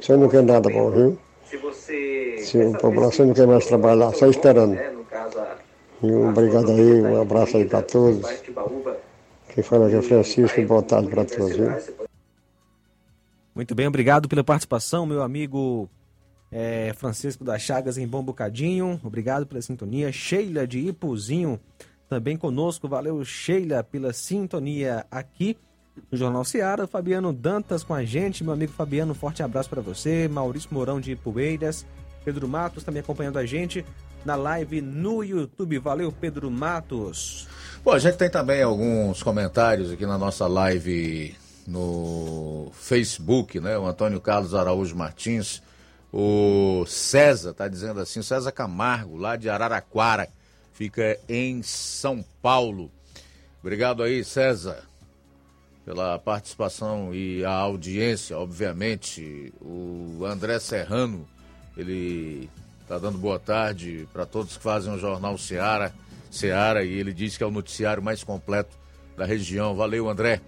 Você 0.00 0.16
não 0.16 0.28
quer 0.28 0.42
nada 0.42 0.70
bom, 0.70 0.90
viu? 0.90 1.18
Se 2.38 2.60
a 2.60 2.78
população 2.78 3.26
não 3.26 3.34
quer 3.34 3.46
mais 3.46 3.66
trabalhar, 3.66 4.12
só 4.14 4.26
esperando. 4.26 4.78
E 6.02 6.06
um 6.06 6.30
obrigado 6.30 6.70
aí, 6.70 7.02
um 7.02 7.20
abraço 7.20 7.56
aí 7.56 7.66
para 7.66 7.82
todos. 7.82 8.42
Quem 9.54 9.62
fala 9.62 9.86
aqui 9.86 9.96
é 9.96 10.02
Francisco, 10.02 10.62
boa 10.62 10.82
tarde 10.82 11.08
para 11.08 11.24
todos, 11.24 11.56
viu? 11.56 11.70
Muito 13.54 13.74
bem, 13.74 13.86
obrigado 13.86 14.28
pela 14.28 14.42
participação, 14.42 15.06
meu 15.06 15.22
amigo 15.22 15.88
é, 16.56 16.94
Francisco 16.96 17.42
das 17.42 17.60
Chagas 17.60 17.98
em 17.98 18.06
Bom 18.06 18.22
Bocadinho. 18.22 19.00
Obrigado 19.02 19.44
pela 19.44 19.60
sintonia. 19.60 20.12
Sheila 20.12 20.64
de 20.68 20.78
Ipuzinho 20.78 21.58
também 22.08 22.36
conosco. 22.36 22.86
Valeu, 22.86 23.24
Sheila, 23.24 23.82
pela 23.82 24.12
sintonia 24.12 25.04
aqui 25.10 25.56
no 26.12 26.16
Jornal 26.16 26.44
Seara. 26.44 26.86
Fabiano 26.86 27.32
Dantas 27.32 27.82
com 27.82 27.92
a 27.92 28.04
gente. 28.04 28.44
Meu 28.44 28.52
amigo 28.52 28.72
Fabiano, 28.72 29.16
forte 29.16 29.42
abraço 29.42 29.68
para 29.68 29.82
você. 29.82 30.28
Maurício 30.28 30.68
Mourão 30.70 31.00
de 31.00 31.10
Ipueiras. 31.10 31.84
Pedro 32.24 32.46
Matos 32.46 32.84
também 32.84 33.00
acompanhando 33.00 33.38
a 33.40 33.44
gente 33.44 33.84
na 34.24 34.36
live 34.36 34.80
no 34.80 35.24
YouTube. 35.24 35.78
Valeu, 35.80 36.12
Pedro 36.12 36.48
Matos. 36.52 37.48
Bom, 37.84 37.90
a 37.90 37.98
gente 37.98 38.16
tem 38.16 38.30
também 38.30 38.62
alguns 38.62 39.24
comentários 39.24 39.90
aqui 39.90 40.06
na 40.06 40.16
nossa 40.16 40.46
live 40.46 41.34
no 41.66 42.70
Facebook, 42.74 43.58
né? 43.58 43.76
O 43.76 43.86
Antônio 43.86 44.20
Carlos 44.20 44.54
Araújo 44.54 44.94
Martins 44.94 45.60
o 46.16 46.86
César 46.86 47.50
está 47.50 47.66
dizendo 47.66 47.98
assim, 47.98 48.22
César 48.22 48.52
Camargo, 48.52 49.16
lá 49.16 49.34
de 49.34 49.50
Araraquara, 49.50 50.28
fica 50.72 51.18
em 51.28 51.60
São 51.60 52.24
Paulo. 52.40 52.88
Obrigado 53.60 54.00
aí, 54.00 54.22
César, 54.22 54.84
pela 55.84 56.16
participação 56.16 57.12
e 57.12 57.44
a 57.44 57.50
audiência, 57.50 58.38
obviamente. 58.38 59.52
O 59.60 60.24
André 60.24 60.60
Serrano, 60.60 61.26
ele 61.76 62.48
está 62.82 62.96
dando 62.96 63.18
boa 63.18 63.40
tarde 63.40 64.06
para 64.12 64.24
todos 64.24 64.56
que 64.56 64.62
fazem 64.62 64.94
o 64.94 64.98
Jornal 64.98 65.36
Seara, 65.36 65.92
Seara, 66.30 66.84
e 66.84 66.92
ele 66.92 67.12
diz 67.12 67.36
que 67.36 67.42
é 67.42 67.46
o 67.46 67.50
noticiário 67.50 68.00
mais 68.00 68.22
completo 68.22 68.76
da 69.16 69.24
região. 69.24 69.74
Valeu, 69.74 70.08
André. 70.08 70.40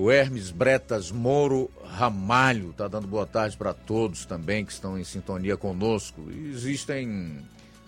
O 0.00 0.12
Hermes 0.12 0.52
Bretas 0.52 1.10
Moro 1.10 1.68
Ramalho 1.84 2.70
está 2.70 2.86
dando 2.86 3.08
boa 3.08 3.26
tarde 3.26 3.56
para 3.56 3.74
todos 3.74 4.24
também 4.24 4.64
que 4.64 4.70
estão 4.70 4.96
em 4.96 5.02
sintonia 5.02 5.56
conosco. 5.56 6.30
Existem 6.30 7.44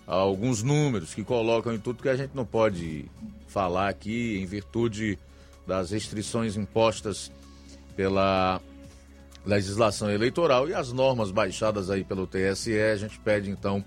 alguns 0.09 0.61
números 0.61 1.15
que 1.15 1.23
colocam 1.23 1.73
em 1.73 1.79
tudo 1.79 2.03
que 2.03 2.09
a 2.09 2.17
gente 2.17 2.35
não 2.35 2.45
pode 2.45 3.05
falar 3.47 3.89
aqui 3.89 4.41
em 4.41 4.45
virtude 4.45 5.21
das 5.65 5.93
restrições 5.93 6.57
impostas 6.57 7.31
pela 7.95 8.61
legislação 9.47 10.11
eleitoral 10.11 10.69
e 10.69 10.75
as 10.75 10.91
normas 10.91 11.31
baixadas 11.31 11.91
aí 11.91 12.03
pelo 12.03 12.27
TSE. 12.27 12.77
A 12.77 12.97
gente 12.97 13.21
pede 13.21 13.51
então 13.51 13.85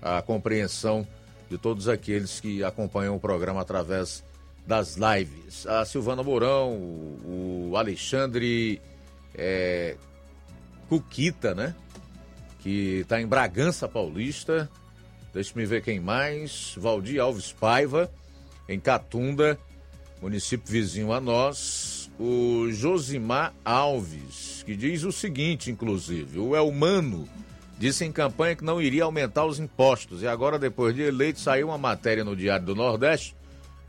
a 0.00 0.22
compreensão 0.22 1.06
de 1.50 1.58
todos 1.58 1.86
aqueles 1.86 2.40
que 2.40 2.64
acompanham 2.64 3.14
o 3.14 3.20
programa 3.20 3.60
através 3.60 4.24
das 4.68 4.96
lives. 4.96 5.66
A 5.66 5.82
Silvana 5.86 6.22
Mourão, 6.22 6.74
o, 7.24 7.72
Alexandre 7.74 8.82
é, 9.34 9.96
Cuquita, 10.90 11.54
né? 11.54 11.74
Que 12.58 13.00
está 13.00 13.18
em 13.18 13.26
Bragança 13.26 13.88
Paulista. 13.88 14.70
Deixa-me 15.32 15.64
ver 15.64 15.82
quem 15.82 15.98
mais. 15.98 16.74
Valdir 16.76 17.18
Alves 17.18 17.50
Paiva, 17.50 18.12
em 18.68 18.78
Catunda, 18.78 19.58
município 20.20 20.70
vizinho 20.70 21.14
a 21.14 21.20
nós. 21.20 22.10
O 22.20 22.66
Josimar 22.70 23.54
Alves, 23.64 24.62
que 24.66 24.76
diz 24.76 25.02
o 25.02 25.12
seguinte, 25.12 25.70
inclusive: 25.70 26.38
o 26.38 26.54
Elmano 26.54 27.26
disse 27.78 28.04
em 28.04 28.12
campanha 28.12 28.56
que 28.56 28.64
não 28.64 28.82
iria 28.82 29.04
aumentar 29.04 29.46
os 29.46 29.58
impostos. 29.58 30.20
E 30.20 30.26
agora, 30.26 30.58
depois 30.58 30.94
de 30.94 31.02
eleito, 31.02 31.40
saiu 31.40 31.68
uma 31.68 31.78
matéria 31.78 32.24
no 32.24 32.36
Diário 32.36 32.66
do 32.66 32.74
Nordeste 32.74 33.37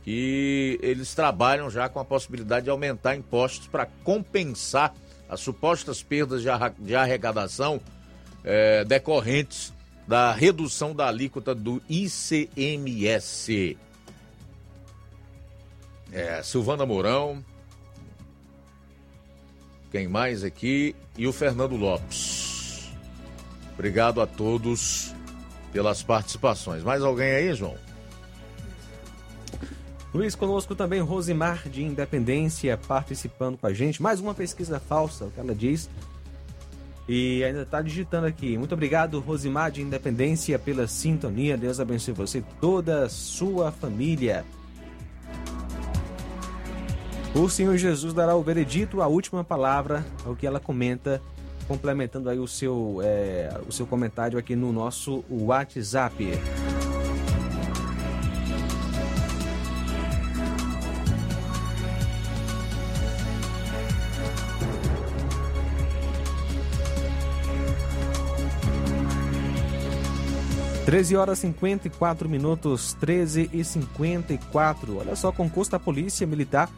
que 0.04 0.78
eles 0.82 1.14
trabalham 1.14 1.70
já 1.70 1.88
com 1.88 2.00
a 2.00 2.04
possibilidade 2.04 2.64
de 2.64 2.70
aumentar 2.70 3.16
impostos 3.16 3.66
para 3.68 3.86
compensar 4.02 4.94
as 5.28 5.40
supostas 5.40 6.02
perdas 6.02 6.42
de 6.78 6.94
arrecadação 6.94 7.80
é, 8.42 8.84
decorrentes 8.84 9.72
da 10.06 10.32
redução 10.32 10.94
da 10.94 11.06
alíquota 11.06 11.54
do 11.54 11.80
ICMS. 11.88 13.78
É, 16.12 16.42
Silvana 16.42 16.84
Mourão. 16.84 17.44
Quem 19.92 20.08
mais 20.08 20.42
aqui? 20.42 20.96
E 21.16 21.26
o 21.26 21.32
Fernando 21.32 21.76
Lopes. 21.76 22.90
Obrigado 23.74 24.20
a 24.20 24.26
todos 24.26 25.14
pelas 25.72 26.02
participações. 26.02 26.82
Mais 26.82 27.02
alguém 27.02 27.30
aí, 27.30 27.54
João? 27.54 27.89
Luiz, 30.12 30.34
conosco 30.34 30.74
também 30.74 31.00
Rosimar 31.00 31.68
de 31.68 31.84
Independência 31.84 32.76
participando 32.76 33.56
com 33.56 33.66
a 33.68 33.72
gente. 33.72 34.02
Mais 34.02 34.18
uma 34.18 34.34
pesquisa 34.34 34.80
falsa, 34.80 35.26
o 35.26 35.30
que 35.30 35.38
ela 35.38 35.54
diz. 35.54 35.88
E 37.08 37.44
ainda 37.44 37.62
está 37.62 37.80
digitando 37.80 38.26
aqui. 38.26 38.58
Muito 38.58 38.72
obrigado, 38.72 39.20
Rosimar 39.20 39.70
de 39.70 39.82
Independência, 39.82 40.58
pela 40.58 40.88
sintonia. 40.88 41.56
Deus 41.56 41.78
abençoe 41.78 42.12
você 42.12 42.38
e 42.38 42.44
toda 42.60 43.04
a 43.04 43.08
sua 43.08 43.70
família. 43.70 44.44
O 47.32 47.48
Senhor 47.48 47.76
Jesus 47.76 48.12
dará 48.12 48.34
o 48.34 48.42
veredito, 48.42 49.02
a 49.02 49.06
última 49.06 49.44
palavra, 49.44 50.04
ao 50.26 50.34
que 50.34 50.44
ela 50.44 50.58
comenta, 50.58 51.22
complementando 51.68 52.28
aí 52.28 52.40
o 52.40 52.48
seu, 52.48 52.98
é, 53.04 53.60
o 53.68 53.70
seu 53.70 53.86
comentário 53.86 54.36
aqui 54.36 54.56
no 54.56 54.72
nosso 54.72 55.24
WhatsApp. 55.30 56.32
13 70.90 71.14
horas 71.14 71.38
54 71.38 72.28
minutos, 72.28 72.94
13 72.94 73.48
e 73.52 73.62
54. 73.62 74.98
Olha 74.98 75.14
só, 75.14 75.30
concurso 75.30 75.70
da 75.70 75.78
Polícia 75.78 76.26
Militar 76.26 76.68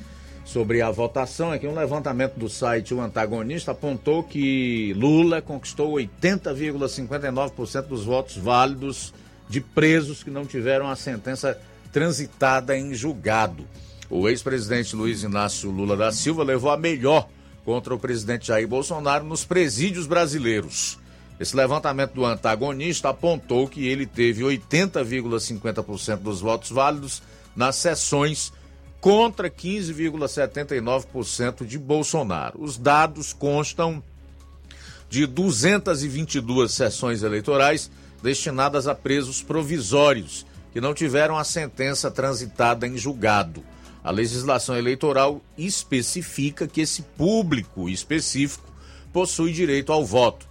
sobre 0.45 0.81
a 0.81 0.91
votação 0.91 1.51
é 1.51 1.57
que 1.57 1.67
um 1.67 1.73
levantamento 1.73 2.35
do 2.35 2.47
site 2.47 2.93
O 2.93 3.01
Antagonista 3.01 3.72
apontou 3.72 4.23
que 4.23 4.93
Lula 4.95 5.41
conquistou 5.41 5.93
80,59% 5.95 7.88
dos 7.88 8.05
votos 8.05 8.38
válidos 8.38 9.11
de 9.49 9.59
presos 9.59 10.23
que 10.23 10.30
não 10.30 10.45
tiveram 10.45 10.88
a 10.88 10.95
sentença 10.95 11.59
transitada 11.91 12.77
em 12.77 12.93
julgado. 12.93 13.65
o 14.09 14.30
ex-presidente 14.30 14.95
Luiz 14.95 15.23
Inácio 15.23 15.72
Lula 15.72 15.97
da 15.97 16.11
Silva 16.11 16.43
levou 16.43 16.69
a 16.69 16.77
melhor 16.77 17.27
contra 17.63 17.95
o 17.95 17.99
presidente 17.99 18.47
Jair 18.47 18.67
Bolsonaro 18.67 19.26
nos 19.26 19.43
presídios 19.43 20.05
brasileiros. 20.05 20.99
Esse 21.39 21.55
levantamento 21.55 22.13
do 22.13 22.23
antagonista 22.23 23.09
apontou 23.09 23.67
que 23.67 23.88
ele 23.88 24.05
teve 24.05 24.43
80,50% 24.43 26.17
dos 26.17 26.39
votos 26.39 26.69
válidos 26.69 27.23
nas 27.55 27.76
sessões 27.76 28.53
contra 28.99 29.49
15,79% 29.49 31.65
de 31.65 31.77
Bolsonaro. 31.77 32.61
Os 32.61 32.77
dados 32.77 33.31
constam 33.34 34.03
de 35.09 35.26
222 35.26 36.72
sessões 36.72 37.23
eleitorais 37.23 37.89
destinadas 38.22 38.88
a 38.88 38.95
presos 38.95 39.41
provisórios 39.41 40.45
que 40.73 40.80
não 40.81 40.93
tiveram 40.93 41.38
a 41.38 41.43
sentença 41.43 42.11
transitada 42.11 42.88
em 42.88 42.97
julgado. 42.97 43.63
A 44.03 44.11
legislação 44.11 44.77
eleitoral 44.77 45.41
especifica 45.57 46.67
que 46.67 46.81
esse 46.81 47.01
público 47.01 47.89
específico 47.89 48.69
possui 49.13 49.53
direito 49.53 49.93
ao 49.93 50.05
voto. 50.05 50.45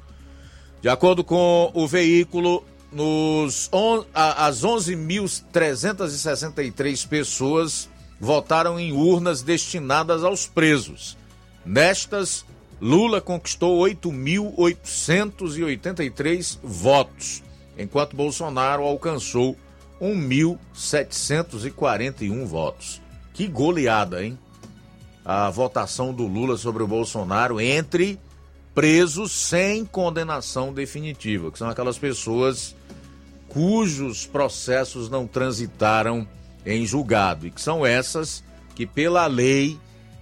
De 0.80 0.88
acordo 0.88 1.22
com 1.22 1.70
o 1.74 1.86
veículo, 1.86 2.64
nos 2.90 3.68
on, 3.72 4.04
as 4.14 4.62
11.363 4.62 7.08
pessoas 7.08 7.90
votaram 8.20 8.78
em 8.78 8.92
urnas 8.92 9.40
destinadas 9.42 10.22
aos 10.24 10.46
presos. 10.46 11.16
Nestas, 11.64 12.44
Lula 12.80 13.20
conquistou 13.20 13.78
8.883 13.80 16.58
votos, 16.62 17.42
enquanto 17.78 18.16
Bolsonaro 18.16 18.82
alcançou 18.82 19.56
1.741 20.00 22.44
votos. 22.44 23.00
Que 23.32 23.46
goleada, 23.48 24.24
hein? 24.24 24.36
A 25.24 25.48
votação 25.50 26.12
do 26.12 26.26
Lula 26.26 26.58
sobre 26.58 26.82
o 26.82 26.86
Bolsonaro 26.86 27.58
entre 27.60 28.20
presos 28.74 29.32
sem 29.32 29.86
condenação 29.86 30.72
definitiva, 30.72 31.50
que 31.50 31.58
são 31.58 31.70
aquelas 31.70 31.96
pessoas 31.96 32.76
cujos 33.48 34.26
processos 34.26 35.08
não 35.08 35.26
transitaram 35.26 36.28
em 36.64 36.86
julgado 36.86 37.46
e 37.46 37.50
que 37.50 37.60
são 37.60 37.84
essas 37.84 38.42
que 38.74 38.86
pela 38.86 39.26
lei 39.26 39.78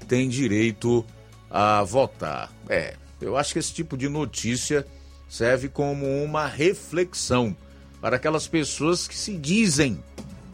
têm 0.09 0.29
direito 0.29 1.05
a 1.51 1.83
votar. 1.83 2.53
É, 2.69 2.95
eu 3.21 3.37
acho 3.37 3.53
que 3.53 3.59
esse 3.59 3.73
tipo 3.73 3.97
de 3.97 4.09
notícia 4.09 4.87
serve 5.29 5.69
como 5.69 6.07
uma 6.23 6.47
reflexão 6.47 7.57
para 8.01 8.17
aquelas 8.17 8.47
pessoas 8.47 9.07
que 9.07 9.17
se 9.17 9.37
dizem 9.37 10.03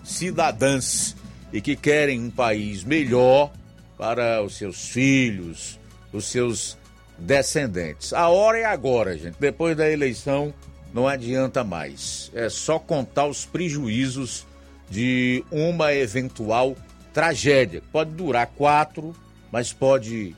cidadãs 0.04 1.16
e 1.52 1.60
que 1.60 1.74
querem 1.74 2.20
um 2.20 2.30
país 2.30 2.84
melhor 2.84 3.50
para 3.96 4.42
os 4.42 4.56
seus 4.56 4.88
filhos, 4.88 5.78
os 6.12 6.26
seus 6.26 6.76
descendentes. 7.18 8.12
A 8.12 8.28
hora 8.28 8.58
é 8.58 8.64
agora, 8.64 9.18
gente. 9.18 9.36
Depois 9.40 9.76
da 9.76 9.90
eleição, 9.90 10.54
não 10.92 11.08
adianta 11.08 11.64
mais. 11.64 12.30
É 12.34 12.48
só 12.48 12.78
contar 12.78 13.26
os 13.26 13.44
prejuízos 13.44 14.46
de 14.90 15.44
uma 15.50 15.92
eventual 15.92 16.76
tragédia. 17.12 17.82
Pode 17.92 18.10
durar 18.12 18.46
quatro, 18.46 19.14
mas 19.50 19.72
pode 19.72 20.34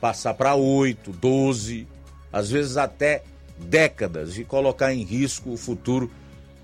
passar 0.00 0.34
para 0.34 0.54
oito, 0.54 1.12
doze, 1.12 1.86
às 2.32 2.50
vezes 2.50 2.76
até 2.76 3.22
décadas 3.58 4.36
e 4.36 4.44
colocar 4.44 4.92
em 4.92 5.02
risco 5.02 5.52
o 5.52 5.56
futuro 5.56 6.10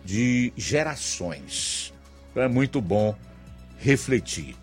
de 0.05 0.53
gerações. 0.57 1.93
Então 2.31 2.43
é 2.43 2.49
muito 2.49 2.81
bom 2.81 3.15
refletir. 3.79 4.57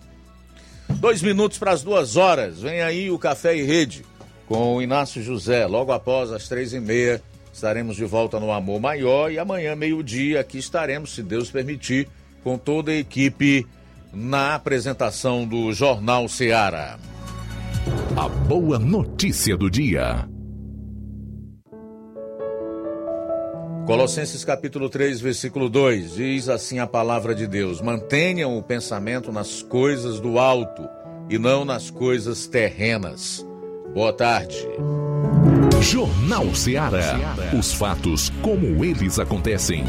Dois 0.89 1.21
minutos 1.21 1.57
para 1.57 1.71
as 1.71 1.83
duas 1.83 2.15
horas. 2.15 2.61
Vem 2.61 2.81
aí 2.81 3.11
o 3.11 3.19
Café 3.19 3.55
e 3.55 3.63
Rede 3.63 4.05
com 4.47 4.75
o 4.75 4.81
Inácio 4.81 5.21
José. 5.21 5.65
Logo 5.65 5.91
após 5.91 6.31
as 6.31 6.47
três 6.47 6.73
e 6.73 6.79
meia 6.79 7.21
estaremos 7.51 7.95
de 7.95 8.05
volta 8.05 8.39
no 8.39 8.51
Amor 8.51 8.79
Maior 8.79 9.31
e 9.31 9.39
amanhã, 9.39 9.75
meio-dia, 9.75 10.39
aqui 10.39 10.57
estaremos, 10.57 11.13
se 11.13 11.23
Deus 11.23 11.49
permitir, 11.49 12.07
com 12.48 12.57
toda 12.57 12.91
a 12.91 12.95
equipe 12.95 13.68
na 14.14 14.56
apresentação 14.56 15.45
do 15.45 15.74
Jornal 15.74 16.30
Seara. 16.30 16.98
A 18.15 18.30
boa 18.30 18.80
notícia 18.80 19.57
do 19.57 19.69
dia. 19.69 20.26
Colossenses 23.86 24.45
capítulo 24.45 24.90
3, 24.90 25.19
versículo 25.19 25.68
2, 25.68 26.15
diz 26.15 26.48
assim 26.48 26.80
a 26.80 26.88
palavra 26.88 27.36
de 27.36 27.45
Deus: 27.48 27.82
Mantenham 27.82 28.57
o 28.57 28.64
pensamento 28.64 29.30
nas 29.30 29.61
coisas 29.61 30.22
do 30.22 30.40
alto 30.40 30.88
e 31.30 31.38
não 31.38 31.65
nas 31.65 31.90
coisas 31.90 32.48
terrenas. 32.48 33.45
Boa 33.94 34.14
tarde. 34.14 34.65
Jornal 35.82 36.56
Ceará. 36.56 37.18
Os 37.57 37.74
fatos 37.74 38.30
como 38.41 38.86
eles 38.86 39.19
acontecem. 39.19 39.84